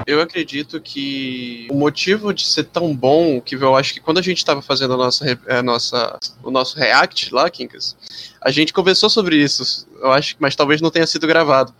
Eu 0.06 0.20
acredito 0.20 0.80
que 0.80 1.66
o 1.68 1.74
motivo 1.74 2.32
de 2.32 2.46
ser 2.46 2.64
tão 2.64 2.94
bom, 2.94 3.40
que 3.40 3.56
eu 3.56 3.74
acho 3.74 3.92
que 3.92 4.00
quando 4.00 4.18
a 4.18 4.22
gente 4.22 4.38
estava 4.38 4.62
fazendo 4.62 4.94
a 4.94 4.96
nossa, 4.96 5.38
a 5.48 5.62
nossa, 5.62 6.18
o 6.44 6.50
nosso 6.50 6.78
react 6.78 7.34
lá, 7.34 7.50
Kinkas, 7.50 7.96
a 8.40 8.52
gente 8.52 8.72
conversou 8.72 9.10
sobre 9.10 9.36
isso, 9.36 9.86
eu 10.00 10.12
acho, 10.12 10.36
mas 10.38 10.54
talvez 10.54 10.80
não 10.80 10.90
tenha 10.92 11.06
sido 11.06 11.26
gravado. 11.26 11.74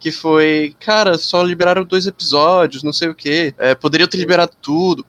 Que 0.00 0.12
foi, 0.12 0.74
cara, 0.80 1.18
só 1.18 1.42
liberaram 1.42 1.84
dois 1.84 2.06
episódios, 2.06 2.82
não 2.84 2.92
sei 2.92 3.08
o 3.08 3.14
quê, 3.14 3.52
é, 3.58 3.74
ter 3.74 4.16
liberado 4.16 4.52
tudo. 4.60 5.04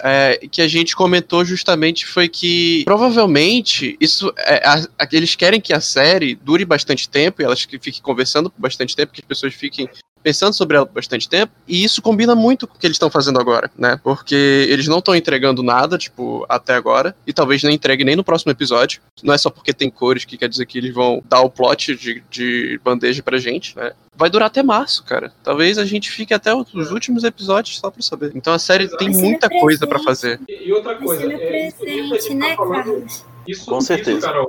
É, 0.00 0.46
que 0.50 0.60
a 0.60 0.68
gente 0.68 0.94
comentou 0.94 1.44
justamente 1.44 2.04
foi 2.06 2.28
que 2.28 2.84
provavelmente 2.84 3.96
isso 4.00 4.32
é, 4.36 4.62
a- 4.66 4.86
a- 4.98 5.08
eles 5.10 5.34
querem 5.34 5.60
que 5.60 5.72
a 5.72 5.80
série 5.80 6.34
dure 6.34 6.64
bastante 6.64 7.08
tempo 7.08 7.40
e 7.40 7.44
elas 7.44 7.64
que 7.64 7.78
fiquem 7.78 8.02
conversando 8.02 8.50
por 8.50 8.60
bastante 8.60 8.94
tempo, 8.94 9.12
que 9.12 9.20
as 9.22 9.26
pessoas 9.26 9.54
fiquem 9.54 9.88
pensando 10.22 10.52
sobre 10.54 10.76
ela 10.76 10.86
por 10.86 10.94
bastante 10.94 11.28
tempo, 11.28 11.52
e 11.66 11.82
isso 11.84 12.00
combina 12.02 12.34
muito 12.34 12.66
com 12.66 12.76
o 12.76 12.78
que 12.78 12.86
eles 12.86 12.94
estão 12.96 13.10
fazendo 13.10 13.38
agora, 13.40 13.70
né? 13.76 13.98
Porque 14.02 14.66
eles 14.68 14.86
não 14.88 14.98
estão 14.98 15.14
entregando 15.14 15.62
nada, 15.62 15.96
tipo, 15.98 16.44
até 16.48 16.74
agora, 16.74 17.14
e 17.26 17.32
talvez 17.32 17.62
não 17.62 17.70
entreguem 17.70 18.04
nem 18.06 18.16
no 18.16 18.24
próximo 18.24 18.52
episódio. 18.52 19.00
Não 19.22 19.34
é 19.34 19.38
só 19.38 19.50
porque 19.50 19.72
tem 19.72 19.90
cores 19.90 20.24
que 20.24 20.36
quer 20.36 20.48
dizer 20.48 20.66
que 20.66 20.78
eles 20.78 20.94
vão 20.94 21.22
dar 21.28 21.40
o 21.40 21.50
plot 21.50 21.94
de, 21.96 22.22
de 22.30 22.80
bandeja 22.84 23.22
pra 23.22 23.38
gente, 23.38 23.76
né? 23.76 23.92
Vai 24.16 24.28
durar 24.28 24.46
até 24.48 24.62
março, 24.62 25.04
cara. 25.04 25.32
Talvez 25.44 25.78
a 25.78 25.84
gente 25.84 26.10
fique 26.10 26.34
até 26.34 26.52
os 26.54 26.90
últimos 26.90 27.22
episódios 27.22 27.78
só 27.78 27.88
pra 27.90 28.02
saber. 28.02 28.32
Então 28.34 28.52
a 28.52 28.58
série 28.58 28.88
tem 28.96 29.10
Vai 29.12 29.14
ser 29.20 29.22
muita 29.22 29.48
coisa 29.48 29.86
pra 29.86 29.98
presente. 30.00 30.04
fazer. 30.06 30.40
E 30.48 30.68
e 30.68 30.72
outra 30.72 30.96
coisa, 30.96 31.24
no 31.24 31.32
é, 31.32 31.34
a 31.36 31.38
gente 31.70 31.74
presente, 31.76 32.28
tá 32.28 32.34
né, 32.34 32.56
falando- 32.56 32.74
Carlos? 32.84 33.24
Isso, 33.46 33.64
Com 33.66 33.80
certeza. 33.80 34.18
Isso, 34.18 34.26
Carol, 34.26 34.46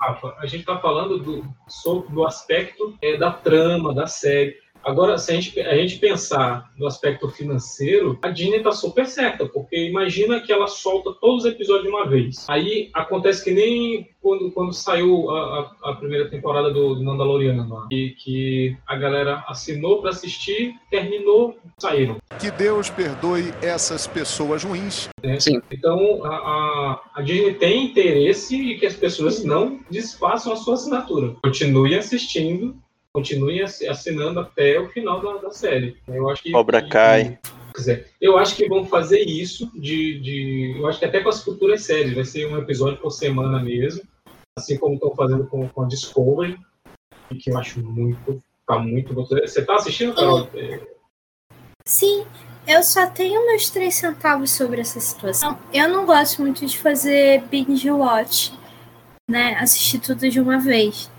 Rafa, 0.00 0.34
a 0.40 0.46
gente 0.46 0.60
está 0.60 0.78
falando 0.78 1.18
do, 1.18 1.44
sobre, 1.68 2.12
do 2.12 2.24
aspecto 2.26 2.94
é, 3.02 3.16
da 3.16 3.30
trama, 3.30 3.94
da 3.94 4.06
série. 4.06 4.56
Agora, 4.84 5.16
se 5.18 5.32
a 5.32 5.34
gente, 5.34 5.60
a 5.60 5.74
gente 5.76 5.96
pensar 5.98 6.70
no 6.76 6.86
aspecto 6.86 7.28
financeiro, 7.28 8.18
a 8.22 8.28
Disney 8.30 8.58
está 8.58 8.72
super 8.72 9.06
certa, 9.06 9.46
porque 9.46 9.76
imagina 9.88 10.40
que 10.40 10.52
ela 10.52 10.66
solta 10.66 11.12
todos 11.20 11.44
os 11.44 11.50
episódios 11.50 11.84
de 11.84 11.90
uma 11.90 12.06
vez. 12.06 12.44
Aí 12.48 12.90
acontece 12.94 13.42
que 13.42 13.50
nem 13.50 14.08
quando, 14.20 14.50
quando 14.52 14.72
saiu 14.72 15.30
a, 15.30 15.60
a- 15.84 15.90
a 15.90 15.94
primeira 15.96 16.28
temporada 16.30 16.70
do, 16.70 16.94
do 16.94 17.02
Mandaloriano, 17.04 17.68
lá, 17.68 17.88
e 17.92 18.10
que 18.18 18.76
a 18.86 18.96
galera 18.96 19.44
assinou 19.48 20.00
para 20.00 20.10
assistir, 20.10 20.72
terminou, 20.90 21.56
saíram. 21.78 22.16
Que 22.40 22.50
Deus 22.50 22.88
perdoe 22.90 23.52
essas 23.62 24.06
pessoas 24.06 24.64
ruins. 24.64 25.08
né? 25.22 25.38
Sim. 25.40 25.60
Então, 25.70 26.24
a, 26.24 26.28
a, 26.36 27.00
a 27.16 27.22
Disney 27.22 27.54
tem 27.54 27.84
interesse 27.86 28.56
em 28.56 28.78
que 28.78 28.86
as 28.86 28.94
pessoas 28.94 29.44
não 29.44 29.80
desfaçam 29.90 30.52
a 30.52 30.56
sua 30.56 30.74
assinatura. 30.74 31.34
Continuem 31.42 31.94
assistindo, 31.96 32.76
continuem 33.14 33.62
assi- 33.62 33.86
assinando 33.86 34.40
até 34.40 34.78
o 34.80 34.88
final 34.88 35.20
da, 35.20 35.40
da 35.40 35.50
série. 35.52 35.96
Eu 36.08 36.28
acho 36.28 36.42
que, 36.42 36.50
Cobra 36.50 36.86
Kai. 36.86 37.38
Quer 37.72 37.78
dizer, 37.80 38.10
eu 38.20 38.36
acho 38.36 38.56
que 38.56 38.68
vão 38.68 38.84
fazer 38.84 39.20
isso 39.20 39.70
de, 39.74 40.20
de. 40.20 40.74
Eu 40.76 40.86
acho 40.86 40.98
que 40.98 41.04
até 41.04 41.20
com 41.20 41.28
as 41.28 41.42
futuras 41.42 41.82
séries. 41.82 42.14
Vai 42.14 42.24
ser 42.24 42.46
um 42.46 42.58
episódio 42.58 43.00
por 43.00 43.10
semana 43.10 43.62
mesmo. 43.62 44.02
Assim 44.58 44.76
como 44.76 44.94
estão 44.94 45.14
fazendo 45.14 45.46
com, 45.46 45.68
com 45.68 45.82
a 45.82 45.88
Discovery. 45.88 46.56
E 47.30 47.36
que 47.36 47.50
eu 47.50 47.58
acho 47.58 47.80
muito. 47.80 48.42
Tá 48.66 48.78
muito. 48.78 49.14
Você 49.14 49.64
tá 49.64 49.76
assistindo, 49.76 50.14
Carol? 50.14 50.48
Sim, 51.86 52.24
eu 52.66 52.82
só 52.82 53.06
tenho 53.08 53.44
meus 53.46 53.68
três 53.70 53.94
centavos 53.94 54.50
sobre 54.50 54.80
essa 54.80 54.98
situação. 55.00 55.58
Eu 55.72 55.88
não 55.88 56.06
gosto 56.06 56.42
muito 56.42 56.64
de 56.64 56.78
fazer 56.78 57.42
binge 57.50 57.90
watch, 57.90 58.52
né? 59.28 59.56
Assistir 59.56 59.98
tudo 59.98 60.28
de 60.30 60.40
uma 60.40 60.58
vez. 60.58 61.10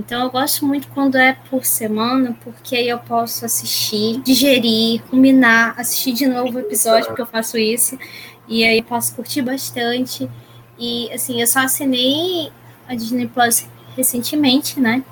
Então 0.00 0.24
eu 0.24 0.30
gosto 0.30 0.64
muito 0.64 0.88
quando 0.88 1.16
é 1.16 1.36
por 1.50 1.62
semana, 1.62 2.34
porque 2.42 2.74
aí 2.74 2.88
eu 2.88 2.98
posso 2.98 3.44
assistir, 3.44 4.18
digerir, 4.22 5.02
combinar, 5.10 5.74
assistir 5.76 6.14
de 6.14 6.26
novo 6.26 6.56
o 6.56 6.60
episódio, 6.60 7.08
porque 7.08 7.20
eu 7.20 7.26
faço 7.26 7.58
isso. 7.58 7.98
E 8.48 8.64
aí 8.64 8.78
eu 8.78 8.84
posso 8.84 9.14
curtir 9.14 9.42
bastante. 9.42 10.28
E 10.78 11.12
assim, 11.12 11.38
eu 11.42 11.46
só 11.46 11.60
assinei 11.60 12.50
a 12.88 12.94
Disney 12.94 13.26
Plus 13.26 13.68
recentemente, 13.94 14.80
né? 14.80 15.04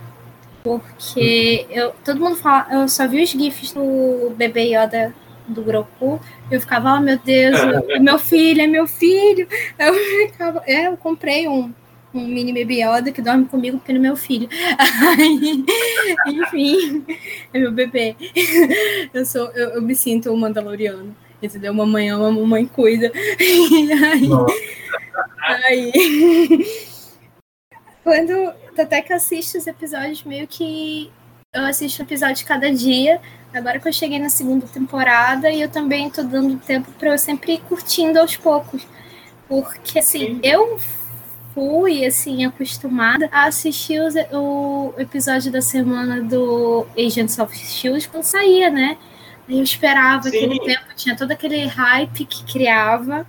Porque 0.64 1.66
eu, 1.68 1.92
todo 2.02 2.18
mundo 2.18 2.36
fala, 2.36 2.66
eu 2.72 2.88
só 2.88 3.06
vi 3.06 3.22
os 3.22 3.28
GIFs 3.28 3.72
do 3.74 4.32
bebê 4.38 4.74
Yoda 4.74 5.14
do 5.46 5.62
Groku, 5.62 6.18
eu 6.50 6.60
ficava, 6.62 6.94
oh 6.94 7.00
meu 7.00 7.18
Deus, 7.18 7.58
é 7.90 7.98
meu 7.98 8.18
filho, 8.18 8.62
é 8.62 8.66
meu 8.66 8.86
filho. 8.86 9.46
Eu 9.78 9.94
ficava, 10.28 10.62
é, 10.66 10.86
eu 10.86 10.96
comprei 10.96 11.46
um, 11.46 11.72
um 12.18 12.28
mini 12.28 12.52
baby 12.52 12.82
Yoda 12.82 13.12
que 13.12 13.22
dorme 13.22 13.46
comigo 13.46 13.78
porque 13.78 13.92
ele 13.92 13.98
é 13.98 14.02
meu 14.02 14.16
filho. 14.16 14.48
Aí, 15.18 15.64
enfim, 16.26 17.04
é 17.52 17.58
meu 17.58 17.72
bebê. 17.72 18.16
Eu, 19.12 19.24
sou, 19.24 19.50
eu, 19.52 19.70
eu 19.70 19.82
me 19.82 19.94
sinto 19.94 20.30
um 20.30 20.36
mandaloriano. 20.36 21.14
Entendeu? 21.42 21.72
Mamãe 21.72 22.10
ama, 22.10 22.32
mamãe 22.32 22.66
cuida. 22.66 23.12
Aí, 25.48 25.92
aí, 25.94 26.66
quando 28.04 28.52
até 28.78 29.00
que 29.00 29.12
eu 29.12 29.16
assisto 29.16 29.58
os 29.58 29.66
episódios, 29.66 30.22
meio 30.24 30.46
que 30.46 31.10
eu 31.52 31.64
assisto 31.64 32.02
um 32.02 32.04
episódio 32.04 32.46
cada 32.46 32.70
dia. 32.70 33.20
Agora 33.52 33.80
que 33.80 33.88
eu 33.88 33.92
cheguei 33.92 34.18
na 34.18 34.28
segunda 34.28 34.66
temporada 34.66 35.50
e 35.50 35.60
eu 35.62 35.68
também 35.68 36.10
tô 36.10 36.22
dando 36.22 36.58
tempo 36.58 36.90
para 36.92 37.10
eu 37.10 37.18
sempre 37.18 37.54
ir 37.54 37.60
curtindo 37.60 38.18
aos 38.18 38.36
poucos. 38.36 38.86
Porque 39.48 39.98
assim, 39.98 40.38
eu 40.42 40.78
fui 41.58 42.06
assim 42.06 42.44
acostumada 42.44 43.28
a 43.32 43.46
assistir 43.46 44.00
os, 44.00 44.14
o 44.32 44.94
episódio 44.96 45.50
da 45.50 45.60
semana 45.60 46.22
do 46.22 46.86
Agents 46.96 47.36
of 47.36 47.52
Shield 47.56 48.08
quando 48.08 48.22
saía, 48.22 48.70
né? 48.70 48.96
Eu 49.48 49.60
esperava 49.60 50.22
Sim. 50.22 50.28
aquele 50.28 50.60
tempo, 50.60 50.94
tinha 50.94 51.16
todo 51.16 51.32
aquele 51.32 51.66
hype 51.66 52.24
que 52.26 52.44
criava. 52.44 53.26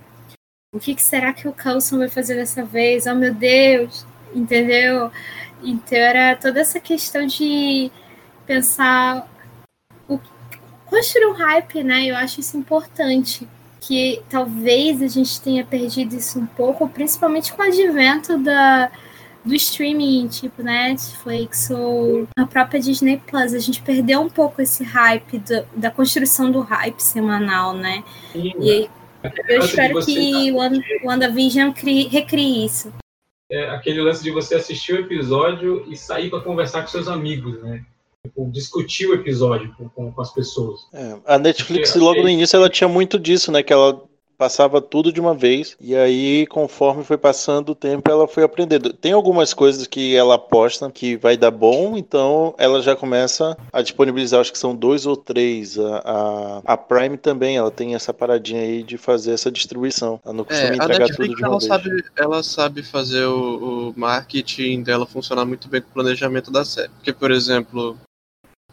O 0.72 0.78
que, 0.78 0.94
que 0.94 1.02
será 1.02 1.32
que 1.32 1.48
o 1.48 1.52
Coulson 1.52 1.98
vai 1.98 2.08
fazer 2.08 2.36
dessa 2.36 2.64
vez? 2.64 3.04
Oh 3.08 3.16
meu 3.16 3.34
Deus, 3.34 4.06
entendeu? 4.32 5.10
Então 5.60 5.98
era 5.98 6.36
toda 6.36 6.60
essa 6.60 6.78
questão 6.78 7.26
de 7.26 7.90
pensar 8.46 9.28
o, 10.06 10.20
construir 10.86 11.26
um 11.26 11.32
hype, 11.32 11.82
né? 11.82 12.06
Eu 12.06 12.14
acho 12.14 12.38
isso 12.38 12.56
importante. 12.56 13.48
Que 13.80 14.22
talvez 14.28 15.00
a 15.02 15.08
gente 15.08 15.40
tenha 15.40 15.64
perdido 15.64 16.14
isso 16.14 16.38
um 16.38 16.46
pouco, 16.46 16.88
principalmente 16.88 17.52
com 17.52 17.62
o 17.62 17.64
advento 17.66 18.36
da, 18.38 18.90
do 19.44 19.54
streaming, 19.54 20.28
tipo 20.28 20.62
Netflix 20.62 21.70
ou 21.70 22.28
a 22.36 22.46
própria 22.46 22.78
Disney 22.80 23.20
Plus. 23.26 23.54
A 23.54 23.58
gente 23.58 23.80
perdeu 23.82 24.20
um 24.20 24.28
pouco 24.28 24.60
esse 24.60 24.84
hype 24.84 25.38
do, 25.38 25.64
da 25.74 25.90
construção 25.90 26.50
do 26.50 26.60
hype 26.60 27.00
semanal, 27.00 27.72
né? 27.74 28.04
Sim, 28.32 28.52
E 28.60 28.70
aí, 28.70 28.90
eu 29.48 29.60
espero 29.60 30.04
que 30.04 30.52
o 30.52 30.56
Wanda- 30.56 30.82
o 31.02 31.06
WandaVision 31.08 31.72
crie- 31.72 32.08
recrie 32.08 32.64
isso. 32.66 32.92
é 33.50 33.70
aquele 33.70 34.00
lance 34.02 34.22
de 34.22 34.30
você 34.30 34.54
assistir 34.56 34.92
o 34.92 35.00
episódio 35.00 35.84
e 35.90 35.96
sair 35.96 36.28
para 36.30 36.40
conversar 36.40 36.82
com 36.82 36.88
seus 36.88 37.08
amigos, 37.08 37.60
né? 37.62 37.82
Tipo, 38.22 38.50
discutir 38.52 39.06
o 39.08 39.14
episódio 39.14 39.74
com, 39.78 39.88
com- 39.88 40.12
com 40.12 40.20
as 40.20 40.32
pessoas. 40.32 40.80
É, 40.92 41.18
a 41.26 41.38
Netflix, 41.38 41.92
Porque- 41.92 42.04
logo 42.04 42.22
no 42.22 42.28
início, 42.28 42.56
ela 42.56 42.68
tinha 42.68 42.86
muito 42.88 43.18
disso, 43.18 43.50
né? 43.50 43.62
Que 43.62 43.72
ela 43.72 44.02
passava 44.36 44.80
tudo 44.80 45.10
de 45.12 45.20
uma 45.20 45.34
vez. 45.34 45.74
E 45.80 45.94
aí, 45.96 46.46
conforme 46.46 47.02
foi 47.04 47.16
passando 47.18 47.70
o 47.72 47.74
tempo, 47.74 48.10
ela 48.10 48.26
foi 48.28 48.42
aprendendo. 48.42 48.90
Tem 48.92 49.12
algumas 49.12 49.52
coisas 49.54 49.86
que 49.86 50.14
ela 50.16 50.34
aposta 50.36 50.90
que 50.90 51.16
vai 51.16 51.36
dar 51.36 51.50
bom, 51.50 51.94
então 51.96 52.54
ela 52.58 52.80
já 52.82 52.94
começa 52.96 53.56
a 53.72 53.82
disponibilizar, 53.82 54.40
acho 54.40 54.52
que 54.52 54.58
são 54.58 54.74
dois 54.74 55.04
ou 55.06 55.14
três. 55.16 55.78
A, 55.78 55.98
a, 56.66 56.72
a 56.72 56.76
Prime 56.76 57.16
também, 57.18 57.56
ela 57.58 57.70
tem 57.70 57.94
essa 57.94 58.12
paradinha 58.14 58.60
aí 58.62 58.82
de 58.82 58.96
fazer 58.98 59.32
essa 59.32 59.50
distribuição. 59.50 60.20
Ela 60.24 60.34
não 60.34 60.44
costuma 60.44 60.68
É, 60.68 60.72
a 60.72 60.74
entregar 60.76 61.06
tudo 61.08 61.18
Netflix 61.18 61.36
de 61.36 61.42
uma 61.42 61.48
ela 61.48 61.58
vez. 61.58 61.66
sabe, 61.68 62.04
ela 62.16 62.42
sabe 62.42 62.82
fazer 62.82 63.24
o, 63.26 63.90
o 63.90 63.94
marketing 63.98 64.82
dela 64.82 65.04
funcionar 65.06 65.44
muito 65.46 65.68
bem 65.68 65.80
com 65.82 65.88
o 65.88 65.92
planejamento 65.94 66.50
da 66.50 66.64
série. 66.66 66.88
Porque, 66.90 67.12
por 67.12 67.30
exemplo, 67.30 67.98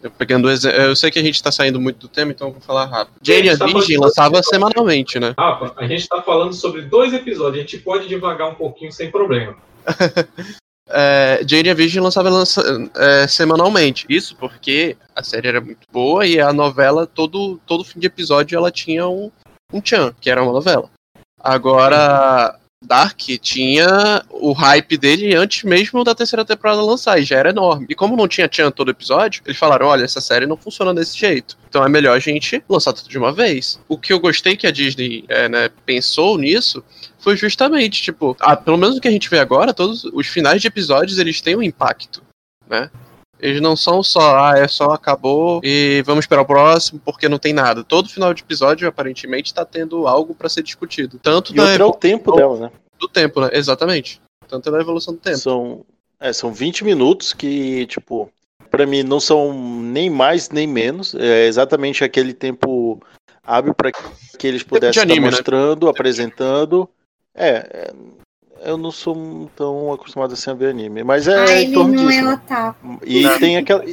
eu 0.04 0.12
pegando 0.12 0.50
exe- 0.50 0.70
eu 0.70 0.96
sei 0.96 1.10
que 1.12 1.20
a 1.20 1.24
gente 1.24 1.42
tá 1.42 1.52
saindo 1.52 1.80
muito 1.80 2.00
do 2.00 2.08
tema, 2.08 2.32
então 2.32 2.48
eu 2.48 2.54
vou 2.54 2.62
falar 2.62 2.86
rápido. 2.86 3.16
Jane 3.22 3.50
a 3.50 3.52
gente 3.54 3.60
tá 3.60 3.68
falando- 3.68 4.02
lançava 4.02 4.44
semanalmente, 4.44 5.20
né? 5.20 5.34
Rafa, 5.38 5.74
a 5.78 5.88
gente 5.88 6.02
está 6.02 6.22
falando 6.22 6.54
sobre 6.54 6.84
dois 6.84 7.14
episódios, 7.14 7.58
a 7.58 7.62
gente 7.62 7.78
pode 7.80 8.08
devagar 8.08 8.50
um 8.50 8.56
pouquinho 8.56 8.92
sem 8.92 9.10
problema. 9.12 9.56
É, 10.90 11.42
Jane 11.46 11.70
a 11.70 11.74
Virgin 11.74 12.00
lançava 12.00 12.30
lança- 12.30 12.64
é, 12.96 13.28
semanalmente. 13.28 14.06
Isso 14.08 14.38
porque 14.38 14.96
a 15.14 15.22
série 15.22 15.50
era 15.50 15.60
muito 15.60 15.86
boa 15.92 16.26
e 16.26 16.40
a 16.40 16.54
novela, 16.54 17.06
todo, 17.06 17.60
todo 17.68 17.84
fim 17.84 18.00
de 18.00 18.08
episódio, 18.08 18.58
ela 18.58 18.72
tinha 18.72 19.06
um, 19.06 19.30
um 19.74 19.82
Chan, 19.84 20.14
que 20.22 20.30
era 20.30 20.42
uma 20.42 20.54
novela. 20.54 20.90
Agora, 21.44 22.58
Dark 22.84 23.20
tinha 23.42 24.24
o 24.30 24.52
hype 24.52 24.98
dele 24.98 25.36
antes 25.36 25.64
mesmo 25.64 26.04
da 26.04 26.14
terceira 26.14 26.46
temporada 26.46 26.82
lançar, 26.82 27.20
e 27.20 27.24
já 27.24 27.38
era 27.38 27.50
enorme. 27.50 27.88
E 27.90 27.96
como 27.96 28.16
não 28.16 28.28
tinha 28.28 28.50
Chan 28.52 28.70
todo 28.70 28.92
episódio, 28.92 29.42
eles 29.46 29.58
falaram: 29.58 29.88
olha, 29.88 30.04
essa 30.04 30.22
série 30.22 30.46
não 30.46 30.56
funciona 30.56 30.94
desse 30.94 31.18
jeito. 31.18 31.58
Então 31.68 31.84
é 31.84 31.90
melhor 31.90 32.16
a 32.16 32.20
gente 32.20 32.64
lançar 32.70 32.94
tudo 32.94 33.10
de 33.10 33.18
uma 33.18 33.34
vez. 33.34 33.80
O 33.88 33.98
que 33.98 34.14
eu 34.14 34.20
gostei 34.20 34.56
que 34.56 34.68
a 34.68 34.72
Disney 34.72 35.26
é, 35.28 35.50
né, 35.50 35.70
pensou 35.86 36.38
nisso 36.38 36.84
foi 37.20 37.36
justamente, 37.36 38.02
tipo, 38.02 38.38
ah, 38.40 38.56
pelo 38.56 38.78
menos 38.78 38.98
o 38.98 39.02
que 39.02 39.08
a 39.08 39.12
gente 39.12 39.30
vê 39.30 39.40
agora, 39.40 39.74
todos 39.74 40.04
os 40.06 40.28
finais 40.28 40.62
de 40.62 40.68
episódios 40.68 41.18
eles 41.18 41.42
têm 41.42 41.56
um 41.56 41.64
impacto, 41.64 42.22
né? 42.70 42.90
Eles 43.40 43.62
não 43.62 43.76
são 43.76 44.02
só, 44.02 44.38
ah, 44.38 44.58
é 44.58 44.68
só 44.68 44.92
acabou 44.92 45.62
e 45.64 46.02
vamos 46.06 46.24
esperar 46.24 46.42
o 46.42 46.46
próximo 46.46 47.00
porque 47.06 47.30
não 47.30 47.38
tem 47.38 47.54
nada. 47.54 47.84
Todo 47.84 48.10
final 48.10 48.34
de 48.34 48.42
episódio, 48.42 48.88
aparentemente, 48.88 49.54
tá 49.54 49.64
tendo 49.64 50.08
algo 50.08 50.34
pra 50.34 50.50
ser 50.50 50.64
discutido. 50.64 51.20
Tanto 51.22 51.54
E 51.54 51.56
da 51.56 51.64
outro 51.64 51.84
é 51.84 51.86
o 51.86 51.94
tempo 51.94 52.36
dela, 52.36 52.60
né? 52.60 52.72
do 53.00 53.08
tempo, 53.08 53.42
né? 53.42 53.50
Exatamente. 53.54 54.20
Tanto 54.48 54.72
da 54.72 54.80
evolução 54.80 55.14
do 55.14 55.20
tempo. 55.20 55.38
São, 55.38 55.86
é, 56.20 56.34
são 56.34 56.52
20 56.52 56.84
minutos 56.84 57.34
que, 57.34 57.86
tipo, 57.86 58.32
pra 58.72 58.86
mim 58.86 59.04
não 59.04 59.20
são 59.20 59.54
nem 59.54 60.10
mais 60.10 60.50
nem 60.50 60.66
menos. 60.66 61.14
É 61.14 61.46
exatamente 61.46 62.04
aquele 62.04 62.34
tempo 62.34 63.00
hábil 63.44 63.74
para 63.74 63.92
que 63.92 64.48
eles 64.48 64.64
pudessem 64.64 65.02
anime, 65.02 65.22
né? 65.22 65.28
estar 65.28 65.38
mostrando, 65.38 65.90
apresentando. 65.90 66.90
É, 67.36 67.50
é, 67.50 67.94
eu 68.64 68.78
não 68.78 68.92
sou 68.92 69.50
tão 69.56 69.92
acostumado 69.94 70.34
assim 70.34 70.50
a 70.50 70.54
ver 70.54 70.70
anime, 70.70 71.04
mas 71.04 71.28
é 71.28 71.36
Ah, 71.38 71.52
em 71.62 71.64
ele 71.66 71.74
torno 71.74 71.94
não 71.94 72.08
disso. 72.08 72.20
é 72.20 72.22
né? 72.24 72.34
otaku. 72.34 73.00
E 73.06 73.30
tem 73.40 73.58
aquela. 73.58 73.84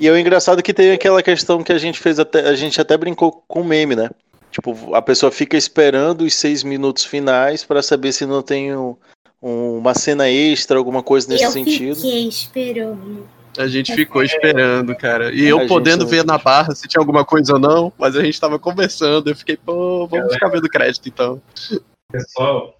E 0.00 0.06
é 0.06 0.10
o 0.12 0.16
engraçado 0.16 0.62
que 0.62 0.72
tem 0.72 0.92
aquela 0.92 1.22
questão 1.22 1.62
que 1.62 1.72
a 1.72 1.78
gente 1.78 1.98
fez 1.98 2.18
até. 2.18 2.48
A 2.48 2.54
gente 2.54 2.80
até 2.80 2.96
brincou 2.96 3.42
com 3.48 3.62
o 3.62 3.64
meme, 3.64 3.96
né? 3.96 4.10
Tipo, 4.50 4.94
a 4.94 5.02
pessoa 5.02 5.30
fica 5.32 5.56
esperando 5.56 6.22
os 6.22 6.34
seis 6.34 6.62
minutos 6.62 7.04
finais 7.04 7.64
pra 7.64 7.82
saber 7.82 8.12
se 8.12 8.24
não 8.24 8.42
tem 8.42 8.74
um- 8.76 8.96
um- 9.42 9.78
uma 9.78 9.94
cena 9.94 10.28
extra, 10.28 10.78
alguma 10.78 11.02
coisa 11.02 11.28
nesse 11.28 11.44
eu 11.44 11.50
sentido. 11.50 11.96
fiquei 11.96 12.28
esperando. 12.28 13.28
A 13.56 13.66
gente 13.66 13.92
ficou 13.92 14.22
esperando, 14.22 14.94
cara. 14.94 15.32
E 15.34 15.46
A 15.46 15.50
eu 15.50 15.58
gente 15.58 15.68
podendo 15.68 16.04
não- 16.04 16.10
ver 16.10 16.24
na 16.24 16.38
barra 16.38 16.74
se 16.76 16.86
tinha 16.86 17.00
alguma 17.00 17.24
coisa 17.24 17.54
ou 17.54 17.58
não, 17.58 17.92
mas 17.98 18.14
a 18.14 18.22
gente 18.22 18.40
tava 18.40 18.56
conversando. 18.58 19.28
Eu 19.30 19.34
fiquei, 19.36 19.56
pô, 19.56 20.06
vamos 20.06 20.32
ficar 20.32 20.48
vendo 20.48 20.68
crédito 20.68 21.08
então. 21.08 21.42
Pessoal, 22.10 22.77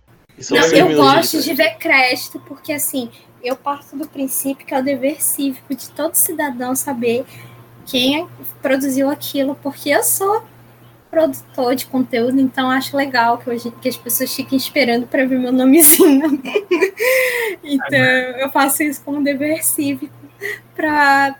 Não, 0.51 0.57
eu 0.67 0.89
de 0.89 0.95
gosto 0.95 1.43
de 1.43 1.55
ver 1.55 1.77
crédito, 1.77 2.41
porque 2.47 2.73
assim, 2.73 3.11
eu 3.43 3.57
parto 3.57 3.97
do 3.97 4.07
princípio 4.09 4.67
que 4.67 4.75
é 4.75 4.79
o 4.79 4.83
dever 4.83 5.23
cívico 5.23 5.75
de 5.75 5.91
todo 5.91 6.15
cidadão 6.15 6.75
saber 6.77 7.25
quem 7.87 8.29
produziu 8.61 9.09
aquilo, 9.11 9.55
porque 9.55 9.91
eu 9.91 10.03
sou 10.03 10.45
produtor 11.11 11.75
de 11.75 11.87
conteúdo, 11.87 12.39
então 12.39 12.71
acho 12.71 12.97
legal 12.97 13.39
que, 13.39 13.71
que 13.71 13.89
as 13.89 13.97
pessoas 13.97 14.35
fiquem 14.35 14.59
esperando 14.59 15.07
para 15.07 15.25
ver 15.25 15.39
meu 15.39 15.53
nomezinho. 15.53 16.41
então 17.65 17.99
eu 17.99 18.51
faço 18.51 18.83
isso 18.83 19.03
como 19.03 19.25
dever 19.25 19.65
cívico 19.65 20.15
para 20.77 21.35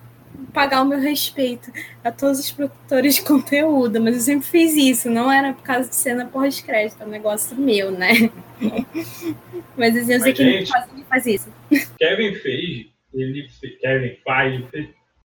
pagar 0.53 0.83
o 0.83 0.85
meu 0.85 0.99
respeito 1.01 1.71
a 2.03 2.11
todos 2.13 2.39
os 2.41 2.51
produtores 2.51 3.17
de 3.17 3.23
conteúdo, 3.23 4.01
mas 4.01 4.15
eu 4.17 4.21
sempre 4.23 4.47
fiz 4.49 4.75
isso, 4.77 5.11
não 5.11 5.31
era 5.31 5.53
por 5.53 5.63
causa 5.63 5.89
de 5.89 5.97
cena 5.97 6.25
pós-crédito, 6.27 7.03
é 7.03 7.07
um 7.07 7.11
negócio 7.11 7.57
meu, 7.57 7.91
né? 7.91 8.31
Mas 9.77 9.97
assim, 9.97 10.13
eu 10.13 10.21
sei 10.21 10.31
Mas, 10.33 10.37
que 10.37 10.45
gente- 10.45 10.61
não 10.61 10.67
faz, 10.67 10.91
faz 11.09 11.27
isso. 11.27 11.49
Kevin 11.99 12.35
Feige, 12.35 12.91
ele 13.15 13.49
Kevin 13.81 14.17
Feige, 14.25 14.65
fe- 14.71 14.91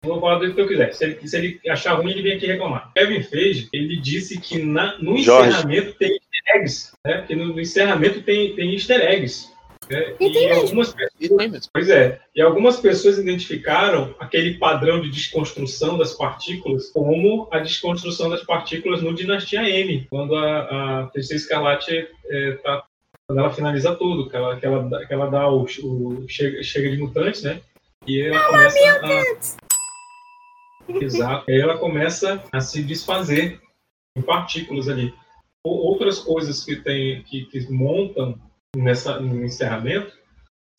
vou 0.02 0.20
falar 0.20 0.38
do 0.38 0.54
que 0.54 0.60
eu 0.60 0.68
quiser. 0.68 0.92
Se 0.94 1.04
ele, 1.04 1.28
se 1.28 1.36
ele 1.36 1.60
achar 1.68 1.94
ruim, 1.94 2.10
ele 2.12 2.22
vem 2.22 2.36
aqui 2.36 2.46
reclamar. 2.46 2.90
Kevin 2.94 3.22
Feige, 3.22 3.68
ele 3.72 4.00
disse 4.00 4.40
que 4.40 4.62
na- 4.62 4.96
no 4.98 5.18
Jorge. 5.18 5.50
encerramento 5.50 5.92
tem 5.98 6.10
easter 6.12 6.56
eggs, 6.56 6.92
né? 7.04 7.24
Que 7.26 7.36
no, 7.36 7.46
no 7.48 7.60
encerramento 7.60 8.22
tem, 8.22 8.54
tem 8.54 8.72
easter 8.72 9.00
eggs. 9.02 9.50
Né? 9.90 10.14
E 10.20 10.32
tem 10.32 10.52
algumas 10.52 10.94
pessoas, 10.94 11.10
E 11.20 11.68
pois 11.72 11.88
é, 11.88 12.20
e 12.34 12.40
algumas 12.40 12.78
pessoas 12.80 13.18
identificaram 13.18 14.14
aquele 14.18 14.54
padrão 14.58 15.00
de 15.00 15.10
desconstrução 15.10 15.98
das 15.98 16.12
partículas 16.14 16.90
como 16.90 17.48
a 17.50 17.58
desconstrução 17.58 18.30
das 18.30 18.42
partículas 18.44 19.02
no 19.02 19.14
Dinastia 19.14 19.68
M, 19.68 20.06
quando 20.08 20.34
a, 20.36 21.02
a 21.02 21.10
Feiticeira 21.10 21.42
Escarlate 21.42 22.08
é, 22.26 22.52
tá 22.62 22.84
quando 23.26 23.38
ela 23.38 23.52
finaliza 23.52 23.94
tudo, 23.94 24.28
que 24.28 24.34
ela, 24.34 24.56
que 24.58 24.66
ela, 24.66 25.06
que 25.06 25.12
ela 25.14 25.26
dá 25.30 25.48
o, 25.48 25.62
o 25.84 26.24
chega, 26.28 26.62
chega 26.64 26.90
de 26.90 26.96
mutantes, 26.96 27.42
né? 27.42 27.60
E 28.06 28.20
ela 28.22 28.42
começa 28.48 29.00
a. 29.02 29.22
Exato. 31.00 31.44
Aí 31.48 31.60
ela 31.60 31.78
começa 31.78 32.42
a 32.52 32.60
se 32.60 32.82
desfazer 32.82 33.60
em 34.16 34.22
partículas 34.22 34.88
ali. 34.88 35.14
Ou- 35.62 35.76
Outras 35.92 36.18
coisas 36.18 36.64
que 36.64 36.74
tem 36.76 37.22
que, 37.22 37.44
que 37.44 37.70
montam 37.72 38.36
nessa, 38.76 39.20
no 39.20 39.44
encerramento 39.44 40.16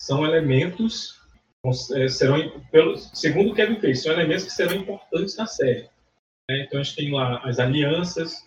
são 0.00 0.24
elementos 0.24 1.20
eh, 1.94 2.08
serão 2.08 2.60
pelo 2.70 2.96
segundo 2.96 3.52
o 3.52 3.54
Kevin 3.54 3.80
fez 3.80 4.02
são 4.02 4.12
elementos 4.12 4.44
que 4.44 4.50
serão 4.50 4.74
importantes 4.74 5.36
na 5.36 5.46
série 5.46 5.88
né? 6.50 6.64
então 6.64 6.80
a 6.80 6.82
gente 6.82 6.96
tem 6.96 7.12
lá 7.12 7.38
as 7.44 7.58
alianças 7.58 8.46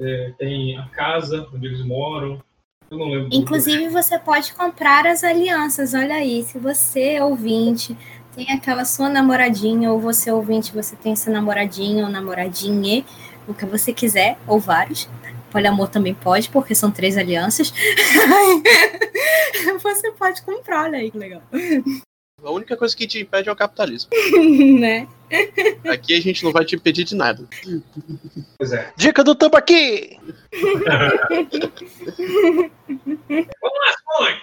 eh, 0.00 0.32
tem 0.38 0.76
a 0.76 0.88
casa 0.88 1.48
onde 1.52 1.66
eles 1.66 1.84
moram 1.84 2.42
Eu 2.90 2.98
não 2.98 3.08
lembro. 3.08 3.28
Inclusive, 3.32 3.88
você 3.88 4.18
pode 4.18 4.54
comprar 4.54 5.06
as 5.06 5.24
alianças. 5.24 5.92
Olha 5.92 6.14
aí, 6.14 6.44
se 6.44 6.58
você, 6.58 7.20
ouvinte, 7.20 7.96
tem 8.34 8.50
aquela 8.52 8.84
sua 8.84 9.08
namoradinha, 9.08 9.90
ou 9.90 9.98
você, 9.98 10.30
ouvinte, 10.30 10.72
você 10.72 10.94
tem 10.94 11.16
seu 11.16 11.32
namoradinho 11.32 12.04
ou 12.04 12.10
namoradinha, 12.10 13.04
o 13.48 13.54
que 13.54 13.64
você 13.64 13.92
quiser, 13.92 14.38
ou 14.46 14.60
vários. 14.60 15.08
Poliamor 15.56 15.88
também 15.88 16.12
pode, 16.12 16.50
porque 16.50 16.74
são 16.74 16.90
três 16.90 17.16
alianças. 17.16 17.72
você 19.82 20.12
pode 20.12 20.42
comprar, 20.42 20.84
olha 20.84 20.98
aí 20.98 21.10
que 21.10 21.16
legal. 21.16 21.40
A 22.44 22.50
única 22.50 22.76
coisa 22.76 22.94
que 22.94 23.06
te 23.06 23.22
impede 23.22 23.48
é 23.48 23.52
o 23.52 23.56
capitalismo. 23.56 24.10
né? 24.78 25.08
Aqui 25.88 26.14
a 26.14 26.20
gente 26.20 26.44
não 26.44 26.52
vai 26.52 26.66
te 26.66 26.76
impedir 26.76 27.04
de 27.04 27.14
nada. 27.14 27.48
Pois 28.58 28.70
é. 28.70 28.92
Dica 28.96 29.24
do 29.24 29.34
Tambaqui! 29.34 30.20
Vamos 33.62 33.78
lá! 34.20 34.38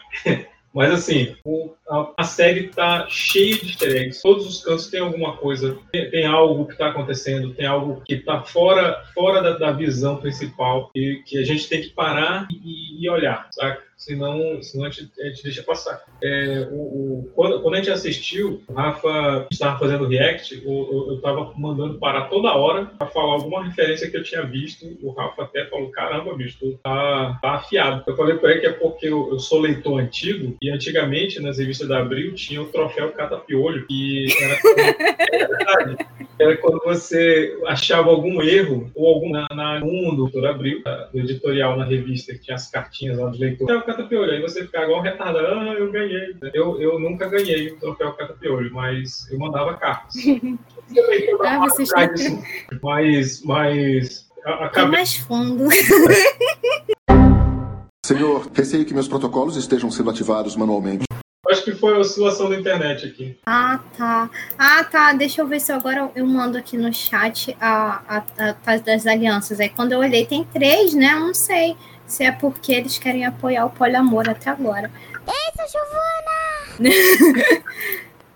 Mas 0.74 0.92
assim, 0.92 1.36
o- 1.46 1.74
a, 1.88 2.12
a 2.18 2.24
série 2.24 2.70
tá 2.70 3.06
cheia 3.08 3.56
de 3.58 3.68
easter 3.68 3.96
eggs. 3.96 4.22
Todos 4.24 4.46
os 4.48 4.64
cantos 4.64 4.88
tem 4.88 5.00
alguma 5.00 5.38
coisa. 5.38 5.78
Tem, 5.92 6.10
tem 6.10 6.26
algo 6.26 6.66
que 6.68 6.76
tá 6.78 6.88
acontecendo, 6.90 7.54
tem 7.54 7.66
algo 7.66 8.02
que 8.06 8.18
tá 8.18 8.42
fora, 8.42 9.04
fora 9.14 9.42
da, 9.42 9.58
da 9.58 9.72
visão 9.72 10.18
principal 10.18 10.90
e 10.96 11.22
que 11.26 11.38
a 11.38 11.44
gente 11.44 11.70
tem 11.70 11.82
que 11.82 11.90
parar 11.90 12.48
e, 12.52 13.04
e 13.06 13.10
olhar, 13.10 13.48
saca? 13.52 13.82
Senão, 14.04 14.62
senão 14.62 14.86
a, 14.86 14.90
gente, 14.90 15.10
a 15.22 15.26
gente 15.30 15.44
deixa 15.44 15.64
passar. 15.64 16.04
É, 16.22 16.68
o, 16.72 16.76
o- 16.76 17.32
quando, 17.34 17.62
quando 17.62 17.76
a 17.76 17.78
gente 17.78 17.90
assistiu, 17.90 18.62
o 18.68 18.74
Rafa 18.74 19.48
estava 19.50 19.80
fazendo 19.80 20.06
react, 20.08 20.62
eu 20.66 21.16
estava 21.16 21.54
mandando 21.58 21.98
parar 22.00 22.26
toda 22.26 22.54
hora 22.54 22.86
para 22.98 23.08
falar 23.08 23.34
alguma 23.34 23.64
referência 23.64 24.10
que 24.12 24.18
eu 24.18 24.24
tinha 24.24 24.44
visto. 24.44 24.86
O 25.02 25.12
Rafa 25.12 25.44
até 25.44 25.66
falou: 25.68 25.90
Caramba, 25.92 26.36
bicho, 26.36 26.58
tu 26.60 26.78
tá, 26.84 27.40
tá 27.42 27.52
afiado. 27.54 28.04
Eu 28.06 28.16
falei 28.18 28.36
para 28.38 28.52
ele 28.52 28.60
que 28.60 28.68
é 28.68 28.74
porque 28.74 29.08
eu, 29.08 29.30
eu 29.32 29.40
sou 29.40 29.62
leitor 29.62 30.00
antigo 30.00 30.58
e 30.62 30.70
antigamente 30.70 31.40
nas 31.40 31.58
revistas 31.58 31.88
da 31.88 32.00
Abril 32.00 32.34
tinha 32.36 32.62
o 32.62 32.66
troféu 32.66 33.12
Catapiolho, 33.14 33.88
que 33.88 34.28
era, 34.42 35.48
verdade. 35.48 35.98
Era 36.40 36.58
quando 36.58 36.82
você 36.84 37.56
achava 37.68 38.10
algum 38.10 38.42
erro 38.42 38.90
ou 38.96 39.08
algum 39.08 39.30
na, 39.30 39.48
na 39.54 39.76
um 39.84 40.10
do 40.10 40.24
Doutor 40.24 40.48
Abril, 40.48 40.82
do 41.14 41.20
editorial 41.20 41.78
na 41.78 41.86
revista, 41.86 42.34
que 42.34 42.40
tinha 42.40 42.56
as 42.56 42.70
cartinhas 42.72 43.20
lá 43.20 43.30
dos 43.30 43.40
leitores. 43.40 43.68
Catapiolho, 43.96 44.32
aí 44.32 44.42
você 44.42 44.62
ficava 44.66 44.86
igual 44.86 45.00
um 45.00 45.04
retardado, 45.04 45.48
ah, 45.48 45.74
eu 45.78 45.92
ganhei. 45.92 46.36
Eu, 46.54 46.82
eu 46.82 47.00
nunca 47.00 47.28
ganhei 47.30 47.72
o 47.72 47.78
troféu 47.78 48.14
Catapiolho, 48.14 48.74
mas 48.74 49.30
eu 49.32 49.40
mandava 49.40 49.76
cartas. 49.76 50.14
Ah, 51.46 51.60
vocês 51.60 51.90
têm 51.90 52.44
Mas, 52.82 53.42
mas 53.44 54.30
a- 54.46 54.66
acabei 54.66 54.92
mais 54.92 55.16
fundo. 55.16 55.68
Senhor, 58.06 58.48
receio 58.54 58.86
que 58.86 58.94
meus 58.94 59.08
protocolos 59.08 59.56
estejam 59.56 59.90
sendo 59.90 60.10
ativados 60.10 60.56
manualmente. 60.56 61.06
Acho 61.50 61.64
que 61.64 61.72
foi 61.74 61.96
a 61.96 62.00
oscilação 62.00 62.50
da 62.50 62.58
internet 62.58 63.06
aqui. 63.08 63.38
Ah, 63.46 63.80
tá. 63.98 64.30
Ah, 64.58 64.84
tá. 64.84 65.14
Deixa 65.14 65.42
eu 65.42 65.48
ver 65.48 65.60
se 65.60 65.72
agora 65.72 66.10
eu 66.16 66.26
mando 66.26 66.58
aqui 66.58 66.78
no 66.78 66.94
chat 66.94 67.56
a, 67.60 68.02
a, 68.38 68.56
a 68.66 68.78
das 68.78 69.06
alianças. 69.08 69.60
Aí 69.60 69.70
quando 69.70 69.92
eu 69.94 70.00
olhei, 70.00 70.26
tem 70.26 70.44
três, 70.44 70.94
né? 70.94 71.14
Eu 71.14 71.20
não 71.22 71.34
sei 71.34 71.76
se 72.14 72.24
é 72.24 72.32
porque 72.32 72.72
eles 72.72 73.00
querem 73.00 73.26
apoiar 73.26 73.66
o 73.66 73.72
poliamor 73.72 74.30
até 74.30 74.52
agora. 74.52 74.92
Eita, 75.28 75.66
Giovana! 75.68 77.64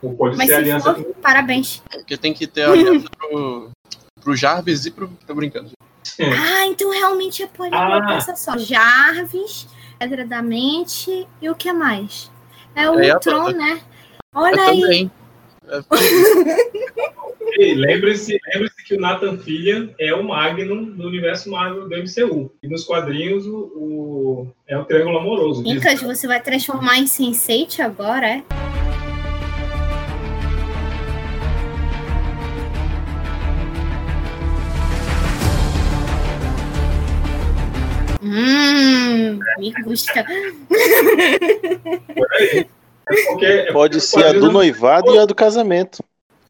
Ou 0.01 0.15
pode 0.15 0.36
Mas 0.36 0.47
ser 0.47 0.53
se 0.53 0.59
aliança 0.59 0.95
for, 0.95 1.13
parabéns. 1.21 1.84
Porque 1.91 2.17
tem 2.17 2.34
que 2.34 2.47
ter 2.47 2.63
a 2.63 2.71
aliança 2.71 3.07
pro, 3.17 3.71
pro 4.19 4.36
Jarvis 4.36 4.86
e 4.88 4.91
pro. 4.91 5.07
Tô 5.28 5.36
brincando. 5.36 5.71
Ah, 6.19 6.65
então 6.65 6.89
realmente 6.91 7.43
é 7.43 7.47
poliamor. 7.47 8.01
Ah. 8.03 8.07
Pensa 8.07 8.36
só. 8.36 8.57
Jarvis, 8.57 9.67
Pedra 9.99 10.25
da 10.25 10.41
Mente 10.41 11.28
e 11.39 11.49
o 11.49 11.55
que 11.55 11.71
mais? 11.71 12.32
É 12.73 12.89
o 12.89 12.99
É 12.99 13.17
Tron, 13.19 13.49
né? 13.51 13.80
Olha 14.34 14.55
Eu 14.55 14.69
aí. 14.69 14.82
também. 14.82 15.11
Ei, 15.69 15.84
Lembre-se 17.58 18.39
lembre 18.53 18.70
que 18.86 18.95
o 18.95 18.99
Nathan 18.99 19.38
Fillion 19.38 19.88
é 19.99 20.14
o 20.14 20.24
Magnum 20.24 20.86
do 20.91 21.08
universo 21.08 21.49
Marvel 21.49 21.89
do 21.89 21.95
MCU. 21.97 22.51
E 22.62 22.68
nos 22.68 22.84
quadrinhos 22.84 23.45
o, 23.47 23.58
o- 23.58 24.47
é 24.68 24.78
o 24.78 24.86
Triângulo 24.86 25.18
Amoroso. 25.18 25.64
Incas, 25.66 26.01
você 26.01 26.28
vai 26.28 26.39
transformar 26.41 26.97
em 26.99 27.05
Sense8 27.05 27.80
agora, 27.80 28.28
é? 28.28 28.43
Hum, 38.22 39.39
me 39.60 39.74
gusta. 39.84 40.26
Pode 43.72 44.01
ser 44.01 44.26
a 44.26 44.34
do 44.34 44.51
noivado 44.51 45.14
e 45.16 45.20
a 45.20 45.26
do 45.26 45.36
casamento. 45.36 46.03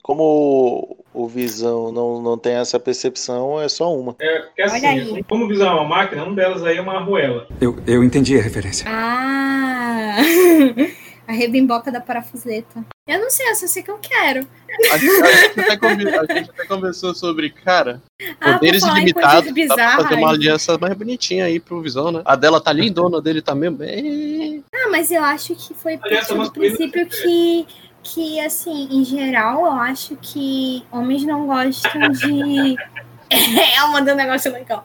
Como 0.07 0.23
o- 1.13 1.23
o 1.23 1.27
Visão 1.27 1.91
não, 1.91 2.21
não 2.21 2.37
tem 2.37 2.53
essa 2.53 2.79
percepção, 2.79 3.59
é 3.61 3.67
só 3.67 3.93
uma. 3.93 4.15
É, 4.21 4.39
porque 4.39 4.61
assim, 4.61 4.77
Olha 4.87 4.89
aí. 5.17 5.23
como 5.25 5.49
visar 5.49 5.73
uma 5.75 5.83
máquina, 5.83 6.23
um 6.23 6.33
delas 6.33 6.63
aí 6.63 6.77
é 6.77 6.81
uma 6.81 6.93
arruela. 6.95 7.45
Eu, 7.59 7.75
eu 7.85 8.01
entendi 8.01 8.39
a 8.39 8.41
referência. 8.41 8.85
Ah, 8.89 10.15
a 11.27 11.31
rebimboca 11.33 11.91
da 11.91 11.99
parafuseta. 11.99 12.85
Eu 13.05 13.19
não 13.19 13.29
sei, 13.29 13.49
eu 13.49 13.55
só 13.55 13.67
sei 13.67 13.83
que 13.83 13.91
eu 13.91 13.97
quero. 13.97 14.47
A, 14.91 14.97
gente- 14.97 15.21
a 15.21 15.31
gente 15.31 15.59
até 15.59 15.77
conver- 15.77 16.19
a 16.19 16.33
gente 16.33 16.49
até 16.51 16.65
conversou 16.65 17.13
sobre, 17.13 17.49
cara, 17.49 18.01
Ah, 18.39 18.53
poderes 18.53 18.83
por 18.85 18.95
ilimitados. 18.97 19.53
Dá 19.67 19.75
pra 19.75 20.03
fazer 20.03 20.15
uma 20.15 20.29
aliança 20.29 20.77
mais 20.77 20.93
bonitinha 20.93 21.45
aí 21.45 21.59
pro 21.59 21.81
Visão, 21.81 22.11
né? 22.13 22.21
A 22.25 22.35
dela 22.35 22.59
tá 22.61 22.71
lindona, 22.71 23.17
a 23.17 23.21
dele 23.21 23.41
tá 23.41 23.53
mesmo. 23.55 23.77
É... 23.81 24.59
Ah, 24.73 24.89
mas 24.89 25.09
eu 25.11 25.23
acho 25.23 25.53
que 25.55 25.73
foi 25.73 25.97
partindo 25.97 26.27
do 26.29 26.35
masculino 26.37 26.75
princípio 26.77 27.07
que, 27.07 27.67
que, 28.13 28.39
assim, 28.39 28.87
em 28.91 29.03
geral, 29.03 29.65
eu 29.65 29.71
acho 29.73 30.15
que 30.21 30.83
homens 30.91 31.23
não 31.23 31.45
gostam 31.47 32.09
de. 32.09 32.75
É, 33.29 33.75
ela 33.75 33.89
mandou 33.91 34.13
um 34.13 34.17
negócio 34.17 34.49
legal. 34.53 34.81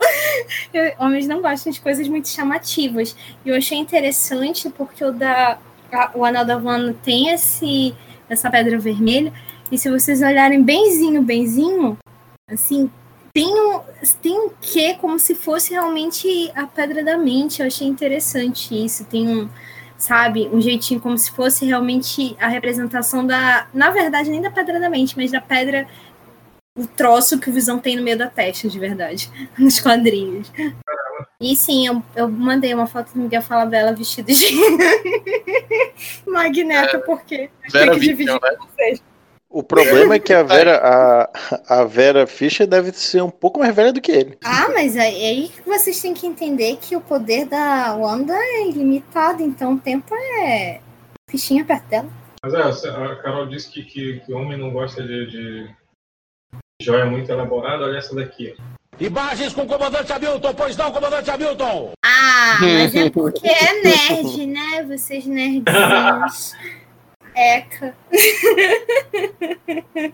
Homens 0.99 1.29
não 1.29 1.41
gostam 1.41 1.71
de 1.73 1.81
coisas 1.81 2.09
muito 2.09 2.29
chamativas. 2.29 3.15
E 3.45 3.49
eu 3.51 3.57
achei 3.57 3.79
interessante 3.79 4.69
porque 4.69 5.05
o, 5.05 5.13
da, 5.13 5.59
a- 5.93 6.11
o 6.13 6.25
Anel 6.25 6.45
da 6.45 6.55
Havana 6.55 6.93
tem 7.05 7.29
esse, 7.29 7.95
essa 8.29 8.51
pedra 8.51 8.77
vermelha. 8.81 9.33
E 9.71 9.79
se 9.79 9.89
vocês 9.89 10.21
olharem 10.23 10.61
benzinho, 10.61 11.23
benzinho, 11.23 11.97
assim, 12.51 12.91
tem 13.33 13.47
um, 13.47 13.81
tem 14.21 14.33
um 14.37 14.51
quê 14.61 14.97
como 15.01 15.21
se 15.21 15.37
fosse 15.37 15.71
realmente 15.71 16.51
a 16.57 16.67
pedra 16.67 17.05
da 17.05 17.17
mente. 17.17 17.61
Eu 17.63 17.69
achei 17.69 17.87
interessante 17.87 18.75
isso. 18.85 19.05
Tem 19.05 19.29
um, 19.29 19.49
sabe, 20.03 20.51
um 20.53 20.61
jeitinho 20.61 21.01
como 21.01 21.17
se 21.17 21.31
fosse 21.31 21.65
realmente 21.65 22.37
a 22.41 22.49
representação 22.49 23.25
da, 23.25 23.69
na 23.73 23.91
verdade, 23.91 24.31
nem 24.31 24.43
da 24.43 24.51
pedra 24.51 24.81
da 24.81 24.91
mente, 24.91 25.17
mas 25.17 25.31
da 25.31 25.41
pedra, 25.41 25.87
o 26.77 26.85
troço 26.89 27.39
que 27.39 27.49
o 27.49 27.53
Visão 27.53 27.79
tem 27.79 27.95
no 27.97 28.03
meio 28.03 28.19
da 28.19 28.27
testa, 28.27 28.69
de 28.69 28.81
verdade, 28.81 29.31
nos 29.57 29.79
quadrinhos. 29.79 30.51
E 31.41 31.55
sim, 31.55 31.87
eu, 31.87 32.03
eu 32.17 32.29
mandei 32.29 32.75
uma 32.75 32.89
foto 32.89 33.13
do 33.13 33.21
Miguel 33.21 33.43
Falabella 33.43 33.95
vestido 33.95 34.27
de 34.27 34.47
Magneto, 36.27 36.99
porque 37.07 37.49
Vera 37.71 37.93
tinha 37.93 37.95
que 37.95 38.01
dividir 38.01 38.33
né? 38.33 38.57
com 38.59 38.67
vocês. 38.67 39.01
O 39.53 39.63
problema 39.63 40.15
é 40.15 40.19
que 40.19 40.33
a 40.33 40.43
Vera, 40.43 40.81
a, 40.83 41.81
a 41.81 41.85
Vera 41.85 42.27
Fischer 42.27 42.67
deve 42.67 42.91
ser 42.93 43.23
um 43.23 43.31
pouco 43.31 43.61
mais 43.61 43.75
velha 43.75 43.93
do 43.93 44.01
que 44.01 44.11
ele. 44.11 44.39
Ah, 44.43 44.71
mas 44.73 44.97
aí, 44.97 45.51
vocês 45.67 46.01
têm 46.01 46.15
que 46.15 46.27
entender 46.27 46.79
que 46.81 46.97
o 46.97 47.01
poder 47.03 47.45
da 47.45 47.95
Wanda 47.95 48.35
é 48.35 48.69
ilimitado, 48.69 49.43
então 49.43 49.75
o 49.75 49.79
tempo 49.79 50.15
é 50.15 50.81
fichinha 51.31 51.65
perto 51.67 51.87
dela. 51.89 52.09
Mas 52.43 52.55
é, 52.85 52.89
a 52.89 53.17
Carol 53.17 53.47
disse 53.47 53.71
que, 53.71 53.83
que, 53.83 54.21
que 54.21 54.33
homem 54.33 54.59
não 54.59 54.71
gosta 54.73 55.03
de, 55.03 55.27
de 55.27 55.71
joia 56.81 57.05
muito 57.05 57.31
elaborada. 57.31 57.85
Olha 57.85 57.99
essa 57.99 58.15
daqui. 58.15 58.57
Imagens 58.99 59.53
com 59.53 59.63
o 59.63 59.67
comandante 59.67 60.13
Hamilton, 60.13 60.55
pois 60.55 60.77
não, 60.77 60.93
comandante 60.93 61.31
Hamilton! 61.31 61.93
Ah, 62.05 62.59
mas 62.61 62.95
é 62.95 63.11
porque 63.11 63.49
é 63.49 63.83
nerd, 63.83 64.47
né? 64.47 64.87
Vocês 64.89 65.27
nerdzinhos. 65.27 66.55
Eca. 67.35 67.95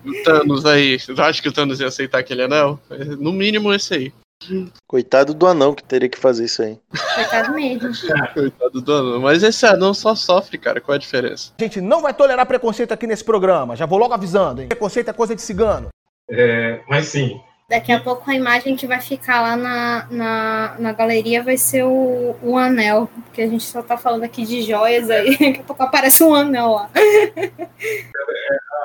O 0.05 0.23
Thanos 0.25 0.64
aí. 0.66 0.99
Tu 0.99 1.21
acha 1.21 1.43
que 1.43 1.49
o 1.49 1.53
Thanos 1.53 1.81
ia 1.81 1.89
aceitar 1.89 2.19
aquele 2.19 2.43
anel? 2.43 2.79
No 3.19 3.33
mínimo 3.33 3.73
esse 3.73 3.95
aí. 3.95 4.12
Coitado 4.87 5.35
do 5.35 5.47
anão 5.47 5.75
que 5.75 5.83
teria 5.83 6.09
que 6.09 6.19
fazer 6.19 6.45
isso 6.45 6.62
aí. 6.62 6.79
Coitado 7.14 7.53
mesmo. 7.55 7.91
Coitado 8.33 8.81
do 8.81 8.93
anão. 8.93 9.21
Mas 9.21 9.43
esse 9.43 9.66
anão 9.66 9.93
só 9.93 10.14
sofre, 10.14 10.57
cara. 10.59 10.81
Qual 10.81 10.95
é 10.95 10.97
a 10.97 11.01
diferença? 11.01 11.53
A 11.59 11.62
gente 11.62 11.81
não 11.81 12.01
vai 12.01 12.14
tolerar 12.14 12.47
preconceito 12.47 12.93
aqui 12.93 13.07
nesse 13.07 13.25
programa. 13.25 13.75
Já 13.75 13.85
vou 13.85 13.99
logo 13.99 14.14
avisando, 14.14 14.62
hein? 14.62 14.69
Preconceito 14.69 15.09
é 15.09 15.12
coisa 15.12 15.35
de 15.35 15.43
cigano. 15.43 15.89
É, 16.31 16.81
mas 16.89 17.07
sim, 17.07 17.41
Daqui 17.69 17.93
a 17.93 18.01
pouco 18.01 18.31
a 18.31 18.35
imagem 18.35 18.75
que 18.75 18.87
vai 18.87 18.99
ficar 18.99 19.43
lá 19.43 19.55
na, 19.55 20.07
na, 20.11 20.77
na 20.79 20.93
galeria 20.93 21.43
vai 21.43 21.59
ser 21.59 21.85
o, 21.85 22.35
o 22.43 22.57
anel. 22.57 23.11
Porque 23.25 23.43
a 23.43 23.47
gente 23.47 23.64
só 23.64 23.83
tá 23.83 23.99
falando 23.99 24.25
aqui 24.25 24.47
de 24.47 24.62
joias 24.62 25.11
aí. 25.11 25.33
Daqui 25.39 25.61
a 25.61 25.64
pouco 25.64 25.83
aparece 25.83 26.25
um 26.25 26.35
anel 26.35 26.71
lá. 26.71 26.91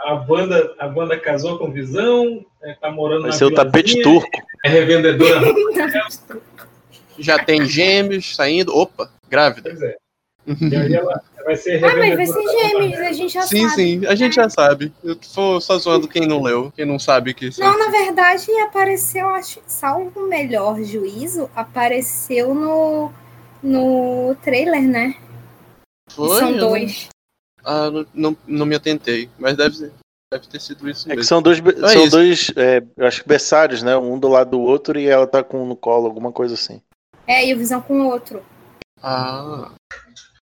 a 0.05 0.15
banda, 0.15 0.75
a 0.77 0.87
banda 0.87 1.17
casou 1.17 1.57
com 1.57 1.71
Visão, 1.71 2.45
é, 2.61 2.73
tá 2.73 2.91
morando 2.91 3.21
Vai 3.21 3.31
na 3.31 3.37
ser 3.37 3.45
o 3.45 3.53
tapete 3.53 4.01
turco. 4.01 4.29
É 4.65 4.69
revendedora. 4.69 5.39
Já 7.17 7.41
tem 7.41 7.65
gêmeos 7.65 8.35
saindo. 8.35 8.75
Opa, 8.75 9.09
grávida. 9.29 9.69
Pois 9.69 9.81
é. 9.81 10.02
E 10.45 10.75
aí 10.75 10.93
ela 10.93 11.21
vai 11.45 11.55
ser 11.55 11.83
Ah, 11.83 11.95
mas 11.95 12.15
vai 12.15 12.25
ser 12.27 12.47
gêmeos, 12.47 12.99
a 12.99 13.11
gente 13.13 13.33
já 13.33 13.41
Sim, 13.43 13.67
sabe. 13.69 13.73
sim, 13.81 14.05
a 14.05 14.15
gente 14.15 14.35
já 14.35 14.49
sabe. 14.49 14.93
Eu 15.03 15.15
tô 15.15 15.59
só 15.61 15.77
zoando 15.77 16.07
quem 16.07 16.27
não 16.27 16.41
leu, 16.41 16.71
quem 16.75 16.85
não 16.85 16.99
sabe 16.99 17.33
que. 17.33 17.49
Não, 17.59 17.77
na 17.77 17.89
verdade, 17.89 18.51
apareceu, 18.61 19.29
acho, 19.29 19.61
salvo 19.65 20.11
o 20.19 20.27
melhor 20.27 20.81
juízo, 20.83 21.49
apareceu 21.55 22.53
no, 22.53 23.11
no 23.61 24.35
trailer, 24.41 24.83
né? 24.83 25.15
Foi? 26.11 26.39
São 26.39 26.57
dois. 26.57 27.09
Ah, 27.65 27.89
não, 28.13 28.35
não, 28.45 28.65
me 28.65 28.75
atentei, 28.75 29.29
mas 29.39 29.55
deve, 29.55 29.75
ser- 29.77 29.93
deve 30.33 30.47
ter 30.47 30.59
sido 30.59 30.89
isso 30.89 31.07
É 31.07 31.11
que 31.11 31.17
mesmo. 31.17 31.23
são 31.29 31.41
dois, 31.41 31.59
é 31.59 31.87
são 31.93 32.03
isso. 32.03 32.11
dois 32.11 32.51
é, 32.57 32.83
eu 32.97 33.07
acho 33.07 33.21
que 33.21 33.27
berçários, 33.29 33.81
né? 33.81 33.95
Um 33.95 34.19
do 34.19 34.27
lado 34.27 34.51
do 34.51 34.59
outro 34.61 34.99
e 34.99 35.07
ela 35.07 35.25
tá 35.25 35.41
com 35.41 35.63
um 35.63 35.67
no 35.67 35.75
colo, 35.75 36.05
alguma 36.07 36.31
coisa 36.31 36.55
assim. 36.55 36.81
É, 37.25 37.47
e 37.47 37.53
o 37.53 37.57
Visão 37.57 37.81
com 37.81 38.01
o 38.01 38.07
outro. 38.07 38.43
Ah, 39.01 39.71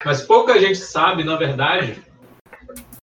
Mas 0.05 0.21
pouca 0.21 0.59
gente 0.59 0.77
sabe, 0.79 1.23
na 1.23 1.35
verdade, 1.35 2.01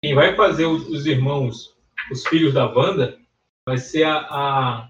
quem 0.03 0.15
vai 0.15 0.35
fazer 0.35 0.67
os, 0.67 0.87
os 0.89 1.07
irmãos, 1.07 1.75
os 2.11 2.27
filhos 2.27 2.55
da 2.55 2.67
Wanda, 2.67 3.17
vai 3.67 3.79
ser 3.79 4.05
a, 4.05 4.17
a- 4.19 4.89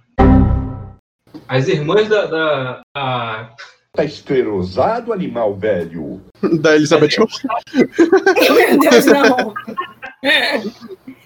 as 1.48 1.68
irmãs 1.68 2.08
da, 2.08 2.26
da 2.26 2.80
a- 2.96 3.50
Tá 3.92 4.04
esterosado, 4.04 5.12
animal 5.12 5.56
velho. 5.56 6.20
da 6.60 6.76
Elizabeth 6.76 7.18
Olsen. 7.20 7.50
Meu 7.74 8.78
Deus, 8.78 9.04
não. 9.06 9.52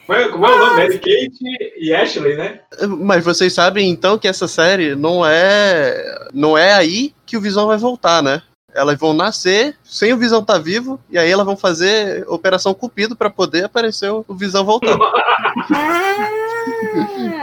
Como 0.06 0.18
é, 0.18 0.28
como 0.28 0.46
é 0.46 0.50
o 0.54 0.58
nome? 0.58 0.76
Mary 0.82 0.98
Kate 0.98 1.38
e 1.78 1.94
Ashley, 1.94 2.36
né? 2.36 2.60
Mas 3.00 3.22
vocês 3.24 3.52
sabem 3.52 3.90
então 3.90 4.18
que 4.18 4.26
essa 4.28 4.48
série 4.48 4.94
não 4.94 5.24
é. 5.26 6.28
Não 6.32 6.56
é 6.56 6.72
aí 6.74 7.14
que 7.26 7.36
o 7.36 7.40
Visão 7.40 7.66
vai 7.66 7.76
voltar, 7.76 8.22
né? 8.22 8.42
Elas 8.74 8.98
vão 8.98 9.12
nascer 9.14 9.76
sem 9.84 10.12
o 10.12 10.16
Visão 10.18 10.40
estar 10.40 10.58
vivo, 10.58 10.98
e 11.08 11.16
aí 11.16 11.30
elas 11.30 11.46
vão 11.46 11.56
fazer 11.56 12.24
Operação 12.28 12.74
Cupido 12.74 13.14
pra 13.14 13.30
poder 13.30 13.64
aparecer 13.64 14.10
o 14.10 14.24
Visão 14.30 14.64
voltando. 14.64 14.98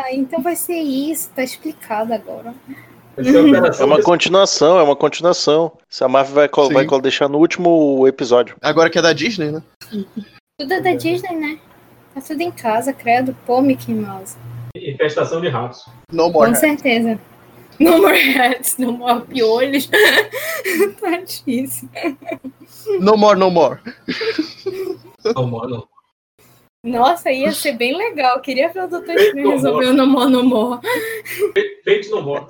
Ah, 0.04 0.12
então 0.14 0.42
vai 0.42 0.56
ser 0.56 0.80
isso, 0.80 1.30
tá 1.36 1.44
explicado 1.44 2.14
agora. 2.14 2.54
É 3.80 3.84
uma 3.84 4.02
continuação, 4.02 4.80
é 4.80 4.84
uma 4.84 4.96
continuação. 4.96 5.72
Se 5.90 6.04
a 6.04 6.08
Marvel 6.08 6.34
vai, 6.36 6.50
Sim. 6.68 6.74
vai 6.74 6.86
col- 6.86 7.02
deixar 7.02 7.28
no 7.30 7.38
último 7.38 8.08
episódio. 8.08 8.56
Agora 8.62 8.90
que 8.90 8.98
é 8.98 9.02
da 9.02 9.14
Disney, 9.14 9.52
né? 9.52 9.62
Tudo 10.58 10.74
é 10.74 10.82
da 10.82 10.94
Disney, 10.96 11.36
né? 11.36 11.60
Tá 12.16 12.22
tudo 12.22 12.42
em 12.42 12.52
casa, 12.52 12.94
credo. 12.94 13.36
Pô, 13.46 13.62
Mickey 13.62 13.94
Mouse. 13.94 14.36
Infestação 14.76 15.40
de 15.42 15.50
ratos. 15.50 15.86
No 16.12 16.32
Com 16.32 16.56
certeza. 16.56 17.20
No 17.82 17.98
more 17.98 18.38
hats, 18.38 18.78
no 18.78 18.92
more 18.92 19.22
piolhos. 19.26 19.90
tá 21.02 21.18
difícil. 21.18 21.90
No 23.00 23.18
more, 23.18 23.40
no 23.40 23.50
more. 23.50 23.80
Não, 25.36 25.48
mano. 25.48 25.88
Nossa, 26.84 27.32
ia 27.32 27.52
ser 27.52 27.74
bem 27.74 27.98
legal. 27.98 28.40
Queria 28.40 28.70
ver 28.70 28.84
o 28.84 28.88
Dr. 28.88 29.12
Strange 29.12 29.48
resolver 29.48 29.86
o 29.88 29.94
No 29.94 30.08
More 30.08 30.32
No 30.32 30.44
More. 30.44 30.82
Feito 31.84 32.10
no 32.10 32.22
more. 32.22 32.46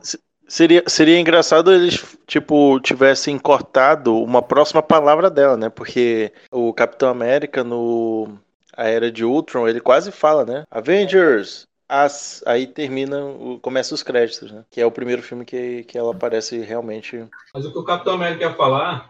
Seria, 0.47 0.83
seria 0.87 1.19
engraçado 1.19 1.71
eles, 1.71 2.17
tipo, 2.27 2.79
tivessem 2.81 3.37
cortado 3.37 4.17
uma 4.21 4.41
próxima 4.41 4.83
palavra 4.83 5.29
dela, 5.29 5.55
né? 5.55 5.69
Porque 5.69 6.33
o 6.51 6.73
Capitão 6.73 7.09
América 7.09 7.63
no 7.63 8.37
A 8.75 8.85
Era 8.85 9.09
de 9.09 9.23
Ultron, 9.23 9.67
ele 9.67 9.79
quase 9.79 10.11
fala, 10.11 10.45
né? 10.45 10.63
Avengers! 10.69 11.65
As, 11.93 12.41
aí 12.47 12.67
termina, 12.67 13.21
o- 13.25 13.59
começa 13.59 13.93
os 13.93 14.01
créditos, 14.01 14.49
né? 14.49 14.63
Que 14.71 14.79
é 14.79 14.85
o 14.85 14.91
primeiro 14.91 15.21
filme 15.21 15.43
que, 15.43 15.83
que 15.83 15.97
ela 15.97 16.11
aparece 16.13 16.57
realmente. 16.59 17.25
Mas 17.53 17.65
o 17.65 17.71
que 17.73 17.77
o 17.79 17.83
Capitão 17.83 18.13
América 18.13 18.45
ia 18.45 18.53
falar 18.53 19.09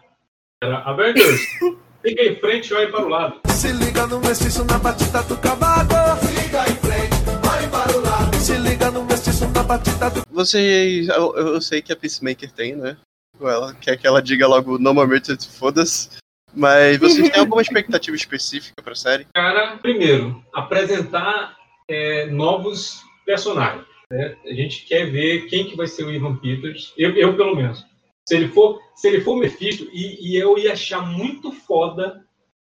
era 0.64 0.80
Avengers, 0.80 1.42
fica 2.02 2.24
em 2.24 2.36
frente 2.40 2.70
e 2.70 2.74
olhe 2.74 2.92
para 2.92 3.06
o 3.06 3.08
lado. 3.08 3.40
Se 3.50 3.72
liga 3.72 4.08
no 4.08 4.20
mestiço 4.20 4.66
na 4.66 4.80
batida 4.80 5.22
do 5.24 5.38
cavaco. 5.38 5.94
Se 6.26 6.42
liga 6.42 6.62
em 6.64 6.76
frente, 6.76 7.16
vai 7.46 7.70
para 7.70 7.98
o 7.98 8.02
lado. 8.02 8.36
Se 8.38 8.58
liga 8.58 8.90
no 8.90 9.04
mestiço 9.06 9.48
na 9.50 9.62
batida 9.62 10.10
do 10.10 10.24
Vocês. 10.32 11.08
Eu, 11.10 11.36
eu 11.36 11.62
sei 11.62 11.84
que 11.84 11.94
a 11.94 11.96
Peacemaker 11.96 12.52
tem, 12.52 12.76
né? 12.76 12.98
Ela 13.40 13.76
quer 13.76 13.96
que 13.98 14.08
ela 14.08 14.22
diga 14.24 14.48
logo 14.48 14.80
No 14.80 14.92
More 14.94 15.08
Mutants, 15.08 15.46
foda-se. 15.46 16.10
Mas 16.54 16.98
vocês 16.98 17.30
têm 17.30 17.40
alguma 17.40 17.62
expectativa 17.62 18.16
específica 18.16 18.82
pra 18.82 18.96
série? 18.96 19.28
Cara, 19.36 19.78
primeiro, 19.78 20.44
apresentar 20.54 21.56
é, 21.88 22.26
novos 22.28 23.02
personagens. 23.26 23.86
né? 24.10 24.36
A 24.46 24.54
gente 24.54 24.86
quer 24.86 25.10
ver 25.12 25.48
quem 25.48 25.66
que 25.66 25.76
vai 25.76 25.88
ser 25.88 26.04
o 26.04 26.12
Ivan 26.12 26.36
Peters. 26.38 26.94
Eu, 26.98 27.12
eu, 27.16 27.36
pelo 27.36 27.56
menos. 27.56 27.86
Se 28.28 28.36
ele 28.36 28.48
for, 28.50 28.80
se 28.96 29.08
ele 29.08 29.22
for 29.22 29.36
Mephisto, 29.38 29.90
e, 29.92 30.32
e 30.32 30.36
eu 30.38 30.58
ia 30.58 30.74
achar 30.74 31.02
muito 31.02 31.52
foda 31.52 32.24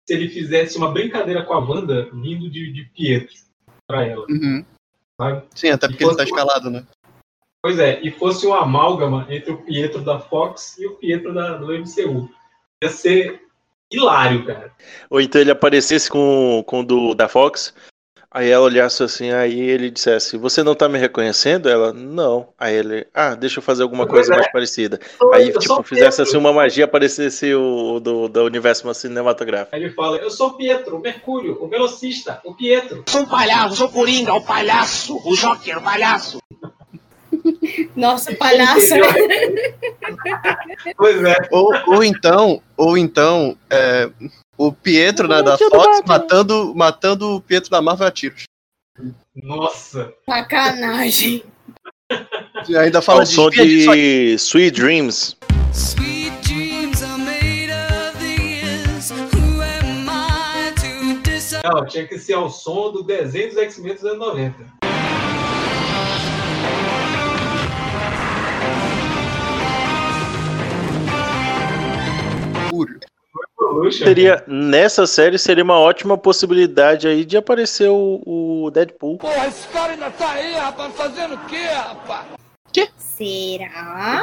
se 0.07 0.13
ele 0.13 0.29
fizesse 0.29 0.77
uma 0.77 0.91
brincadeira 0.91 1.43
com 1.43 1.53
a 1.53 1.59
Wanda 1.59 2.09
vindo 2.13 2.49
de, 2.49 2.71
de 2.71 2.85
Pietro 2.95 3.35
pra 3.87 4.05
ela. 4.05 4.25
Uhum. 4.29 4.63
sabe? 5.19 5.43
Sim, 5.55 5.69
até 5.69 5.87
porque 5.87 6.03
ele 6.03 6.11
tá 6.15 6.23
fosse- 6.23 6.29
escalado, 6.29 6.69
né? 6.69 6.85
Pois 7.61 7.79
é, 7.79 7.99
e 8.01 8.11
fosse 8.11 8.45
um 8.47 8.53
amálgama 8.53 9.25
entre 9.29 9.51
o 9.51 9.57
Pietro 9.63 10.01
da 10.01 10.19
Fox 10.19 10.77
e 10.77 10.85
o 10.87 10.95
Pietro 10.95 11.33
da, 11.33 11.57
do 11.57 11.67
MCU. 11.73 12.29
Ia 12.83 12.89
ser 12.89 13.41
hilário, 13.91 14.45
cara. 14.45 14.71
Ou 15.09 15.19
então 15.19 15.41
ele 15.41 15.51
aparecesse 15.51 16.09
com, 16.09 16.63
com 16.67 16.81
o 16.81 16.85
do, 16.85 17.13
da 17.15 17.27
Fox, 17.27 17.73
aí 18.31 18.49
ela 18.49 18.65
olhasse 18.65 19.01
assim, 19.03 19.31
aí 19.31 19.59
ele 19.59 19.89
dissesse, 19.89 20.37
você 20.37 20.61
não 20.63 20.75
tá 20.75 20.87
me 20.89 20.97
reconhecendo? 20.99 21.69
Ela, 21.69 21.91
não. 21.93 22.49
Aí 22.57 22.75
ele, 22.75 23.07
ah, 23.13 23.35
deixa 23.35 23.59
eu 23.59 23.63
fazer 23.63 23.83
alguma 23.83 24.05
Pois 24.05 24.27
coisa 24.27 24.33
é. 24.33 24.37
mais 24.37 24.51
parecida. 24.51 24.99
Sou- 25.17 25.33
Aí, 25.33 25.49
eu 25.49 25.59
tipo, 25.59 25.81
fizesse 25.83 26.17
Pedro. 26.17 26.23
assim 26.29 26.37
uma 26.37 26.53
magia, 26.53 26.85
aparecesse 26.85 27.53
o, 27.53 27.99
do, 27.99 28.27
do 28.27 28.43
universo 28.45 28.91
cinematográfico. 28.93 29.75
Aí 29.75 29.83
ele 29.83 29.93
fala: 29.93 30.17
Eu 30.17 30.29
sou 30.29 30.47
o 30.49 30.53
Pietro, 30.57 30.97
o 30.97 30.99
Mercúrio, 31.01 31.57
o 31.61 31.67
velocista, 31.67 32.39
o 32.45 32.53
Pietro. 32.53 33.03
Sou 33.07 33.21
um 33.21 33.25
palhaço, 33.25 33.75
sou 33.77 33.87
o 33.87 33.91
Coringa, 33.91 34.33
o 34.33 34.41
palhaço, 34.45 35.19
o 35.25 35.35
Joker, 35.35 35.77
o 35.77 35.81
palhaço. 35.81 36.37
Nossa, 37.95 38.33
palhaço. 38.35 38.93
Pois 40.95 41.23
é. 41.23 41.35
Ou, 41.51 41.71
ou 41.87 42.03
então, 42.03 42.61
ou 42.75 42.97
então, 42.97 43.57
é, 43.69 44.09
o 44.57 44.71
Pietro 44.71 45.27
né, 45.27 45.41
da 45.43 45.57
Fox 45.57 46.01
matando, 46.05 46.73
matando 46.75 47.35
o 47.35 47.41
Pietro 47.41 47.69
da 47.69 47.81
Marvel 47.81 48.07
a 48.07 48.11
tiros. 48.11 48.43
Nossa. 49.35 50.11
Sacanagem. 50.27 51.43
E 52.67 52.75
ainda 52.77 53.01
fala 53.01 53.19
Ao 53.19 53.25
de 53.25 53.31
som 53.33 53.49
de 53.49 53.85
só- 53.85 53.93
de 53.93 54.33
Sweet 54.37 54.71
Dreams. 54.71 55.37
Não, 61.63 61.85
tinha 61.85 62.07
que 62.07 62.17
ser 62.17 62.33
ao 62.33 62.49
som 62.49 62.91
do 62.91 63.03
desenho 63.03 63.49
dos 63.49 63.57
X-Men 63.57 63.93
dos 63.95 64.05
anos 64.05 64.19
90. 64.19 64.77
Seria, 73.91 74.43
nessa 74.47 75.05
série 75.07 75.37
seria 75.37 75.63
uma 75.63 75.79
ótima 75.79 76.17
possibilidade 76.17 77.07
aí 77.07 77.23
de 77.25 77.37
aparecer 77.37 77.89
o, 77.89 78.21
o 78.65 78.71
Deadpool. 78.71 79.17
Porra, 79.17 79.47
esse 79.47 79.67
cara 79.69 79.93
ainda 79.93 80.09
tá 80.11 80.31
aí, 80.31 80.53
rapaz, 80.53 80.93
fazendo 80.95 81.35
o 81.35 81.39
quê, 81.45 81.57
rapaz? 81.73 82.25
Será? 83.17 84.21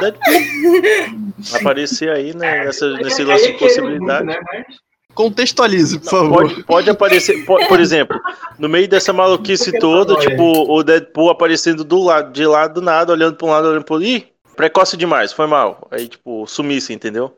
Aparecer 1.53 2.09
aí 2.09 2.33
né, 2.33 2.63
nessa, 2.65 2.89
nesse 2.93 3.21
Aí 3.21 3.27
lance 3.27 3.45
é 3.45 3.51
de 3.51 3.57
possibilidade. 3.57 4.23
muito, 4.25 4.37
né? 4.39 4.43
Mas 4.67 4.77
Contextualize, 5.13 5.99
por 5.99 6.09
favor. 6.09 6.43
Pode, 6.49 6.63
pode 6.63 6.89
aparecer, 6.89 7.45
po- 7.45 7.65
por 7.67 7.79
exemplo, 7.79 8.19
no 8.59 8.67
meio 8.67 8.87
dessa 8.87 9.13
maluquice 9.13 9.65
Porque 9.71 9.79
toda, 9.79 10.13
tá 10.15 10.21
tipo, 10.21 10.43
o 10.73 10.83
Deadpool 10.83 11.29
aparecendo 11.29 11.83
do 11.85 12.03
lado, 12.03 12.31
de 12.33 12.45
lado 12.45 12.75
do 12.75 12.81
nada, 12.81 13.13
olhando 13.13 13.35
pra 13.35 13.47
um 13.47 13.49
lado, 13.49 13.67
olhando 13.69 13.83
pro 13.85 13.95
outro. 13.95 14.07
Ih, 14.09 14.27
precoce 14.57 14.97
demais, 14.97 15.31
foi 15.31 15.47
mal. 15.47 15.87
Aí, 15.91 16.07
tipo, 16.09 16.45
sumisse, 16.47 16.93
entendeu? 16.93 17.33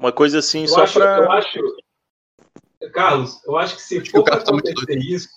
Uma 0.00 0.10
coisa 0.12 0.38
assim, 0.38 0.62
eu 0.62 0.68
só 0.68 0.82
acho, 0.84 0.94
pra. 0.98 1.18
eu 1.18 1.30
acho. 1.30 1.60
Carlos, 2.94 3.44
eu 3.44 3.56
acho 3.58 3.76
que 3.76 3.82
se 3.82 4.00
for 4.10 4.24
pra 4.24 4.36
acontecer 4.36 4.98
isso, 4.98 5.28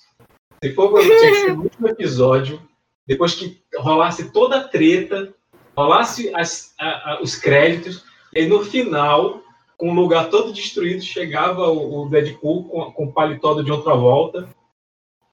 se 0.64 0.74
for 0.74 1.04
ser 1.04 1.54
no 1.54 1.64
último 1.64 1.90
episódio, 1.90 2.62
depois 3.06 3.36
que 3.36 3.62
rolasse 3.76 4.32
toda 4.32 4.60
a 4.60 4.64
treta, 4.68 5.34
rolasse 5.76 6.34
as- 6.34 6.74
a- 6.80 7.12
a- 7.16 7.22
os 7.22 7.36
créditos, 7.36 8.06
e 8.34 8.40
aí 8.40 8.48
no 8.48 8.64
final, 8.64 9.42
com 9.76 9.92
o 9.92 9.94
lugar 9.94 10.30
todo 10.30 10.54
destruído, 10.54 11.04
chegava 11.04 11.68
o, 11.68 12.06
o 12.06 12.10
Deadpool 12.10 12.70
com, 12.70 12.92
com 12.94 13.06
o 13.08 13.12
paletó 13.12 13.62
de 13.62 13.70
outra 13.70 13.94
volta, 13.96 14.48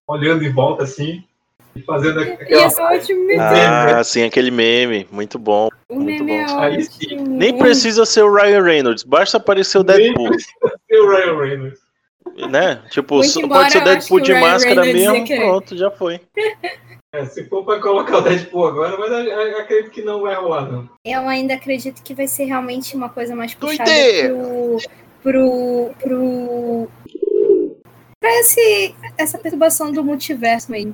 olhando 0.08 0.42
em 0.42 0.52
volta 0.52 0.82
assim, 0.82 1.24
fazendo 1.86 2.20
aquela. 2.20 2.50
Ia 2.62 2.70
ser 2.70 2.82
ótimo 2.82 3.26
mesmo. 3.26 3.42
Ah, 3.42 4.02
sim, 4.04 4.22
aquele 4.24 4.50
meme. 4.50 5.06
Muito 5.10 5.38
bom. 5.38 5.68
O 5.88 5.94
Muito 5.94 6.24
meme 6.24 6.40
é 6.42 6.46
bom. 6.46 6.58
Aí 6.60 6.76
ótimo. 6.78 6.90
sim. 6.92 7.16
Nem 7.28 7.56
precisa 7.56 8.04
ser 8.04 8.22
o 8.22 8.32
Ryan 8.32 8.62
Reynolds, 8.62 9.02
basta 9.04 9.36
aparecer 9.36 9.78
o 9.78 9.82
Deadpool, 9.82 10.30
Ser 10.38 11.00
o 11.00 11.10
Ryan 11.10 11.38
Reynolds. 11.38 11.78
né? 12.50 12.82
Tipo, 12.90 13.16
Muito 13.16 13.48
pode 13.48 13.72
ser 13.72 13.78
o 13.78 13.84
Deadpool 13.84 14.18
o 14.18 14.20
de 14.20 14.32
Ryan 14.32 14.40
máscara 14.40 14.82
Reynolds 14.82 15.28
mesmo, 15.28 15.44
pronto, 15.44 15.76
já 15.76 15.90
foi. 15.90 16.20
É, 17.12 17.24
se 17.24 17.42
for 17.48 17.64
pra 17.64 17.80
colocar 17.80 18.18
o 18.18 18.20
Deadpool 18.20 18.68
agora, 18.68 18.96
mas 18.96 19.10
eu, 19.10 19.18
eu 19.24 19.58
acredito 19.58 19.90
que 19.90 20.00
não 20.00 20.20
vai 20.20 20.36
rolar, 20.36 20.70
não. 20.70 20.88
Eu 21.04 21.28
ainda 21.28 21.54
acredito 21.54 22.04
que 22.04 22.14
vai 22.14 22.28
ser 22.28 22.44
realmente 22.44 22.94
uma 22.94 23.08
coisa 23.08 23.34
mais 23.34 23.52
puxada 23.52 23.90
pro. 24.28 24.76
pro. 25.20 25.90
pro. 25.98 26.88
pra 28.20 28.30
esse, 28.38 28.94
essa 29.18 29.38
perturbação 29.38 29.90
do 29.90 30.04
multiverso 30.04 30.72
aí. 30.72 30.92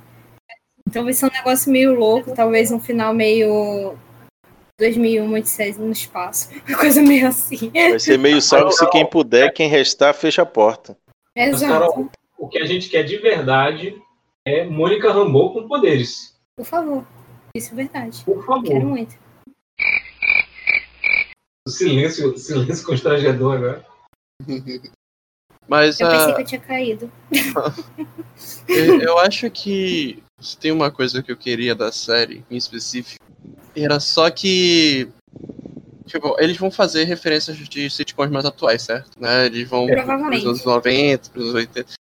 Então 0.87 1.05
vai 1.05 1.13
ser 1.13 1.27
um 1.27 1.31
negócio 1.31 1.71
meio 1.73 1.95
louco, 1.95 2.35
talvez 2.35 2.71
um 2.71 2.81
final 2.81 3.13
meio. 3.13 3.99
2001, 4.79 5.33
Odisseia 5.35 5.75
no 5.79 5.91
espaço. 5.91 6.51
Uma 6.69 6.79
coisa 6.79 7.01
meio 7.01 7.27
assim. 7.29 7.71
Vai 7.71 7.99
ser 7.99 8.19
meio 8.19 8.43
salve-se 8.43 8.87
quem 8.91 9.09
puder, 9.09 9.51
quem 9.53 9.69
restar, 9.71 10.13
fecha 10.15 10.43
a 10.43 10.47
porta. 10.47 10.97
Mas, 11.35 11.63
Exato. 11.63 11.73
Carol, 11.73 12.11
o 12.39 12.47
que 12.49 12.59
a 12.59 12.67
gente 12.67 12.91
quer 12.91 13.03
de 13.03 13.17
verdade 13.17 13.99
é 14.47 14.65
Mônica 14.67 15.11
Rambeau 15.11 15.53
com 15.55 15.67
poderes. 15.67 16.37
Por 16.57 16.67
favor. 16.67 17.07
Isso 17.55 17.73
é 17.73 17.77
verdade. 17.77 18.23
Por 18.23 18.45
favor. 18.45 18.65
Quero 18.65 18.87
muito. 18.87 19.17
O 21.67 21.71
silêncio, 21.71 22.35
o 22.35 22.39
silêncio 22.39 22.87
constrangedor 22.87 23.57
agora. 23.57 23.87
Mas 25.67 25.99
Eu 25.99 26.09
pensei 26.09 26.33
a- 26.33 26.35
que 26.35 26.43
eu 26.43 26.47
tinha 26.47 26.61
caído. 26.61 27.13
eu, 28.69 29.01
eu 29.01 29.19
acho 29.19 29.51
que 29.51 30.23
se 30.41 30.57
tem 30.59 30.71
uma 30.71 30.91
coisa 30.91 31.23
que 31.23 31.33
eu 31.33 31.37
queria 31.37 31.75
da 31.75 31.91
série 31.91 32.45
em 32.51 32.57
específico, 32.57 33.25
era 33.75 34.01
só 34.01 34.31
que. 34.31 35.09
Tipo, 36.07 36.37
eles 36.39 36.57
vão 36.57 36.71
fazer 36.71 37.05
referências 37.05 37.57
de 37.57 37.91
sitcoms 37.91 38.31
mais 38.31 38.45
atuais, 38.45 38.83
certo? 38.83 39.11
Né? 39.21 39.47
Eles 39.47 39.69
vão 39.69 39.87
Provavelmente. 39.87 40.43
pros 40.43 40.61
anos 40.61 40.65
90, 40.65 41.31
pros 41.31 41.45
anos 41.47 41.55
80. 41.57 41.93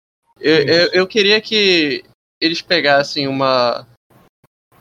Eu, 0.40 0.56
eu, 0.56 0.88
eu 0.92 1.06
queria 1.06 1.40
que 1.40 2.04
eles 2.40 2.60
pegassem 2.60 3.26
uma. 3.26 3.86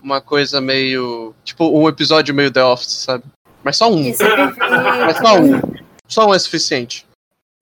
Uma 0.02 0.20
coisa 0.20 0.60
meio. 0.60 1.34
Tipo, 1.46 1.70
um 1.70 1.88
episódio 1.88 2.36
meio 2.36 2.52
The 2.52 2.64
Office, 2.64 2.92
sabe? 2.92 3.24
Mas 3.64 3.78
só 3.78 3.90
um. 3.90 4.10
É. 4.10 4.16
Mas 5.06 5.18
só 5.18 5.40
um. 5.40 5.62
Só 6.08 6.28
um 6.28 6.34
é 6.34 6.40
suficiente. 6.40 7.06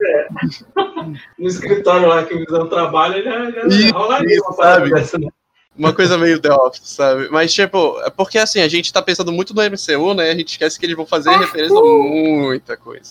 No 1.38 1.48
escritório 1.48 2.06
lá 2.08 2.24
que 2.24 2.32
o 2.34 2.38
Visão 2.38 2.68
trabalha, 2.68 3.22
já, 3.22 3.50
já 3.50 3.66
Isso, 3.66 3.92
rolaria 3.92 4.36
isso, 4.36 4.52
sabe? 4.52 4.90
dessa, 4.90 5.18
né? 5.18 5.28
Uma 5.76 5.94
coisa 5.94 6.18
meio 6.18 6.38
The 6.38 6.52
Office, 6.52 6.88
sabe? 6.90 7.28
Mas, 7.30 7.52
tipo, 7.52 7.98
é 8.02 8.10
porque 8.10 8.38
assim, 8.38 8.60
a 8.60 8.68
gente 8.68 8.92
tá 8.92 9.00
pensando 9.00 9.32
muito 9.32 9.54
no 9.54 9.62
MCU, 9.62 10.14
né? 10.14 10.30
A 10.30 10.34
gente 10.34 10.50
esquece 10.50 10.78
que 10.78 10.84
eles 10.84 10.96
vão 10.96 11.06
fazer 11.06 11.30
referência 11.30 11.76
a 11.76 11.82
muita 11.82 12.76
coisa. 12.76 13.10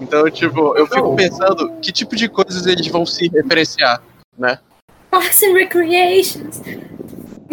Então, 0.00 0.28
tipo, 0.30 0.76
eu 0.76 0.86
fico 0.86 1.14
pensando 1.14 1.72
que 1.80 1.92
tipo 1.92 2.16
de 2.16 2.28
coisas 2.28 2.66
eles 2.66 2.86
vão 2.88 3.06
se 3.06 3.28
referenciar, 3.28 4.02
né? 4.36 4.58
Parks 5.10 5.42
and 5.44 5.52
Recreations. 5.52 6.60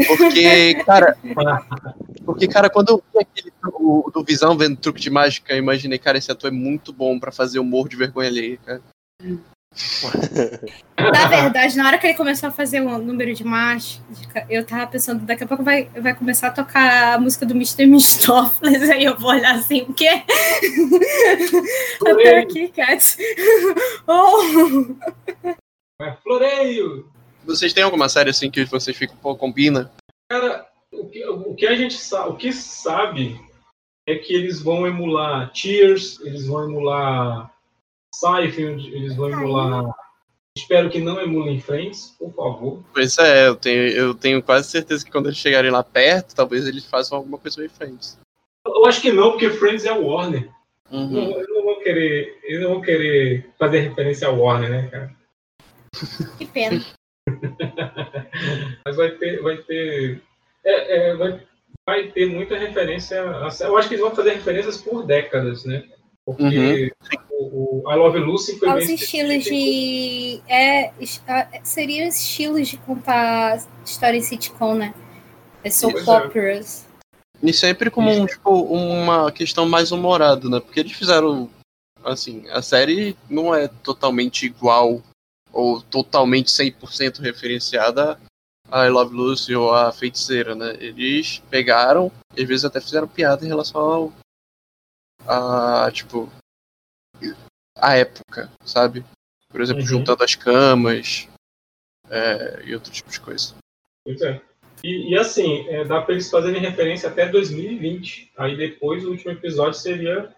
Porque, 0.07 0.75
cara. 0.83 1.15
Porque, 2.25 2.47
cara, 2.47 2.69
quando 2.69 2.89
eu 2.89 3.03
vi 3.13 3.19
aquele 3.19 3.51
o, 3.73 4.09
do 4.11 4.23
Visão 4.23 4.57
vendo 4.57 4.77
truque 4.77 5.01
de 5.01 5.09
mágica, 5.09 5.53
eu 5.53 5.59
imaginei, 5.59 5.99
cara, 5.99 6.17
esse 6.17 6.31
ator 6.31 6.49
é 6.49 6.53
muito 6.53 6.91
bom 6.91 7.19
pra 7.19 7.31
fazer 7.31 7.59
humor 7.59 7.87
de 7.87 7.95
vergonha 7.95 8.29
alheia, 8.29 8.57
cara. 8.65 8.81
Na 10.99 11.27
verdade, 11.27 11.77
na 11.77 11.87
hora 11.87 11.97
que 11.97 12.07
ele 12.07 12.17
começou 12.17 12.49
a 12.49 12.51
fazer 12.51 12.81
o 12.81 12.97
número 12.97 13.33
de 13.33 13.43
mágica, 13.43 14.45
eu 14.49 14.65
tava 14.65 14.85
pensando, 14.87 15.25
daqui 15.25 15.43
a 15.43 15.47
pouco 15.47 15.63
vai, 15.63 15.85
vai 15.95 16.13
começar 16.13 16.47
a 16.47 16.51
tocar 16.51 17.15
a 17.15 17.19
música 17.19 17.45
do 17.45 17.53
Mr. 17.53 17.85
Mistopheles, 17.85 18.89
aí 18.89 19.05
eu 19.05 19.17
vou 19.17 19.31
olhar 19.31 19.55
assim, 19.55 19.83
o 19.83 19.93
quê? 19.93 20.23
Até 22.05 22.39
aqui, 22.39 22.67
Cat. 22.67 23.17
Oh! 24.07 24.95
É 26.01 26.11
floreio! 26.21 27.09
Vocês 27.45 27.73
têm 27.73 27.83
alguma 27.83 28.09
série 28.09 28.29
assim 28.29 28.51
que 28.51 28.65
vocês 28.65 28.95
ficam, 28.95 29.15
pô, 29.17 29.35
combina? 29.35 29.91
Cara, 30.29 30.67
o 30.91 31.07
que, 31.07 31.25
o 31.25 31.55
que 31.55 31.65
a 31.65 31.75
gente 31.75 31.95
sabe, 31.95 32.29
o 32.29 32.35
que 32.35 32.51
sabe 32.51 33.39
é 34.07 34.15
que 34.15 34.33
eles 34.33 34.61
vão 34.61 34.85
emular 34.85 35.51
Cheers, 35.53 36.19
eles 36.21 36.45
vão 36.45 36.69
emular 36.69 37.50
Seinfeld, 38.13 38.93
eles 38.93 39.15
vão 39.15 39.29
emular. 39.29 39.93
Espero 40.57 40.89
que 40.89 40.99
não 40.99 41.21
emulem 41.21 41.61
Friends, 41.61 42.15
por 42.19 42.33
favor. 42.33 42.83
Pois 42.93 43.17
é, 43.17 43.47
eu 43.47 43.55
tenho, 43.55 43.87
eu 43.87 44.13
tenho 44.13 44.43
quase 44.43 44.69
certeza 44.69 45.05
que 45.05 45.11
quando 45.11 45.27
eles 45.27 45.37
chegarem 45.37 45.71
lá 45.71 45.81
perto, 45.81 46.35
talvez 46.35 46.67
eles 46.67 46.85
façam 46.85 47.17
alguma 47.17 47.37
coisa 47.37 47.57
meio 47.57 47.69
Friends. 47.69 48.19
Eu 48.65 48.85
acho 48.85 49.01
que 49.01 49.11
não, 49.11 49.31
porque 49.31 49.49
Friends 49.49 49.85
é 49.85 49.91
Warner. 49.91 50.49
Uhum. 50.91 51.09
Não, 51.09 51.31
eles 51.37 51.47
não 51.49 51.63
vão 51.63 51.79
querer, 51.79 52.39
eles 52.43 52.61
não 52.61 52.73
vão 52.73 52.81
querer 52.81 53.49
fazer 53.57 53.79
referência 53.79 54.27
ao 54.27 54.37
Warner, 54.37 54.69
né, 54.69 54.87
cara? 54.89 55.15
Que 56.37 56.45
pena. 56.45 56.83
Mas 58.85 58.95
vai 58.97 59.11
ter, 59.11 59.41
vai 59.41 59.57
ter, 59.57 60.21
é, 60.65 61.11
é, 61.11 61.15
vai, 61.15 61.47
vai 61.87 62.07
ter 62.11 62.25
muita 62.25 62.57
referência. 62.57 63.21
A, 63.21 63.49
eu 63.61 63.77
acho 63.77 63.87
que 63.87 63.95
eles 63.95 64.05
vão 64.05 64.15
fazer 64.15 64.33
referências 64.33 64.77
por 64.81 65.05
décadas, 65.05 65.63
né? 65.63 65.87
Porque 66.33 66.91
o, 67.31 67.83
o 67.83 67.91
I 67.91 67.95
Love 67.95 68.19
Lucy 68.19 68.57
foi 68.57 68.69
Aos 68.69 68.87
estilos 68.87 69.43
de. 69.43 70.41
É, 70.47 70.91
seriam 71.63 72.07
estilos 72.07 72.67
de 72.67 72.77
contar 72.77 73.63
história 73.85 74.17
em 74.17 74.21
sitcom, 74.21 74.75
né? 74.75 74.93
É 75.63 75.69
soap 75.69 75.95
é. 75.95 76.11
operas. 76.25 76.87
E 77.41 77.51
sempre 77.51 77.89
como 77.89 78.11
um, 78.11 78.25
tipo, 78.25 78.51
uma 78.51 79.31
questão 79.31 79.67
mais 79.67 79.91
humorada, 79.91 80.47
né? 80.49 80.59
Porque 80.59 80.79
eles 80.79 80.93
fizeram. 80.93 81.49
Assim, 82.03 82.49
a 82.49 82.63
série 82.63 83.15
não 83.29 83.53
é 83.53 83.67
totalmente 83.67 84.45
igual 84.45 85.03
ou 85.53 85.81
totalmente 85.81 86.47
100% 86.47 87.19
referenciada 87.19 88.17
a 88.71 88.87
I 88.87 88.89
Love 88.89 89.13
Lucy 89.13 89.53
ou 89.53 89.73
a 89.73 89.91
Feiticeira, 89.91 90.55
né? 90.55 90.77
Eles 90.79 91.43
pegaram, 91.49 92.11
às 92.31 92.47
vezes 92.47 92.63
até 92.63 92.79
fizeram 92.79 93.07
piada 93.07 93.43
em 93.43 93.49
relação 93.49 93.81
ao. 93.81 94.13
A. 95.27 95.89
tipo. 95.91 96.29
a 97.77 97.95
época, 97.97 98.51
sabe? 98.63 99.03
Por 99.49 99.61
exemplo, 99.61 99.81
Uhum. 99.81 99.87
juntando 99.87 100.23
as 100.23 100.35
camas 100.35 101.27
é, 102.09 102.63
e 102.65 102.73
outro 102.73 102.91
tipo 102.91 103.09
de 103.09 103.19
coisa. 103.19 103.55
Pois 104.05 104.21
é. 104.21 104.41
E, 104.83 105.11
e 105.11 105.17
assim, 105.17 105.67
é, 105.67 105.83
dá 105.85 106.01
para 106.01 106.13
eles 106.13 106.29
fazerem 106.29 106.61
referência 106.61 107.09
até 107.09 107.27
2020. 107.27 108.31
Aí 108.37 108.55
depois 108.57 109.05
o 109.05 109.11
último 109.11 109.31
episódio 109.31 109.77
seria 109.79 110.33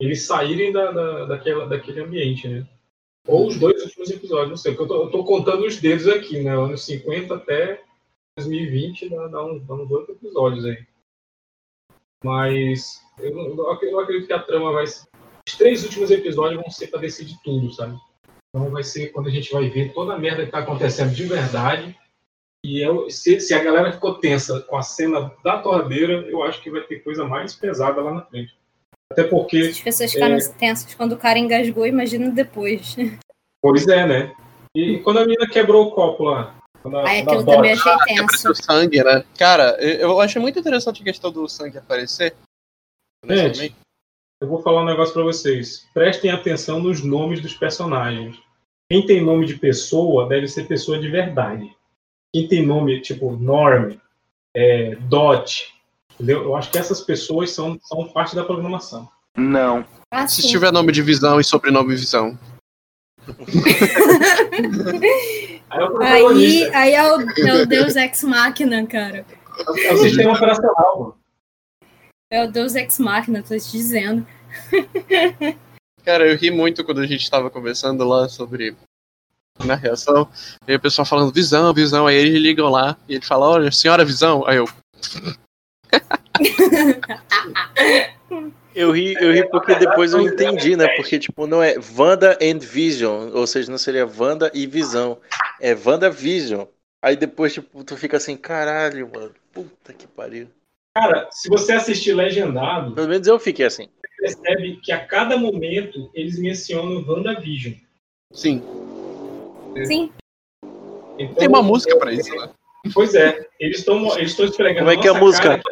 eles 0.00 0.22
saírem 0.22 0.72
da, 0.72 0.92
da, 0.92 1.24
daquela, 1.24 1.66
daquele 1.66 2.00
ambiente, 2.00 2.46
né? 2.46 2.66
Ou 3.26 3.48
os 3.48 3.58
dois 3.58 3.82
últimos 3.82 4.10
episódios, 4.10 4.50
não 4.50 4.56
sei. 4.56 4.72
porque 4.74 4.84
Eu 4.84 4.96
tô, 4.96 5.04
eu 5.04 5.10
tô 5.10 5.24
contando 5.24 5.66
os 5.66 5.76
dedos 5.76 6.06
aqui, 6.06 6.40
né? 6.40 6.56
Anos 6.56 6.84
50 6.84 7.34
até 7.34 7.82
2020 8.38 9.08
dá, 9.08 9.26
dá, 9.26 9.44
uns, 9.44 9.66
dá 9.66 9.74
uns 9.74 9.90
oito 9.90 10.12
episódios 10.12 10.64
aí. 10.64 10.86
Mas 12.24 13.00
eu 13.20 13.34
não, 13.34 13.46
eu 13.46 13.70
ac- 13.70 13.82
eu 13.86 14.00
acredito 14.00 14.26
que 14.26 14.32
a 14.32 14.42
trama 14.42 14.72
vai 14.72 14.86
ser. 14.86 15.06
Os 15.48 15.56
três 15.56 15.84
últimos 15.84 16.10
episódios 16.10 16.60
vão 16.60 16.70
ser 16.70 16.88
para 16.88 17.00
decidir 17.00 17.36
tudo, 17.44 17.72
sabe? 17.72 17.96
Então 18.54 18.70
vai 18.70 18.82
ser 18.82 19.08
quando 19.12 19.28
a 19.28 19.30
gente 19.30 19.52
vai 19.52 19.68
ver 19.68 19.92
toda 19.92 20.14
a 20.14 20.18
merda 20.18 20.44
que 20.44 20.52
tá 20.52 20.58
acontecendo 20.58 21.14
de 21.14 21.24
verdade. 21.24 21.96
E 22.64 22.80
eu, 22.84 23.08
se, 23.08 23.40
se 23.40 23.54
a 23.54 23.62
galera 23.62 23.92
ficou 23.92 24.14
tensa 24.18 24.60
com 24.62 24.76
a 24.76 24.82
cena 24.82 25.32
da 25.44 25.58
torradeira, 25.62 26.26
eu 26.28 26.42
acho 26.42 26.60
que 26.60 26.70
vai 26.70 26.80
ter 26.82 27.04
coisa 27.04 27.24
mais 27.24 27.54
pesada 27.54 28.02
lá 28.02 28.12
na 28.12 28.22
frente. 28.22 28.56
Até 29.12 29.24
porque. 29.24 29.58
As 29.58 29.80
pessoas 29.80 30.12
ficaram 30.12 30.34
é, 30.34 30.48
tensas 30.58 30.94
quando 30.94 31.12
o 31.12 31.18
cara 31.18 31.38
engasgou, 31.38 31.86
imagina 31.86 32.30
depois. 32.30 32.96
pois 33.62 33.86
é, 33.86 34.06
né? 34.06 34.34
E 34.74 34.98
quando 34.98 35.18
a 35.18 35.22
menina 35.24 35.48
quebrou 35.48 35.86
o 35.86 35.90
copo 35.92 36.24
lá. 36.24 36.57
Quando 36.82 36.98
a, 36.98 37.08
Aí 37.08 37.20
aquilo 37.20 37.44
também 37.44 37.72
achei 37.72 37.92
tenso. 38.06 38.50
O 38.50 38.54
sangue, 38.54 39.02
né? 39.02 39.24
Cara, 39.36 39.76
eu 39.80 40.10
eu 40.10 40.20
achei 40.20 40.40
muito 40.40 40.58
interessante 40.58 41.02
a 41.02 41.04
questão 41.04 41.30
do 41.30 41.48
sangue 41.48 41.78
aparecer. 41.78 42.34
Gente, 43.28 43.74
eu 44.40 44.48
vou 44.48 44.62
falar 44.62 44.82
um 44.82 44.86
negócio 44.86 45.12
pra 45.12 45.24
vocês. 45.24 45.86
Prestem 45.92 46.30
atenção 46.30 46.80
nos 46.80 47.02
nomes 47.02 47.40
dos 47.40 47.54
personagens. 47.54 48.36
Quem 48.90 49.04
tem 49.04 49.20
nome 49.20 49.46
de 49.46 49.56
pessoa 49.56 50.28
deve 50.28 50.48
ser 50.48 50.66
pessoa 50.66 50.98
de 50.98 51.08
verdade. 51.08 51.70
Quem 52.32 52.46
tem 52.46 52.64
nome 52.64 53.00
tipo 53.00 53.36
Norm, 53.36 53.94
é, 54.54 54.94
Dot, 54.94 55.74
entendeu? 56.14 56.44
Eu 56.44 56.56
acho 56.56 56.70
que 56.70 56.78
essas 56.78 57.00
pessoas 57.00 57.50
são, 57.50 57.78
são 57.82 58.08
parte 58.08 58.36
da 58.36 58.44
programação. 58.44 59.08
Não. 59.36 59.84
Ah, 60.10 60.26
Se 60.26 60.48
tiver 60.48 60.72
nome 60.72 60.92
de 60.92 61.02
visão 61.02 61.40
e 61.40 61.44
sobrenome 61.44 61.94
visão. 61.94 62.38
Aí, 65.70 65.80
é 65.80 65.84
o 65.84 66.02
Aí, 66.02 66.74
aí 66.74 66.94
é, 66.94 67.12
o, 67.12 67.20
é 67.20 67.62
o 67.62 67.66
Deus 67.66 67.96
Ex 67.96 68.22
Machina, 68.22 68.86
cara. 68.86 69.24
É 69.84 69.92
o 69.92 69.98
sistema 69.98 70.32
operacional. 70.32 70.98
mano. 70.98 71.18
É 72.30 72.44
o 72.44 72.50
Deus 72.50 72.74
Ex 72.74 72.98
Machina, 72.98 73.42
tô 73.42 73.56
te 73.56 73.70
dizendo. 73.70 74.26
Cara, 76.04 76.26
eu 76.26 76.36
ri 76.36 76.50
muito 76.50 76.84
quando 76.84 77.00
a 77.00 77.06
gente 77.06 77.30
tava 77.30 77.50
conversando 77.50 78.04
lá 78.04 78.28
sobre 78.28 78.76
na 79.64 79.74
reação. 79.74 80.28
E 80.66 80.72
aí 80.72 80.76
o 80.76 80.80
pessoal 80.80 81.04
falando 81.04 81.32
visão, 81.32 81.72
visão. 81.74 82.06
Aí 82.06 82.16
eles 82.16 82.40
ligam 82.40 82.68
lá 82.68 82.96
e 83.08 83.14
ele 83.14 83.24
fala, 83.24 83.48
olha, 83.48 83.72
senhora 83.72 84.04
visão. 84.04 84.46
Aí 84.46 84.56
eu. 84.56 84.68
Eu 88.78 88.92
ri, 88.92 89.16
eu 89.20 89.32
ri 89.32 89.44
porque 89.50 89.74
depois 89.74 90.12
eu 90.12 90.20
entendi, 90.20 90.76
né? 90.76 90.86
Porque, 90.94 91.18
tipo, 91.18 91.48
não 91.48 91.60
é 91.60 91.74
Wanda 91.98 92.38
and 92.40 92.60
Vision, 92.60 93.32
ou 93.34 93.44
seja, 93.44 93.68
não 93.68 93.76
seria 93.76 94.06
Wanda 94.06 94.52
e 94.54 94.68
Visão. 94.68 95.18
É 95.60 95.74
Wanda 95.74 96.08
Vision. 96.08 96.64
Aí 97.02 97.16
depois, 97.16 97.52
tipo, 97.52 97.82
tu 97.82 97.96
fica 97.96 98.18
assim, 98.18 98.36
caralho, 98.36 99.10
mano. 99.12 99.34
Puta 99.52 99.92
que 99.92 100.06
pariu. 100.06 100.46
Cara, 100.96 101.28
se 101.32 101.48
você 101.48 101.72
assistir 101.72 102.14
legendado, 102.14 102.94
Pelo 102.94 103.08
menos 103.08 103.26
eu 103.26 103.36
fiquei 103.40 103.66
assim. 103.66 103.88
você 104.00 104.36
percebe 104.36 104.76
que 104.80 104.92
a 104.92 105.04
cada 105.04 105.36
momento 105.36 106.08
eles 106.14 106.38
mencionam 106.38 107.04
WandaVision. 107.04 107.74
Sim. 108.32 108.62
Sim. 109.86 110.12
Então, 111.18 111.34
Tem 111.34 111.48
uma 111.48 111.62
música 111.62 111.96
pra 111.98 112.12
isso, 112.12 112.32
né? 112.36 112.48
Pois 112.94 113.12
é, 113.16 113.44
eles 113.58 113.78
estão 113.78 114.16
eles 114.16 114.30
estão 114.30 114.46
esfregando 114.46 114.86
Como 114.86 114.90
é 114.90 114.96
que 114.96 115.08
é 115.08 115.10
a 115.10 115.14
música? 115.14 115.58
cara 115.58 115.62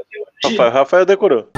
Rafael, 0.45 0.73
Rafael 0.73 1.07
decorou. 1.07 1.49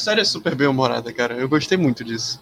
Série 0.00 0.20
é 0.20 0.24
super 0.24 0.54
bem 0.54 0.66
humorada, 0.66 1.12
cara. 1.12 1.34
Eu 1.34 1.48
gostei 1.48 1.76
muito 1.78 2.02
disso. 2.02 2.40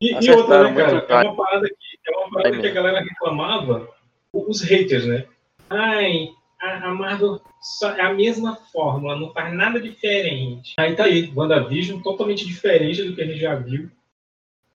E, 0.00 0.12
e 0.12 0.14
Acertaram 0.16 0.38
outra, 0.40 0.62
né, 0.64 0.70
muito 0.92 1.06
cara? 1.06 1.26
É 1.26 1.30
uma 1.30 1.36
parada 1.44 1.66
que, 1.68 2.10
é 2.12 2.16
uma 2.16 2.30
parada 2.30 2.58
que 2.60 2.66
a 2.66 2.72
galera 2.72 3.00
reclamava, 3.00 3.88
os 4.32 4.60
haters, 4.62 5.06
né? 5.06 5.24
Ai, 5.70 6.28
a, 6.60 6.88
a 6.88 6.94
Marvel 6.94 7.40
só 7.78 7.90
é 7.92 8.02
a 8.02 8.12
mesma 8.12 8.56
fórmula, 8.72 9.16
não 9.16 9.32
faz 9.32 9.52
nada 9.54 9.80
diferente. 9.80 10.74
Aí 10.78 10.94
tá 10.94 11.04
aí, 11.04 11.32
WandaVision 11.34 12.00
totalmente 12.02 12.46
diferente 12.46 13.02
do 13.02 13.14
que 13.14 13.22
a 13.22 13.26
gente 13.26 13.40
já 13.40 13.54
viu. 13.54 13.90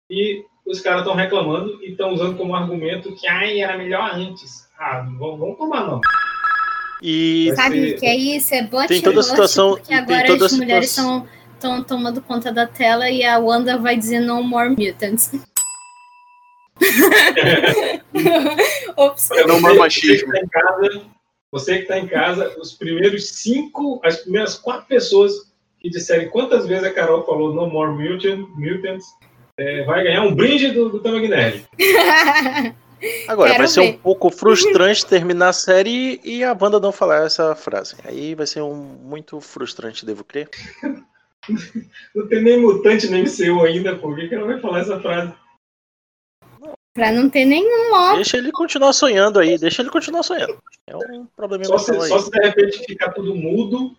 E 0.09 0.43
os 0.65 0.81
caras 0.81 1.01
estão 1.01 1.15
reclamando 1.15 1.79
e 1.83 1.91
estão 1.91 2.11
usando 2.13 2.35
como 2.35 2.55
argumento 2.55 3.13
que 3.15 3.27
ai, 3.27 3.59
era 3.61 3.77
melhor 3.77 4.11
antes. 4.15 4.67
Ah, 4.77 5.01
vamos, 5.19 5.39
vamos 5.39 5.57
tomar 5.57 5.85
não. 5.85 6.01
E 7.01 7.51
Sabe 7.55 7.89
ser- 7.91 7.95
o 7.95 7.99
que 7.99 8.05
é 8.05 8.15
isso? 8.15 8.53
É 8.55 8.63
bot 8.63 8.87
Tem 8.87 9.01
toda 9.01 9.19
a 9.19 9.23
situação- 9.23 9.75
Porque 9.75 9.93
agora 9.93 10.33
as 10.33 10.51
mulheres 10.57 10.89
situação- 10.89 11.27
estão 11.59 11.83
tomando 11.83 12.21
conta 12.21 12.51
da 12.51 12.65
tela 12.65 13.09
e 13.09 13.23
a 13.23 13.37
Wanda 13.37 13.77
vai 13.77 13.97
dizer 13.97 14.21
no 14.21 14.41
more 14.41 14.69
mutants. 14.69 15.31
Ops. 18.95 19.29
Não 19.29 19.57
é 19.57 19.59
você 19.59 19.77
machismo. 19.77 20.31
que 20.31 20.33
tá 20.39 20.39
em 20.39 20.47
casa, 20.47 21.01
você 21.51 21.75
que 21.75 21.81
está 21.81 21.99
em 21.99 22.07
casa, 22.07 22.55
os 22.57 22.73
primeiros 22.73 23.41
cinco, 23.41 23.99
as 24.03 24.17
primeiras 24.17 24.55
quatro 24.55 24.87
pessoas 24.87 25.33
que 25.79 25.89
disserem 25.89 26.29
quantas 26.29 26.65
vezes 26.65 26.85
a 26.85 26.93
Carol 26.93 27.25
falou 27.25 27.53
No 27.53 27.67
More 27.67 27.91
Mutant, 27.91 28.47
Mutants, 28.55 29.05
é, 29.57 29.83
vai 29.83 30.03
ganhar 30.03 30.23
um 30.23 30.33
brinde 30.33 30.71
do, 30.71 30.89
do 30.89 31.01
Tamag 31.01 31.27
Nerd. 31.27 31.65
agora 33.27 33.51
Quero 33.51 33.63
vai 33.63 33.67
ser 33.67 33.81
ver. 33.81 33.89
um 33.89 33.97
pouco 33.97 34.29
frustrante 34.29 35.05
terminar 35.05 35.49
a 35.49 35.53
série 35.53 36.21
e 36.23 36.43
a 36.43 36.53
banda 36.53 36.79
não 36.79 36.91
falar 36.91 37.25
essa 37.25 37.55
frase. 37.55 37.95
Aí 38.05 38.35
vai 38.35 38.47
ser 38.47 38.61
um 38.61 38.75
muito 38.75 39.41
frustrante, 39.41 40.05
devo 40.05 40.23
crer. 40.23 40.49
Não 42.15 42.27
tem 42.27 42.43
nem 42.43 42.61
mutante 42.61 43.07
no 43.07 43.17
MCU 43.17 43.63
ainda, 43.63 43.95
por 43.95 44.15
que, 44.15 44.27
que 44.27 44.35
ela 44.35 44.47
vai 44.47 44.59
falar 44.59 44.79
essa 44.79 44.99
frase? 44.99 45.33
pra 46.99 47.11
não 47.13 47.29
ter 47.29 47.45
nenhum 47.45 47.93
ó. 47.93 48.15
Deixa 48.15 48.37
ele 48.37 48.51
continuar 48.51 48.91
sonhando 48.91 49.39
aí, 49.39 49.57
deixa 49.57 49.81
ele 49.81 49.89
continuar 49.89 50.21
sonhando. 50.21 50.57
É 50.85 50.95
um 50.95 51.25
probleminha 51.35 51.67
Só 51.67 51.77
se, 51.77 51.93
só 52.07 52.19
se 52.19 52.29
de 52.29 52.39
repente 52.41 52.85
ficar 52.85 53.11
tudo 53.11 53.33
mudo, 53.33 53.95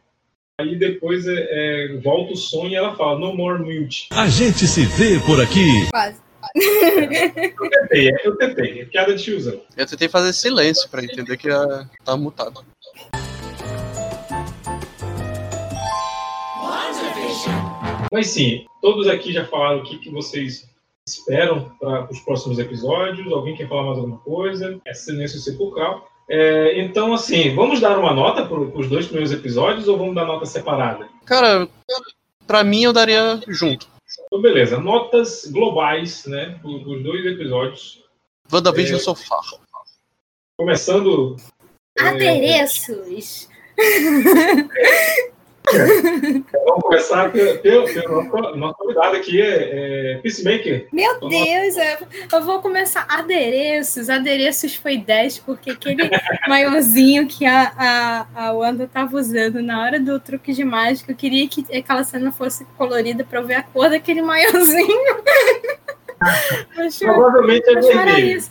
aí 0.61 0.76
depois 0.78 1.26
é, 1.26 1.32
é, 1.34 1.97
volta 2.03 2.34
o 2.34 2.36
som 2.36 2.66
e 2.66 2.74
ela 2.74 2.95
fala 2.95 3.18
No 3.18 3.34
More 3.34 3.62
Mute. 3.62 4.09
A 4.12 4.28
gente 4.28 4.66
se 4.66 4.84
vê 4.84 5.18
por 5.20 5.41
aqui. 5.41 5.88
Quase. 5.91 6.20
Eu 6.57 7.70
tentei, 7.70 8.09
é, 8.09 8.26
eu 8.26 8.36
tentei, 8.36 8.80
é 8.80 8.84
piada 8.84 9.14
de 9.14 9.22
tiozão. 9.22 9.62
Eu 9.76 9.86
tentei 9.86 10.09
fazer 10.09 10.32
silêncio 10.32 10.88
pra 10.88 11.05
entender 11.05 11.36
que 11.36 11.49
tá 12.05 12.16
mutado. 12.16 12.64
Mas 18.11 18.29
sim, 18.29 18.67
todos 18.83 19.07
aqui 19.07 19.33
já 19.33 19.45
falaram 19.47 19.81
o 19.81 19.85
que, 19.85 19.99
que 19.99 20.11
vocês 20.11 20.69
esperam 21.07 21.71
para 21.81 22.11
os 22.11 22.21
próximos 22.21 22.59
episódios. 22.59 23.33
Alguém 23.33 23.57
quer 23.57 23.69
falar 23.69 23.85
mais 23.85 23.99
alguma 23.99 24.19
coisa? 24.19 24.81
É 24.85 24.93
silêncio 24.95 25.39
sepulcral. 25.39 26.09
É, 26.29 26.81
então, 26.81 27.13
assim, 27.13 27.55
vamos 27.55 27.81
dar 27.81 27.99
uma 27.99 28.13
nota 28.15 28.47
para 28.47 28.59
os 28.59 28.89
dois 28.89 29.07
primeiros 29.07 29.33
episódios 29.33 29.89
ou 29.89 29.99
vamos 29.99 30.15
dar 30.15 30.25
nota 30.25 30.47
separada? 30.47 31.09
Cara, 31.25 31.69
pra 32.47 32.63
mim 32.63 32.83
eu 32.85 32.93
daria 32.93 33.41
junto. 33.49 33.89
Então, 34.27 34.41
beleza. 34.41 34.79
Notas 34.79 35.47
globais, 35.47 36.25
né, 36.27 36.59
do- 36.63 36.79
dos 36.81 37.03
dois 37.03 37.25
episódios. 37.27 38.05
WandaVision 38.53 38.97
É. 38.99 39.03
Sofá. 39.03 39.41
Começando. 40.57 41.37
é, 41.99 42.03
Adereços. 42.09 43.49
Vamos 45.73 46.83
começar 46.83 47.31
pelo, 47.33 47.59
pelo, 47.59 48.57
nosso, 48.57 48.75
convidado 48.79 49.16
aqui, 49.16 49.41
é, 49.41 50.14
é 50.14 50.18
Peacemaker. 50.23 50.89
Meu 50.93 51.21
Deus, 51.21 51.77
eu, 51.77 52.07
eu 52.33 52.45
vou 52.45 52.61
começar 52.61 53.07
adereços. 53.09 54.09
Adereços 54.09 54.75
foi 54.75 54.99
10, 54.99 55.39
porque 55.39 55.71
aquele 55.71 56.11
maiôzinho 56.49 57.27
que 57.27 57.47
a, 57.47 57.73
a, 57.77 58.47
a 58.47 58.53
Wanda 58.53 58.89
tava 58.89 59.16
usando 59.16 59.62
na 59.62 59.83
hora 59.83 60.01
do 60.01 60.18
truque 60.18 60.53
de 60.53 60.64
mágica, 60.64 61.12
eu 61.12 61.16
queria 61.16 61.49
que 61.49 61.64
aquela 61.77 62.05
cena 62.05 62.33
fosse 62.33 62.64
colorida 62.77 63.25
pra 63.25 63.41
eu 63.41 63.47
ver 63.47 63.55
a 63.55 63.62
cor 63.62 63.91
daquele 63.91 64.23
maiôzinho. 64.23 65.01
Provavelmente 67.01 67.68
é 67.68 67.73
para 67.73 67.81
vermelho. 67.81 68.43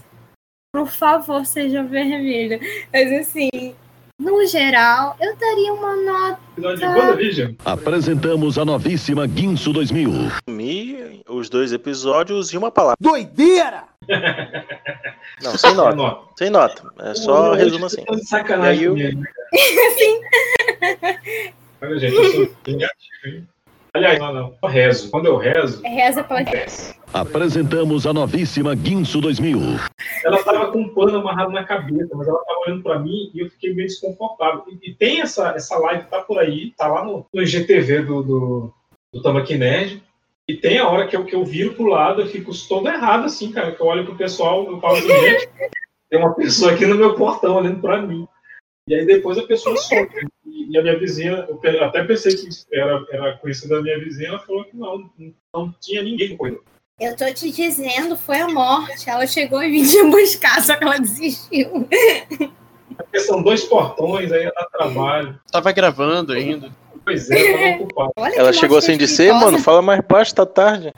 Por 0.72 0.88
favor, 0.88 1.46
seja 1.46 1.84
vermelho. 1.84 2.60
Mas 2.94 3.12
assim, 3.14 3.76
no 4.20 4.46
geral, 4.46 5.16
eu 5.20 5.36
daria 5.38 5.74
uma 5.74 5.96
nota. 5.96 6.40
Episódio 6.58 6.78
de 6.78 6.86
WandaVision. 6.86 7.52
Apresentamos 7.64 8.58
a 8.58 8.66
novíssima 8.66 9.26
Guinso 9.26 9.72
2000. 9.72 10.12
Resumir 10.48 11.22
os 11.28 11.50
dois 11.50 11.72
episódios 11.72 12.54
em 12.54 12.58
uma 12.58 12.70
palavra. 12.70 12.98
Doideira! 13.00 13.86
Não, 15.42 15.58
sem 15.58 15.74
nota. 15.74 15.96
nota. 15.96 16.22
Sem 16.38 16.50
nota. 16.50 16.84
É 17.00 17.14
só 17.14 17.54
resumo 17.54 17.84
eu 17.84 17.88
assim. 17.88 18.04
tô 18.04 18.16
de 18.16 18.28
sacanagem 18.28 18.84
E 18.84 18.86
aí 18.86 18.86
eu- 18.86 18.96
né, 18.96 19.24
Sim. 19.98 20.22
Olha, 21.82 21.98
gente, 22.00 22.14
eu 22.16 22.32
sou 22.32 22.50
negativo, 22.68 23.26
hein? 23.26 23.48
Aliás, 23.94 24.20
não, 24.20 24.34
não. 24.34 24.56
Eu 24.62 24.70
rezo. 24.70 25.10
Quando 25.10 25.26
eu 25.26 25.38
rezo, 25.38 25.82
Reza 25.84 26.24
pela 26.24 26.42
Apresentamos 27.12 28.06
a 28.06 28.14
novíssima 28.14 28.76
Guinso 28.76 29.20
2000. 29.20 29.60
ela 30.24 30.44
tava 30.44 30.72
com 30.72 30.82
um 30.82 30.94
pano 30.94 31.18
amarrado 31.18 31.52
na 31.52 31.64
cabeça, 31.64 32.16
mas 32.16 32.28
ela 32.28 32.44
tava 32.46 32.60
olhando 32.68 32.84
pra 32.84 33.00
mim 33.00 33.32
e 33.34 33.40
eu 33.40 33.50
fiquei 33.50 33.74
meio 33.74 33.88
desconfortável. 33.88 34.64
E, 34.70 34.92
e 34.92 34.94
tem 34.94 35.22
essa, 35.22 35.50
essa 35.50 35.78
live, 35.78 36.06
tá 36.06 36.22
por 36.22 36.38
aí, 36.38 36.72
tá 36.78 36.88
lá 36.88 37.04
no, 37.04 37.26
no 37.34 37.42
IGTV 37.42 38.04
do, 38.04 38.22
do, 38.22 38.74
do 39.12 39.22
Tamaki 39.24 39.58
Nerd. 39.58 40.04
E 40.48 40.56
tem 40.56 40.80
a 40.80 40.88
hora 40.88 41.08
que 41.08 41.16
eu, 41.16 41.26
que 41.26 41.36
eu 41.36 41.44
viro 41.44 41.74
pro 41.74 41.86
lado, 41.86 42.22
eu 42.22 42.28
fico 42.28 42.52
todo 42.68 42.88
errado, 42.88 43.26
assim, 43.26 43.52
cara. 43.52 43.72
Que 43.72 43.82
eu 43.82 43.88
olho 43.88 44.06
pro 44.06 44.16
pessoal, 44.16 44.66
eu 44.66 44.80
falo 44.80 44.98
assim, 44.98 45.08
gente, 45.08 45.50
tem 46.10 46.20
uma 46.20 46.34
pessoa 46.34 46.72
aqui 46.72 46.86
no 46.86 46.96
meu 46.96 47.16
portão 47.16 47.58
olhando 47.58 47.82
pra 47.82 48.02
mim. 48.02 48.28
E 48.88 48.96
aí 48.96 49.06
depois 49.06 49.38
a 49.38 49.44
pessoa 49.44 49.78
some. 49.78 50.10
E, 50.70 50.78
a 50.78 50.84
minha 50.84 51.00
vizinha, 51.00 51.48
eu 51.64 51.84
até 51.84 52.04
pensei 52.04 52.36
que 52.36 52.48
era, 52.72 53.04
era 53.12 53.38
conhecida 53.38 53.76
da 53.78 53.82
minha 53.82 53.98
vizinha, 54.00 54.30
ela 54.30 54.40
falou 54.40 54.64
que 54.66 54.78
não, 54.78 55.10
não, 55.52 55.74
tinha 55.82 56.04
ninguém 56.04 56.38
com 56.38 56.46
ele. 56.46 56.60
Eu 57.00 57.16
tô 57.16 57.26
te 57.34 57.52
dizendo, 57.52 58.16
foi 58.16 58.40
a 58.40 58.48
morte. 58.48 59.10
Ela 59.10 59.26
chegou 59.26 59.64
e 59.64 59.72
vinha 59.72 60.06
buscar, 60.06 60.62
só 60.62 60.76
que 60.76 60.84
ela 60.84 61.00
desistiu. 61.00 61.88
Porque 62.96 63.20
são 63.22 63.42
dois 63.42 63.64
portões, 63.64 64.32
aí 64.32 64.46
dá 64.46 64.68
trabalho. 64.72 65.40
Tava 65.52 65.72
gravando 65.72 66.34
ainda. 66.34 66.70
Pois 67.04 67.32
é, 67.32 67.52
tava 67.52 67.66
ocupado. 67.84 68.12
Olha 68.18 68.36
Ela 68.36 68.54
chegou 68.54 68.78
assim 68.78 68.98
de 68.98 69.08
ser, 69.08 69.34
mano, 69.34 69.58
fala 69.58 69.82
mais 69.82 70.02
baixo, 70.06 70.36
tá 70.36 70.46
tarde. 70.46 70.94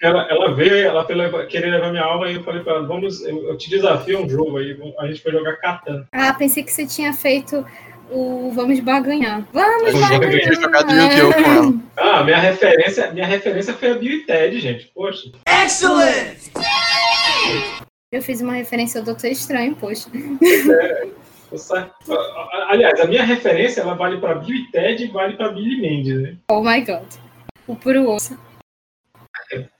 Ela, 0.00 0.28
ela 0.30 0.54
veio, 0.54 0.86
ela 0.86 1.04
foi 1.04 1.14
levar- 1.14 1.46
querer 1.46 1.70
levar 1.70 1.90
minha 1.90 2.04
aula 2.04 2.30
e 2.30 2.36
eu 2.36 2.44
falei 2.44 2.62
pra 2.62 2.74
ela, 2.74 2.86
vamos, 2.86 3.20
eu, 3.22 3.48
eu 3.48 3.56
te 3.56 3.68
desafio 3.68 4.18
a 4.18 4.20
um 4.20 4.28
jogo 4.28 4.58
aí, 4.58 4.78
a 4.98 5.06
gente 5.08 5.22
foi 5.22 5.32
jogar 5.32 5.56
Catan. 5.56 6.06
Ah, 6.12 6.32
pensei 6.34 6.62
que 6.62 6.70
você 6.70 6.86
tinha 6.86 7.12
feito 7.12 7.64
o 8.10 8.50
Vamos 8.54 8.80
Baganhar. 8.80 9.46
Vamos 9.52 9.94
Eu 9.94 10.00
Baganhar. 10.00 10.54
jogado 10.54 11.34
com. 11.44 11.88
Ah, 12.00 12.22
minha 12.22 12.38
referência, 12.38 13.10
minha 13.12 13.26
referência 13.26 13.74
foi 13.74 13.90
a 13.90 13.94
Bill 13.94 14.18
e 14.18 14.24
Ted, 14.24 14.60
gente. 14.60 14.90
Poxa. 14.94 15.30
Excellent! 15.64 16.38
Eu 18.12 18.22
fiz 18.22 18.40
uma 18.40 18.52
referência 18.54 19.00
ao 19.00 19.04
Doutor 19.04 19.26
Estranho, 19.26 19.74
poxa. 19.76 20.08
sa- 21.56 21.90
Aliás, 22.68 23.00
a 23.00 23.06
minha 23.06 23.24
referência 23.24 23.80
ela 23.80 23.94
vale 23.94 24.18
pra 24.18 24.34
Bill 24.36 24.54
e 24.56 24.70
Ted 24.70 25.04
e 25.04 25.08
vale 25.08 25.36
pra 25.36 25.48
Billy 25.50 25.80
Mendes, 25.80 26.22
né? 26.22 26.36
Oh 26.50 26.62
my 26.62 26.80
god. 26.82 27.04
O 27.66 27.74
puro 27.76 28.08
osso. 28.10 28.38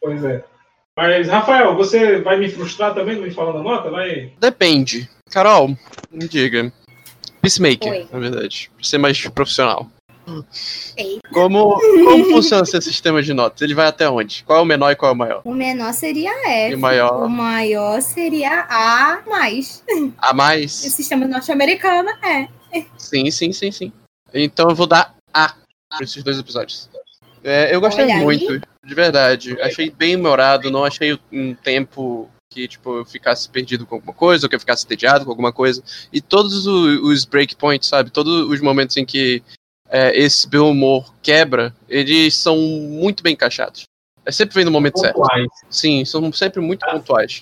Pois 0.01 0.25
é. 0.25 0.43
Mas, 0.97 1.29
Rafael, 1.29 1.77
você 1.77 2.21
vai 2.21 2.37
me 2.37 2.49
frustrar 2.51 2.93
também, 2.95 3.15
não 3.17 3.23
me 3.23 3.31
falando 3.31 3.59
a 3.59 3.63
nota? 3.63 3.91
Vai. 3.91 4.33
Depende. 4.41 5.09
Carol, 5.31 5.69
me 6.11 6.27
diga. 6.27 6.73
Peacemaker, 7.49 7.91
Oi. 7.93 8.09
na 8.13 8.19
verdade. 8.19 8.71
Pra 8.75 8.85
ser 8.85 8.99
mais 8.99 9.27
profissional. 9.29 9.89
Ei. 10.95 11.19
Como, 11.33 11.81
como 12.05 12.25
funciona 12.27 12.63
esse 12.63 12.83
sistema 12.83 13.23
de 13.23 13.33
notas? 13.33 13.63
Ele 13.63 13.75
vai 13.75 13.87
até 13.87 14.09
onde? 14.11 14.45
Qual 14.45 14.59
é 14.59 14.63
o 14.63 14.65
menor 14.67 14.91
e 14.93 14.97
qual 14.97 15.11
é 15.11 15.15
o 15.15 15.17
maior? 15.17 15.41
O 15.43 15.55
menor 15.55 15.95
seria 15.95 16.31
F. 16.47 16.73
E 16.73 16.75
o 16.75 16.79
maior? 16.79 17.25
O 17.25 17.29
maior 17.31 18.03
seria 18.03 18.67
A 18.69 19.23
mais. 19.27 19.83
A 20.19 20.33
O 20.33 20.37
mais? 20.37 20.73
sistema 20.73 21.27
norte-americano 21.27 22.11
é. 22.23 22.47
Sim, 22.99 23.31
sim, 23.31 23.53
sim, 23.53 23.73
sim. 23.73 23.91
Então 24.35 24.69
eu 24.69 24.77
vou 24.77 24.87
dar 24.87 25.15
A. 25.33 25.55
por 25.97 26.03
esses 26.03 26.23
dois 26.23 26.39
episódios. 26.39 26.91
É, 27.43 27.75
eu 27.75 27.81
gostei 27.81 28.05
Olha 28.05 28.17
aí. 28.17 28.23
muito, 28.25 28.61
de 28.85 28.95
verdade. 28.95 29.59
Achei 29.63 29.89
bem 29.91 30.15
humorado, 30.17 30.71
não 30.71 30.85
achei 30.85 31.19
um 31.33 31.55
tempo 31.55 32.29
que 32.51 32.67
tipo, 32.67 32.99
eu 32.99 33.05
ficasse 33.05 33.49
perdido 33.49 33.87
com 33.87 33.97
alguma 33.97 34.13
coisa, 34.15 34.47
ou 34.47 34.51
que 34.51 34.57
eu 34.57 34.61
ficasse 34.61 34.85
entediado 34.85 35.25
com 35.25 35.31
alguma 35.31 35.53
coisa. 35.53 35.83
E 36.13 36.21
todos 36.21 36.67
o- 36.67 37.03
os 37.07 37.25
breakpoints, 37.25 37.89
sabe? 37.89 38.11
Todos 38.11 38.49
os 38.51 38.61
momentos 38.61 38.97
em 38.97 39.05
que 39.05 39.43
é, 39.91 40.19
esse 40.19 40.47
meu 40.51 40.69
humor 40.69 41.15
quebra, 41.23 41.75
eles 41.89 42.37
são 42.37 42.59
muito 42.59 43.23
bem 43.23 43.33
encaixados. 43.33 43.85
É 44.25 44.31
sempre 44.31 44.57
vem 44.57 44.65
no 44.67 44.71
momento 44.71 44.99
certo. 44.99 45.15
Pontuais. 45.17 45.49
Sim, 45.71 46.05
são 46.05 46.31
sempre 46.31 46.61
muito 46.61 46.85
pontuais. 46.85 47.41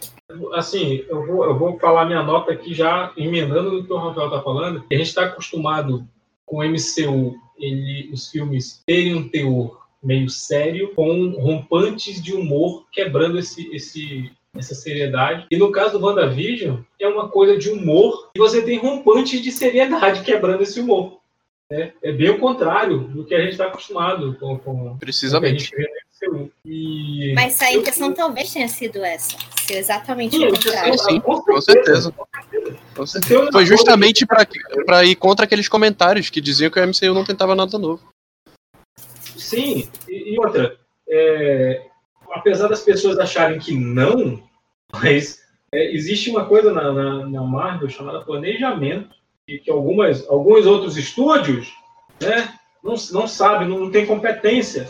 Assim, 0.55 1.05
eu 1.09 1.27
vou, 1.27 1.45
eu 1.45 1.59
vou 1.59 1.77
falar 1.81 2.05
minha 2.07 2.23
nota 2.23 2.53
aqui 2.53 2.73
já 2.73 3.13
emendando 3.17 3.73
no 3.73 3.85
que 3.85 3.93
o 3.93 3.97
Rafael 3.97 4.31
tá 4.31 4.41
falando. 4.43 4.85
A 4.91 4.95
gente 4.95 5.09
está 5.09 5.25
acostumado 5.25 6.07
com 6.45 6.59
o 6.59 6.63
MCU, 6.65 7.35
ele, 7.59 8.11
os 8.13 8.31
filmes 8.31 8.81
terem 8.87 9.17
um 9.17 9.29
teor 9.29 9.85
meio 10.01 10.31
sério, 10.31 10.95
com 10.95 11.31
rompantes 11.31 12.23
de 12.23 12.33
humor 12.33 12.87
quebrando 12.93 13.41
esse, 13.41 13.67
esse, 13.75 14.31
essa 14.59 14.75
seriedade. 14.75 15.47
E 15.51 15.57
no 15.57 15.71
caso 15.73 15.99
do 15.99 16.05
WandaVision, 16.07 16.79
é 17.01 17.07
uma 17.09 17.29
coisa 17.29 17.57
de 17.57 17.69
humor 17.71 18.31
e 18.35 18.39
você 18.39 18.63
tem 18.63 18.79
rompantes 18.79 19.41
de 19.41 19.51
seriedade 19.53 20.23
quebrando 20.23 20.63
esse 20.63 20.81
humor. 20.81 21.19
né? 21.71 21.93
É 22.03 22.13
bem 22.13 22.31
o 22.31 22.39
contrário 22.39 22.99
do 23.01 23.25
que 23.25 23.35
a 23.35 23.41
gente 23.41 23.53
está 23.53 23.67
acostumado 23.67 24.37
com, 24.39 24.59
com 24.59 24.97
Precisamente. 24.99 25.71
com 25.71 25.77
o 25.77 25.79
que 25.79 25.83
a 25.83 25.89
gente 25.89 25.99
vê 26.21 26.29
no 26.31 26.39
MCU. 26.45 26.53
E 26.65 27.33
Mas 27.35 27.61
a 27.61 27.73
intenção 27.73 28.13
talvez 28.13 28.53
tenha 28.53 28.69
sido 28.69 29.05
essa. 29.05 29.37
Ser 29.67 29.79
exatamente 29.79 30.37
Sim, 30.37 30.47
o 30.47 30.51
contrário. 30.53 30.89
intenção- 30.95 31.11
Sim, 31.11 31.21
com 31.21 31.43
com 31.43 31.61
certeza. 31.61 32.15
Com 32.95 33.07
certeza. 33.07 33.51
Foi 33.53 33.67
justamente 33.67 34.25
pra, 34.25 34.47
pra 34.87 35.05
ir 35.05 35.17
contra 35.17 35.45
aqueles 35.45 35.69
comentários 35.69 36.31
que 36.31 36.41
diziam 36.41 36.71
que 36.71 36.79
o 36.81 36.87
MCU 36.87 37.13
não 37.13 37.25
tentava 37.25 37.55
nada 37.55 37.77
novo. 37.79 38.03
Sim, 39.37 39.89
e, 40.09 40.35
e 40.35 40.39
outra, 40.41 40.77
é, 41.09 41.83
apesar 42.33 42.69
das 42.69 42.83
pessoas 42.83 43.19
acharem 43.19 43.59
que 43.59 43.75
não, 43.75 44.43
mas 44.93 45.41
é, 45.73 45.93
existe 45.93 46.31
uma 46.31 46.45
coisa 46.45 46.73
na, 46.73 46.93
na, 46.93 47.27
na 47.27 47.43
Marvel 47.43 47.89
chamada 47.89 48.25
planejamento, 48.25 49.15
e 49.49 49.59
que 49.59 49.71
algumas, 49.71 50.29
alguns 50.29 50.67
outros 50.67 50.97
estúdios 50.97 51.73
né, 52.21 52.53
não, 52.83 52.95
não 53.13 53.29
sabem, 53.29 53.69
não, 53.69 53.91
tem 53.91 54.05
competência 54.05 54.89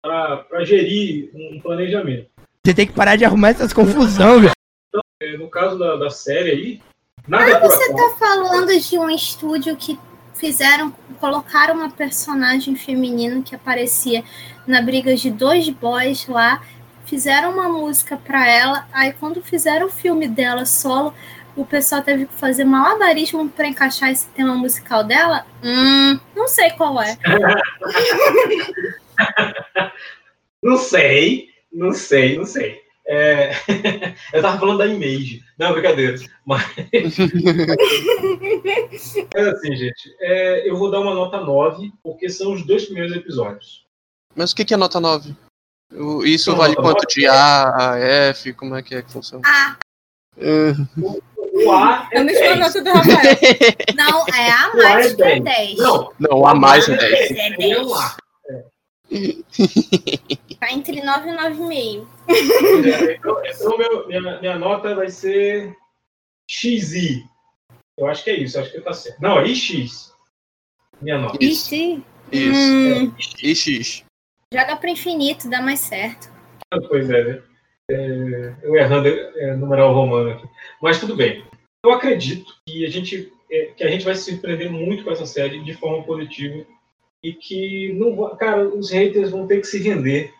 para 0.00 0.64
gerir 0.64 1.30
um 1.34 1.60
planejamento. 1.60 2.28
Você 2.64 2.74
tem 2.74 2.86
que 2.86 2.92
parar 2.92 3.16
de 3.16 3.24
arrumar 3.24 3.50
essas 3.50 3.72
confusão, 3.72 4.40
velho. 4.40 4.52
É, 5.20 5.36
no 5.36 5.48
caso 5.48 5.78
da, 5.78 5.96
da 5.96 6.10
série 6.10 6.50
aí, 6.50 6.80
nada 7.28 7.60
por 7.60 7.70
você 7.70 7.84
acaso. 7.84 8.10
tá 8.10 8.16
falando 8.18 8.80
de 8.80 8.98
um 8.98 9.10
estúdio 9.10 9.76
que 9.76 9.98
fizeram, 10.34 10.92
colocaram 11.20 11.74
uma 11.74 11.90
personagem 11.90 12.74
feminina 12.74 13.42
que 13.42 13.54
aparecia 13.54 14.24
na 14.66 14.82
briga 14.82 15.14
de 15.14 15.30
dois 15.30 15.68
boys 15.68 16.26
lá, 16.26 16.62
fizeram 17.06 17.52
uma 17.52 17.68
música 17.68 18.16
pra 18.16 18.48
ela, 18.48 18.86
aí 18.92 19.12
quando 19.12 19.42
fizeram 19.42 19.86
o 19.86 19.90
filme 19.90 20.28
dela 20.28 20.64
solo, 20.64 21.14
o 21.54 21.64
pessoal 21.64 22.02
teve 22.02 22.26
que 22.26 22.34
fazer 22.34 22.64
malabarismo 22.64 23.48
pra 23.50 23.66
encaixar 23.66 24.10
esse 24.10 24.26
tema 24.28 24.54
musical 24.54 25.04
dela? 25.04 25.44
Hum, 25.62 26.18
não 26.34 26.48
sei 26.48 26.70
qual 26.70 27.00
é. 27.02 27.18
Não 30.62 30.76
sei, 30.76 31.48
não 31.72 31.92
sei, 31.92 32.38
não 32.38 32.44
sei. 32.44 32.80
É, 33.04 33.50
eu 34.32 34.40
tava 34.40 34.60
falando 34.60 34.78
da 34.78 34.86
Image. 34.86 35.42
Não, 35.58 35.72
brincadeira. 35.72 36.16
Mas, 36.46 36.62
é 39.34 39.40
assim, 39.40 39.76
gente. 39.76 40.14
é, 40.20 40.68
eu 40.68 40.76
vou 40.76 40.88
dar 40.88 41.00
uma 41.00 41.14
nota 41.14 41.40
9, 41.40 41.90
porque 42.02 42.28
são 42.28 42.52
os 42.52 42.64
dois 42.64 42.84
primeiros 42.84 43.16
episódios. 43.16 43.81
Mas 44.34 44.52
o 44.52 44.56
que 44.56 44.64
que 44.64 44.74
é 44.74 44.76
nota 44.76 44.98
9? 45.00 45.34
O- 45.92 46.24
Isso 46.24 46.50
Não, 46.50 46.58
vale 46.58 46.74
quanto 46.74 47.02
9 47.02 47.06
de 47.08 47.26
A 47.26 47.92
a 47.92 47.98
F? 47.98 48.52
Como 48.54 48.74
é 48.76 48.82
que 48.82 48.94
é 48.94 49.02
que 49.02 49.12
funciona? 49.12 49.42
Ah, 49.46 49.76
É. 50.38 50.72
O 51.54 51.70
A 51.70 52.08
é 52.12 52.18
a 52.18 52.24
mesma 52.24 52.40
10. 52.56 52.58
nota 52.60 52.82
do 52.82 52.90
Rafael. 52.90 53.36
Não, 53.94 54.26
é 54.28 54.50
a 54.50 54.64
A 54.64 54.74
mais 54.74 55.12
é 55.12 55.14
que 55.16 55.22
é 55.22 55.40
10. 55.40 55.44
10. 55.44 55.78
Não, 55.78 56.12
Não, 56.18 56.46
A 56.46 56.54
mais 56.54 56.88
é 56.88 56.96
10. 56.96 57.30
É 57.30 57.46
é 57.48 57.56
10. 57.56 57.86
um 57.86 57.94
A. 57.94 58.16
Tá 60.58 60.72
entre 60.72 61.02
9 61.02 61.28
e 61.28 61.32
9,5. 61.36 62.06
É, 62.28 63.14
Então, 63.14 63.42
então 63.44 63.76
meu- 63.78 64.06
minha, 64.08 64.40
minha 64.40 64.58
nota 64.58 64.94
vai 64.94 65.10
ser 65.10 65.76
XI. 66.50 67.22
Eu 67.98 68.06
acho 68.06 68.24
que 68.24 68.30
é 68.30 68.36
isso, 68.38 68.58
acho 68.58 68.70
que 68.72 68.80
tá 68.80 68.92
certo. 68.94 69.20
Não, 69.20 69.38
é 69.38 69.46
IX. 69.46 70.12
Minha 71.02 71.18
nota. 71.18 71.36
Ixi. 71.44 72.02
Isso. 72.30 72.58
Hum, 72.60 73.14
E 73.42 73.54
X. 73.54 74.04
joga 74.52 74.76
pro 74.76 74.88
infinito, 74.88 75.48
dá 75.48 75.60
mais 75.62 75.80
certo. 75.80 76.30
Pois 76.88 77.08
é, 77.10 77.24
né? 77.24 77.42
É, 77.90 78.54
eu 78.62 78.76
errando 78.76 79.08
é, 79.08 79.56
numeral 79.56 79.92
romano 79.94 80.30
aqui. 80.30 80.48
Mas 80.80 81.00
tudo 81.00 81.16
bem. 81.16 81.44
Eu 81.84 81.92
acredito 81.92 82.54
que 82.66 82.84
a 82.84 82.90
gente 82.90 83.32
é, 83.50 83.66
que 83.66 83.82
a 83.82 83.90
gente 83.90 84.04
vai 84.04 84.14
se 84.14 84.30
surpreender 84.30 84.70
muito 84.70 85.04
com 85.04 85.10
essa 85.10 85.26
série 85.26 85.62
de 85.64 85.74
forma 85.74 86.04
positiva 86.04 86.64
e 87.22 87.32
que 87.32 87.92
não 87.94 88.36
cara, 88.36 88.66
os 88.68 88.90
haters 88.90 89.30
vão 89.30 89.46
ter 89.46 89.60
que 89.60 89.66
se 89.66 89.82
render 89.82 90.32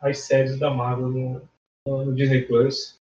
às 0.00 0.18
séries 0.18 0.58
da 0.58 0.70
Marvel 0.70 1.08
no, 1.08 1.48
no 2.04 2.14
Disney 2.14 2.42
Plus. 2.42 2.99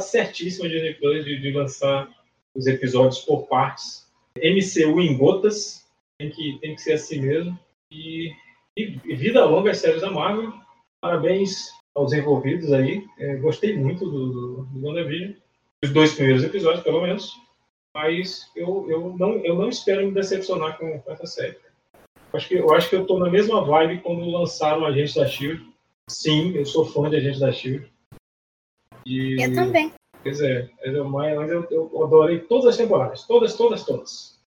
Tá 0.00 0.06
certíssimo 0.06 0.64
a 0.64 0.68
Disney 0.68 0.94
Plus 0.94 1.26
de, 1.26 1.38
de 1.38 1.52
lançar 1.52 2.08
os 2.54 2.66
episódios 2.66 3.18
por 3.20 3.46
partes. 3.48 4.10
MCU 4.34 4.98
em 4.98 5.14
gotas, 5.14 5.86
tem 6.18 6.30
que, 6.30 6.58
tem 6.58 6.74
que 6.74 6.80
ser 6.80 6.94
assim 6.94 7.20
mesmo. 7.20 7.58
E, 7.92 8.32
e 8.74 8.86
vida 9.14 9.44
longa 9.44 9.72
às 9.72 9.76
séries 9.76 10.00
da 10.00 10.10
Marvel. 10.10 10.54
Parabéns 11.02 11.68
aos 11.94 12.14
envolvidos 12.14 12.72
aí. 12.72 13.06
É, 13.18 13.36
gostei 13.36 13.76
muito 13.76 14.06
do, 14.06 14.32
do, 14.32 14.62
do 14.64 14.86
WandaVision. 14.86 15.34
Os 15.84 15.90
dois 15.90 16.14
primeiros 16.14 16.44
episódios, 16.44 16.82
pelo 16.82 17.02
menos. 17.02 17.34
Mas 17.94 18.50
eu, 18.56 18.86
eu, 18.88 19.14
não, 19.18 19.32
eu 19.44 19.54
não 19.54 19.68
espero 19.68 20.06
me 20.06 20.12
decepcionar 20.12 20.78
com, 20.78 20.98
com 20.98 21.12
essa 21.12 21.26
série. 21.26 21.58
Acho, 22.32 22.48
que, 22.48 22.54
eu 22.54 22.72
acho 22.72 22.88
que 22.88 22.96
eu 22.96 23.06
tô 23.06 23.18
na 23.18 23.28
mesma 23.28 23.62
vibe 23.62 24.00
quando 24.00 24.30
lançaram 24.30 24.86
Agentes 24.86 25.14
da 25.14 25.26
Shield. 25.26 25.62
Sim, 26.08 26.54
eu 26.54 26.64
sou 26.64 26.86
fã 26.86 27.10
de 27.10 27.16
Agentes 27.16 27.40
da 27.40 27.52
Shield. 27.52 27.86
E- 29.06 29.42
Eu 29.42 29.54
também. 29.54 29.92
Pois 30.22 30.40
é, 30.40 30.68
mas 30.84 30.94
eu, 30.94 31.04
mas 31.08 31.50
eu, 31.50 32.04
adorei 32.04 32.40
todas 32.40 32.66
as 32.66 32.76
temporadas. 32.76 33.22
Todas, 33.26 33.56
todas, 33.56 33.84
todas. 33.84 34.38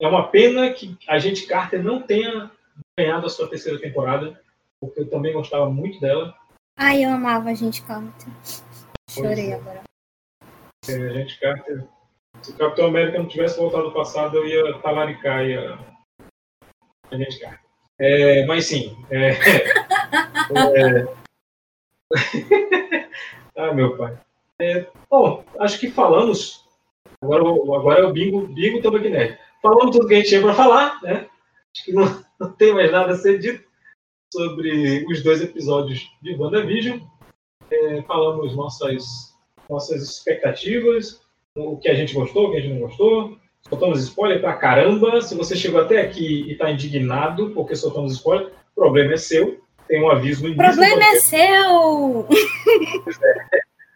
É 0.00 0.06
uma 0.06 0.28
pena 0.28 0.72
que 0.72 0.96
a 1.08 1.18
gente 1.18 1.46
Carter 1.46 1.82
não 1.82 2.02
tenha 2.02 2.50
ganhado 2.98 3.26
a 3.26 3.30
sua 3.30 3.48
terceira 3.48 3.80
temporada, 3.80 4.40
porque 4.80 5.00
eu 5.00 5.10
também 5.10 5.32
gostava 5.32 5.68
muito 5.68 6.00
dela. 6.00 6.34
Ai, 6.78 7.04
eu 7.04 7.10
amava 7.10 7.50
a 7.50 7.54
gente 7.54 7.82
Carter. 7.82 8.32
Chorei 9.10 9.52
é. 9.52 9.54
agora. 9.54 9.82
É, 10.88 10.94
a 10.94 11.12
gente 11.12 11.40
Carter. 11.40 11.84
Se 12.42 12.52
o 12.52 12.56
Capitão 12.56 12.86
América 12.86 13.18
não 13.18 13.26
tivesse 13.26 13.58
voltado 13.58 13.84
ao 13.84 13.94
passado, 13.94 14.36
eu 14.36 14.46
ia 14.46 14.78
talaricar 14.80 15.44
e 15.44 15.56
a, 15.56 15.78
a 17.10 17.16
gente 17.16 17.40
Carter. 17.40 17.66
É, 17.98 18.44
mas 18.44 18.66
sim. 18.66 18.94
Ah, 23.56 23.72
meu 23.72 23.96
pai. 23.96 24.18
É, 24.60 24.86
bom, 25.10 25.44
acho 25.58 25.78
que 25.78 25.90
falamos. 25.90 26.64
Agora, 27.20 27.42
agora 27.42 28.00
é 28.00 28.04
o 28.04 28.12
bingo, 28.12 28.46
bingo 28.48 28.98
Nerd. 28.98 29.38
Falamos 29.62 29.96
tudo 29.96 30.06
que 30.06 30.14
a 30.14 30.16
gente 30.18 30.28
tinha 30.28 30.42
para 30.42 30.54
falar, 30.54 31.02
né? 31.02 31.26
Acho 31.74 31.84
que 31.84 31.92
não, 31.92 32.04
não 32.38 32.52
tem 32.52 32.74
mais 32.74 32.90
nada 32.92 33.12
a 33.12 33.16
ser 33.16 33.38
dito 33.38 33.64
sobre 34.32 35.06
os 35.08 35.22
dois 35.22 35.40
episódios 35.40 36.10
de 36.22 36.34
WandaVision. 36.34 37.00
É, 37.70 38.02
falamos 38.02 38.54
nossas, 38.54 39.34
nossas 39.68 40.02
expectativas, 40.02 41.20
o 41.56 41.78
que 41.78 41.88
a 41.88 41.94
gente 41.94 42.14
gostou, 42.14 42.48
o 42.48 42.50
que 42.52 42.58
a 42.58 42.60
gente 42.60 42.74
não 42.74 42.86
gostou. 42.86 43.38
Soltamos 43.68 44.00
spoiler 44.02 44.40
pra 44.40 44.56
caramba. 44.56 45.20
Se 45.20 45.34
você 45.34 45.56
chegou 45.56 45.80
até 45.80 46.00
aqui 46.00 46.42
e 46.42 46.52
está 46.52 46.70
indignado 46.70 47.50
porque 47.50 47.74
soltamos 47.74 48.12
spoiler, 48.12 48.48
o 48.48 48.74
problema 48.74 49.14
é 49.14 49.16
seu. 49.16 49.60
Tem 49.88 50.02
um 50.02 50.10
aviso 50.10 50.42
no 50.42 50.48
início. 50.48 50.64
problema 50.64 51.04
é 51.04 51.20
seu! 51.20 52.28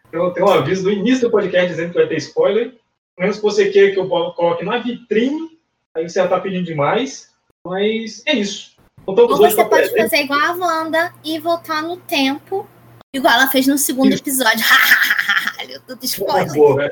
Então, 0.07 0.33
tem 0.33 0.43
um 0.43 0.49
aviso 0.49 0.83
no 0.83 0.91
início 0.91 1.27
do 1.27 1.31
podcast 1.31 1.69
dizendo 1.69 1.93
que 1.93 1.99
vai 1.99 2.07
ter 2.07 2.17
spoiler. 2.17 2.75
Menos 3.17 3.37
que 3.37 3.43
você 3.43 3.69
queira 3.69 3.93
que 3.93 3.99
eu 3.99 4.09
coloque 4.09 4.65
na 4.65 4.77
vitrine, 4.77 5.57
aí 5.95 6.07
você 6.07 6.19
já 6.19 6.27
tá 6.27 6.39
pedindo 6.39 6.65
demais. 6.65 7.31
Mas 7.65 8.21
é 8.25 8.33
isso. 8.33 8.75
Voltamos 9.05 9.31
Ou 9.31 9.37
você 9.37 9.55
pode 9.63 9.89
presença. 9.89 10.09
fazer 10.09 10.23
igual 10.23 10.39
a 10.39 10.51
Wanda 10.53 11.13
e 11.23 11.39
voltar 11.39 11.81
no 11.81 11.95
tempo, 11.97 12.67
igual 13.13 13.33
ela 13.33 13.47
fez 13.47 13.67
no 13.67 13.77
segundo 13.77 14.13
episódio. 14.13 14.65
Deu 15.67 15.79
tudo 15.87 16.03
spoiler. 16.03 16.91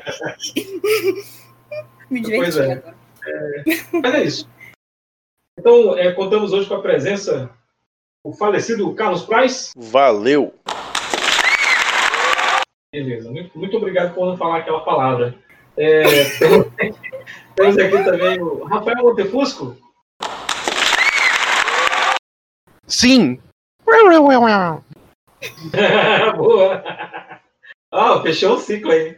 Me 2.08 2.20
diverti 2.20 2.58
é. 2.58 2.72
agora. 2.72 2.94
É, 3.26 3.62
Mas 3.92 4.14
é 4.14 4.24
isso. 4.24 4.48
Então, 5.58 5.96
é, 5.98 6.10
contamos 6.12 6.52
hoje 6.52 6.66
com 6.68 6.74
a 6.74 6.82
presença 6.82 7.50
do 8.24 8.32
falecido 8.32 8.94
Carlos 8.94 9.22
Price. 9.22 9.72
Valeu! 9.76 10.54
Beleza, 12.92 13.30
muito, 13.30 13.58
muito 13.58 13.76
obrigado 13.76 14.14
por 14.14 14.26
não 14.26 14.36
falar 14.36 14.58
aquela 14.58 14.80
palavra. 14.84 15.34
É, 15.76 16.02
temos 17.54 17.78
aqui 17.78 18.04
também 18.04 18.40
o 18.40 18.64
Rafael 18.64 19.02
Montefusco. 19.02 19.76
Sim. 22.86 23.40
Boa. 26.36 26.84
Ah, 27.92 28.20
fechou 28.22 28.56
o 28.56 28.58
ciclo 28.58 28.90
aí. 28.90 29.16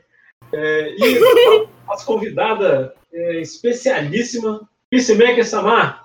É, 0.52 0.94
e 0.96 1.18
a 1.18 1.86
nossa 1.86 2.04
convidada 2.04 2.94
é, 3.12 3.40
especialíssima, 3.40 4.68
Peacemaker 4.90 5.46
Samar. 5.46 6.01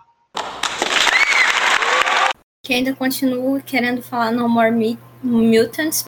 Que 2.67 2.73
ainda 2.73 2.93
continuo 2.93 3.61
querendo 3.61 4.01
falar 4.01 4.29
No 4.29 4.49
More 4.49 4.71
Mi- 4.71 4.99
Mutants. 5.23 6.03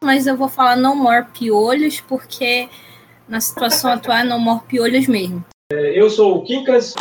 Mas 0.00 0.28
eu 0.28 0.36
vou 0.36 0.48
falar 0.48 0.76
No 0.76 0.94
More 0.94 1.26
Piolhos, 1.36 2.00
porque 2.00 2.68
na 3.28 3.40
situação 3.40 3.90
atual 3.90 4.18
é 4.18 4.22
No 4.22 4.38
More 4.38 4.60
Piolhos 4.68 5.08
mesmo. 5.08 5.44
É, 5.72 6.00
eu 6.00 6.08
sou 6.08 6.36
o 6.36 6.44
Quincas, 6.44 6.94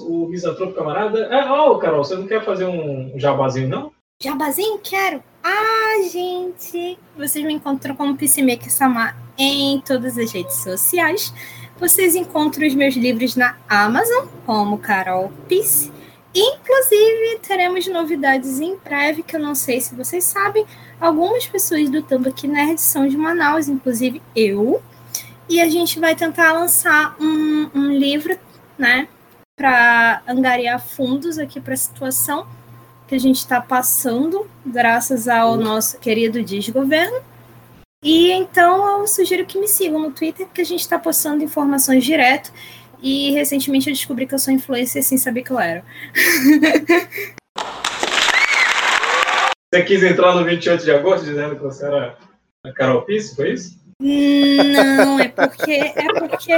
o 0.00 0.28
misantropo 0.28 0.74
camarada. 0.74 1.28
Ah, 1.32 1.52
ó, 1.54 1.76
Carol, 1.78 2.04
você 2.04 2.14
não 2.14 2.28
quer 2.28 2.44
fazer 2.44 2.66
um 2.66 3.12
jabazinho, 3.18 3.68
não? 3.68 3.92
Jabazinho? 4.22 4.78
Quero. 4.78 5.24
Ah, 5.42 6.08
gente! 6.08 6.96
Vocês 7.16 7.44
me 7.44 7.52
encontram 7.52 7.96
como 7.96 8.16
Peacemaker 8.16 8.70
Samar 8.72 9.16
em 9.36 9.80
todas 9.80 10.16
as 10.16 10.30
redes 10.30 10.54
sociais. 10.62 11.34
Vocês 11.80 12.14
encontram 12.14 12.64
os 12.64 12.76
meus 12.76 12.94
livros 12.94 13.34
na 13.34 13.56
Amazon, 13.68 14.28
como 14.46 14.78
Carol 14.78 15.32
Peace. 15.48 15.90
Inclusive, 16.34 17.40
teremos 17.46 17.86
novidades 17.88 18.58
em 18.58 18.76
breve, 18.76 19.22
que 19.22 19.36
eu 19.36 19.40
não 19.40 19.54
sei 19.54 19.80
se 19.80 19.94
vocês 19.94 20.24
sabem. 20.24 20.64
Algumas 21.00 21.46
pessoas 21.46 21.90
do 21.90 22.02
Tambaqui 22.02 22.48
Nerd 22.48 22.80
são 22.80 23.06
de 23.06 23.16
Manaus, 23.16 23.68
inclusive 23.68 24.22
eu. 24.34 24.82
E 25.48 25.60
a 25.60 25.68
gente 25.68 26.00
vai 26.00 26.14
tentar 26.14 26.52
lançar 26.52 27.14
um, 27.20 27.70
um 27.74 27.92
livro, 27.92 28.38
né? 28.78 29.08
Para 29.56 30.22
angariar 30.26 30.80
fundos 30.80 31.38
aqui 31.38 31.60
para 31.60 31.74
a 31.74 31.76
situação 31.76 32.46
que 33.06 33.14
a 33.14 33.20
gente 33.20 33.36
está 33.36 33.60
passando, 33.60 34.48
graças 34.64 35.28
ao 35.28 35.56
nosso 35.58 35.98
querido 35.98 36.42
desgoverno. 36.42 37.20
E 38.02 38.32
então 38.32 39.00
eu 39.00 39.06
sugiro 39.06 39.44
que 39.44 39.60
me 39.60 39.68
sigam 39.68 40.00
no 40.00 40.10
Twitter, 40.10 40.46
porque 40.46 40.62
a 40.62 40.64
gente 40.64 40.80
está 40.80 40.98
postando 40.98 41.44
informações 41.44 42.04
direto. 42.04 42.50
E 43.02 43.32
recentemente 43.32 43.88
eu 43.88 43.94
descobri 43.94 44.26
que 44.26 44.34
eu 44.34 44.38
sou 44.38 44.54
influencer 44.54 45.02
sem 45.02 45.18
saber 45.18 45.42
que 45.42 45.50
eu 45.50 45.58
era. 45.58 45.84
Você 49.72 49.82
quis 49.82 50.02
entrar 50.02 50.34
no 50.34 50.44
28 50.44 50.84
de 50.84 50.92
agosto 50.92 51.24
dizendo 51.24 51.56
que 51.56 51.62
você 51.62 51.84
era 51.84 52.16
a 52.64 52.72
Carol 52.72 53.02
Pisse, 53.02 53.34
foi 53.34 53.54
isso? 53.54 53.80
Não, 54.00 55.18
é 55.18 55.28
porque 55.34 55.72
é 55.72 56.12
porque 56.20 56.52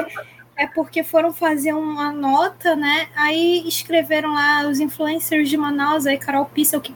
é 0.56 0.66
porque 0.68 1.02
foram 1.02 1.32
fazer 1.32 1.72
uma 1.72 2.12
nota, 2.12 2.76
né? 2.76 3.08
Aí 3.16 3.66
escreveram 3.66 4.34
lá 4.34 4.68
os 4.68 4.80
influencers 4.80 5.48
de 5.48 5.56
Manaus, 5.56 6.06
aí 6.06 6.18
Carol 6.18 6.46
Pisse, 6.46 6.76
eu 6.76 6.80
que 6.80 6.94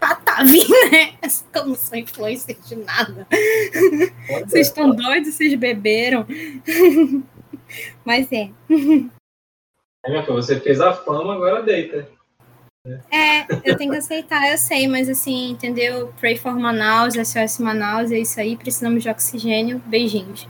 ah, 0.00 0.14
tá 0.14 0.44
né? 0.44 1.14
Eu 1.54 1.66
não 1.66 1.74
sou 1.74 1.98
influencer 1.98 2.56
de 2.66 2.76
nada. 2.76 3.26
Vocês 4.46 4.68
estão 4.68 4.94
doidos? 4.94 5.34
Vocês 5.34 5.54
beberam? 5.54 6.26
Mas 8.04 8.30
é. 8.32 8.50
É, 10.04 10.22
você 10.22 10.60
fez 10.60 10.80
a 10.80 10.92
fama, 10.92 11.34
agora 11.34 11.62
deita. 11.62 12.08
É, 13.10 13.42
eu 13.68 13.76
tenho 13.76 13.90
que 13.90 13.98
aceitar, 13.98 14.48
eu 14.50 14.56
sei, 14.56 14.86
mas 14.86 15.08
assim, 15.08 15.50
entendeu? 15.50 16.14
Pray 16.20 16.36
for 16.36 16.56
Manaus, 16.56 17.14
SOS 17.14 17.58
Manaus, 17.58 18.12
é 18.12 18.18
isso 18.18 18.38
aí, 18.38 18.56
precisamos 18.56 19.02
de 19.02 19.08
oxigênio. 19.08 19.82
Beijinhos. 19.86 20.46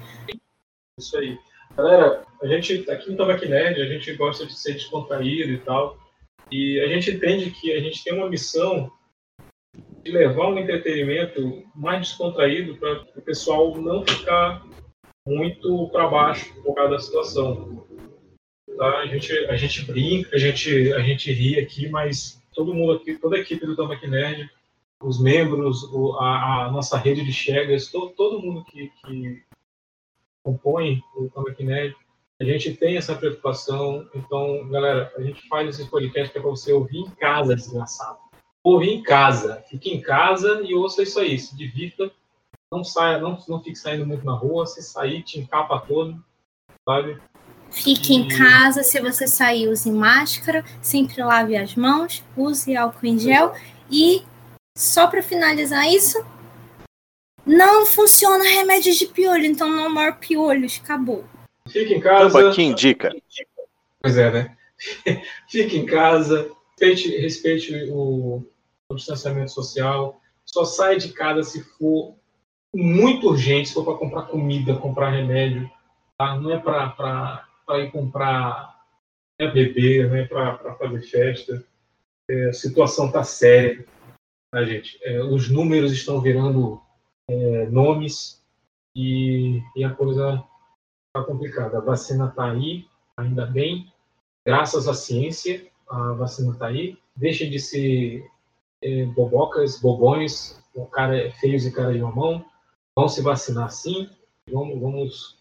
Isso 0.98 1.16
aí. 1.16 1.38
Galera, 1.74 2.24
a 2.42 2.46
gente 2.46 2.90
aqui 2.90 3.10
no 3.10 3.16
Tambaqui 3.16 3.48
Nerd, 3.48 3.80
a 3.80 3.86
gente 3.86 4.12
gosta 4.14 4.46
de 4.46 4.54
ser 4.58 4.74
descontraído 4.74 5.52
e 5.52 5.58
tal. 5.58 5.98
E 6.50 6.78
a 6.80 6.88
gente 6.88 7.10
entende 7.10 7.50
que 7.50 7.72
a 7.72 7.80
gente 7.80 8.04
tem 8.04 8.14
uma 8.14 8.28
missão 8.28 8.90
de 10.02 10.12
levar 10.12 10.48
um 10.48 10.58
entretenimento 10.58 11.64
mais 11.74 12.08
descontraído 12.08 12.76
para 12.76 13.02
o 13.16 13.22
pessoal 13.22 13.76
não 13.76 14.06
ficar 14.06 14.64
muito 15.26 15.88
para 15.90 16.06
baixo 16.08 16.54
por 16.62 16.74
causa 16.74 16.92
da 16.92 16.98
situação. 16.98 17.84
Tá? 18.76 18.98
A, 18.98 19.06
gente, 19.06 19.32
a 19.46 19.56
gente 19.56 19.84
brinca, 19.84 20.34
a 20.34 20.38
gente, 20.38 20.92
a 20.92 21.00
gente 21.00 21.32
ri 21.32 21.58
aqui, 21.58 21.88
mas 21.88 22.40
todo 22.54 22.74
mundo 22.74 22.92
aqui, 22.92 23.16
toda 23.18 23.36
a 23.36 23.40
equipe 23.40 23.66
do 23.66 23.74
Tambaqui 23.76 24.06
Nerd, 24.06 24.48
os 25.02 25.20
membros, 25.20 25.82
o- 25.92 26.12
a, 26.18 26.66
a 26.66 26.70
nossa 26.70 26.96
rede 26.96 27.24
de 27.24 27.32
chegas, 27.32 27.88
to, 27.90 28.10
todo 28.16 28.40
mundo 28.40 28.64
que, 28.64 28.90
que 29.04 29.42
compõe 30.42 31.02
o 31.16 31.28
Tambaqui 31.28 31.64
Nerd, 31.64 31.94
a 32.38 32.44
gente 32.44 32.74
tem 32.74 32.96
essa 32.96 33.14
preocupação. 33.14 34.08
Então, 34.14 34.68
galera, 34.68 35.12
a 35.16 35.22
gente 35.22 35.46
faz 35.48 35.68
esses 35.68 35.88
podcasts 35.88 36.30
que 36.32 36.38
é 36.38 36.40
para 36.40 36.50
você 36.50 36.72
ouvir 36.72 36.98
em 36.98 37.10
casa, 37.10 37.56
desgraçado. 37.56 38.18
Ouvir 38.62 38.90
em 38.90 39.02
casa. 39.02 39.64
Fique 39.70 39.90
em 39.90 40.00
casa 40.02 40.60
e 40.62 40.74
ouça 40.74 41.02
isso 41.02 41.18
aí. 41.18 41.38
Se 41.38 41.56
divirta. 41.56 42.10
Não 42.72 42.82
saia, 42.82 43.18
não, 43.18 43.38
não 43.48 43.62
fique 43.62 43.76
saindo 43.76 44.06
muito 44.06 44.24
na 44.24 44.34
rua. 44.34 44.66
Se 44.66 44.82
sair, 44.82 45.22
te 45.22 45.38
encapa 45.38 45.78
todo. 45.80 46.22
Sabe? 46.88 47.20
Fique 47.70 48.14
em 48.14 48.28
casa, 48.28 48.82
se 48.82 49.00
você 49.00 49.26
sair, 49.26 49.68
use 49.68 49.90
máscara, 49.90 50.64
sempre 50.80 51.22
lave 51.22 51.56
as 51.56 51.74
mãos, 51.74 52.24
use 52.36 52.76
álcool 52.76 53.06
em 53.06 53.18
gel 53.18 53.54
e 53.90 54.22
só 54.76 55.06
para 55.06 55.22
finalizar 55.22 55.86
isso, 55.88 56.24
não 57.44 57.86
funciona 57.86 58.44
remédios 58.44 58.96
de 58.96 59.06
piolho, 59.06 59.44
então 59.44 59.70
no 59.70 59.88
more 59.88 60.16
piolhos, 60.16 60.80
acabou. 60.82 61.24
Fique 61.68 61.94
em 61.94 62.00
casa. 62.00 62.38
Tambaqui 62.38 62.62
indica. 62.62 63.14
Pois 64.00 64.16
é, 64.16 64.30
né? 64.30 64.56
Fique 65.48 65.76
em 65.76 65.86
casa, 65.86 66.50
respeite, 66.72 67.16
respeite 67.16 67.90
o, 67.90 68.44
o 68.90 68.94
distanciamento 68.94 69.52
social. 69.52 70.20
Só 70.44 70.64
saia 70.64 70.98
de 70.98 71.12
casa 71.12 71.42
se 71.42 71.62
for 71.62 72.14
muito 72.76 73.28
urgente, 73.28 73.68
se 73.68 73.74
for 73.74 73.84
para 73.84 73.98
comprar 73.98 74.22
comida, 74.22 74.76
comprar 74.76 75.10
remédio. 75.10 75.70
Tá? 76.18 76.36
Não 76.36 76.50
é 76.50 76.58
para 76.58 77.44
ir 77.78 77.90
comprar 77.90 78.76
é 79.38 79.50
beber, 79.50 80.08
não 80.08 80.16
é 80.16 80.26
para 80.26 80.74
fazer 80.76 81.02
festa. 81.02 81.64
É, 82.28 82.48
a 82.48 82.52
situação 82.52 83.06
está 83.06 83.22
séria, 83.22 83.86
tá, 84.50 84.64
gente? 84.64 84.98
É, 85.02 85.22
os 85.22 85.50
números 85.50 85.92
estão 85.92 86.20
virando 86.20 86.80
é, 87.28 87.66
nomes 87.66 88.42
e, 88.94 89.62
e 89.76 89.84
a 89.84 89.90
coisa 89.90 90.42
está 91.08 91.26
complicada. 91.26 91.78
A 91.78 91.82
vacina 91.82 92.28
está 92.28 92.50
aí, 92.50 92.86
ainda 93.16 93.46
bem, 93.46 93.92
graças 94.44 94.88
à 94.88 94.94
ciência, 94.94 95.66
a 95.88 96.12
vacina 96.12 96.52
está 96.52 96.66
aí. 96.68 96.98
Deixem 97.14 97.50
de 97.50 97.60
ser 97.60 98.26
é, 98.82 99.04
bobocas, 99.06 99.80
bobões, 99.80 100.62
cara, 100.92 101.30
feios 101.32 101.64
e 101.66 101.72
cara 101.72 101.92
de 101.92 102.00
mamão. 102.00 102.44
Vão 102.96 103.08
se 103.08 103.20
vacinar 103.20 103.70
sim. 103.70 104.08
Vamos, 104.50 104.80
vamos 104.80 105.36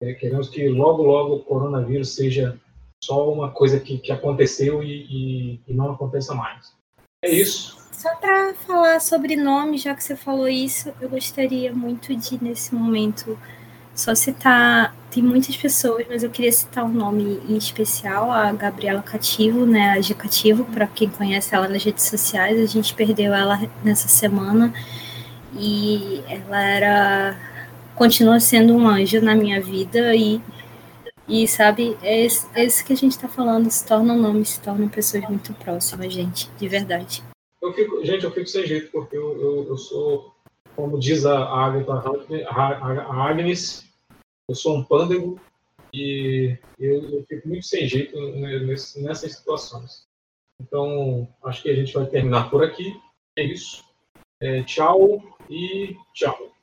é, 0.00 0.12
queremos 0.12 0.48
que 0.48 0.68
logo, 0.68 1.02
logo 1.02 1.36
o 1.36 1.42
coronavírus 1.42 2.14
seja 2.14 2.58
só 3.02 3.32
uma 3.32 3.50
coisa 3.50 3.78
que, 3.80 3.98
que 3.98 4.12
aconteceu 4.12 4.82
e, 4.82 5.06
e, 5.08 5.60
e 5.68 5.74
não 5.74 5.92
aconteça 5.92 6.34
mais. 6.34 6.74
É 7.22 7.30
isso. 7.30 7.78
Só 7.92 8.14
para 8.16 8.54
falar 8.54 9.00
sobre 9.00 9.36
nome, 9.36 9.78
já 9.78 9.94
que 9.94 10.04
você 10.04 10.14
falou 10.14 10.48
isso, 10.48 10.92
eu 11.00 11.08
gostaria 11.08 11.72
muito 11.72 12.14
de, 12.14 12.42
nesse 12.42 12.74
momento, 12.74 13.38
só 13.94 14.14
citar. 14.14 14.94
Tem 15.10 15.22
muitas 15.22 15.56
pessoas, 15.56 16.04
mas 16.08 16.22
eu 16.22 16.28
queria 16.28 16.52
citar 16.52 16.84
um 16.84 16.92
nome 16.92 17.40
em 17.48 17.56
especial, 17.56 18.30
a 18.30 18.52
Gabriela 18.52 19.00
Cativo, 19.00 19.64
né? 19.64 19.92
A 19.92 20.00
G 20.00 20.12
Cativo, 20.12 20.64
para 20.66 20.86
quem 20.86 21.08
conhece 21.08 21.54
ela 21.54 21.68
nas 21.68 21.82
redes 21.82 22.04
sociais. 22.04 22.60
A 22.60 22.66
gente 22.66 22.92
perdeu 22.94 23.32
ela 23.32 23.58
nessa 23.82 24.08
semana 24.08 24.74
e 25.58 26.22
ela 26.28 26.62
era. 26.62 27.36
continua 27.94 28.40
sendo 28.40 28.74
um 28.74 28.86
anjo 28.88 29.20
na 29.20 29.34
minha 29.34 29.60
vida 29.60 30.14
e. 30.14 30.40
E 31.28 31.48
sabe, 31.48 31.96
é 32.02 32.24
esse, 32.24 32.46
é 32.54 32.64
isso 32.64 32.84
que 32.86 32.92
a 32.92 32.96
gente 32.96 33.18
tá 33.18 33.26
falando, 33.26 33.68
se 33.68 33.84
tornam 33.84 34.16
nomes, 34.16 34.50
se 34.50 34.60
tornam 34.60 34.88
pessoas 34.88 35.24
muito 35.28 35.52
próximas, 35.54 36.12
gente, 36.12 36.48
de 36.56 36.68
verdade. 36.68 37.20
Eu 37.60 37.72
fico, 37.72 38.04
gente, 38.04 38.22
eu 38.22 38.30
fico 38.30 38.46
sem 38.46 38.64
jeito, 38.64 38.92
porque 38.92 39.16
eu, 39.16 39.36
eu, 39.40 39.66
eu 39.68 39.76
sou, 39.76 40.32
como 40.76 41.00
diz 41.00 41.26
a 41.26 41.36
Agatha 41.36 42.00
Agnes, 43.10 43.84
eu 44.48 44.54
sou 44.54 44.76
um 44.76 44.84
pândego 44.84 45.40
e 45.92 46.56
eu, 46.78 47.10
eu 47.10 47.24
fico 47.26 47.48
muito 47.48 47.66
sem 47.66 47.88
jeito 47.88 48.16
nessas 48.98 49.32
situações. 49.32 50.06
Então, 50.60 51.28
acho 51.44 51.62
que 51.62 51.70
a 51.70 51.74
gente 51.74 51.92
vai 51.92 52.06
terminar 52.06 52.50
por 52.50 52.62
aqui. 52.62 52.96
É 53.36 53.42
isso. 53.42 53.84
É, 54.40 54.62
tchau 54.64 55.22
e 55.48 55.96
tchau. 56.12 56.55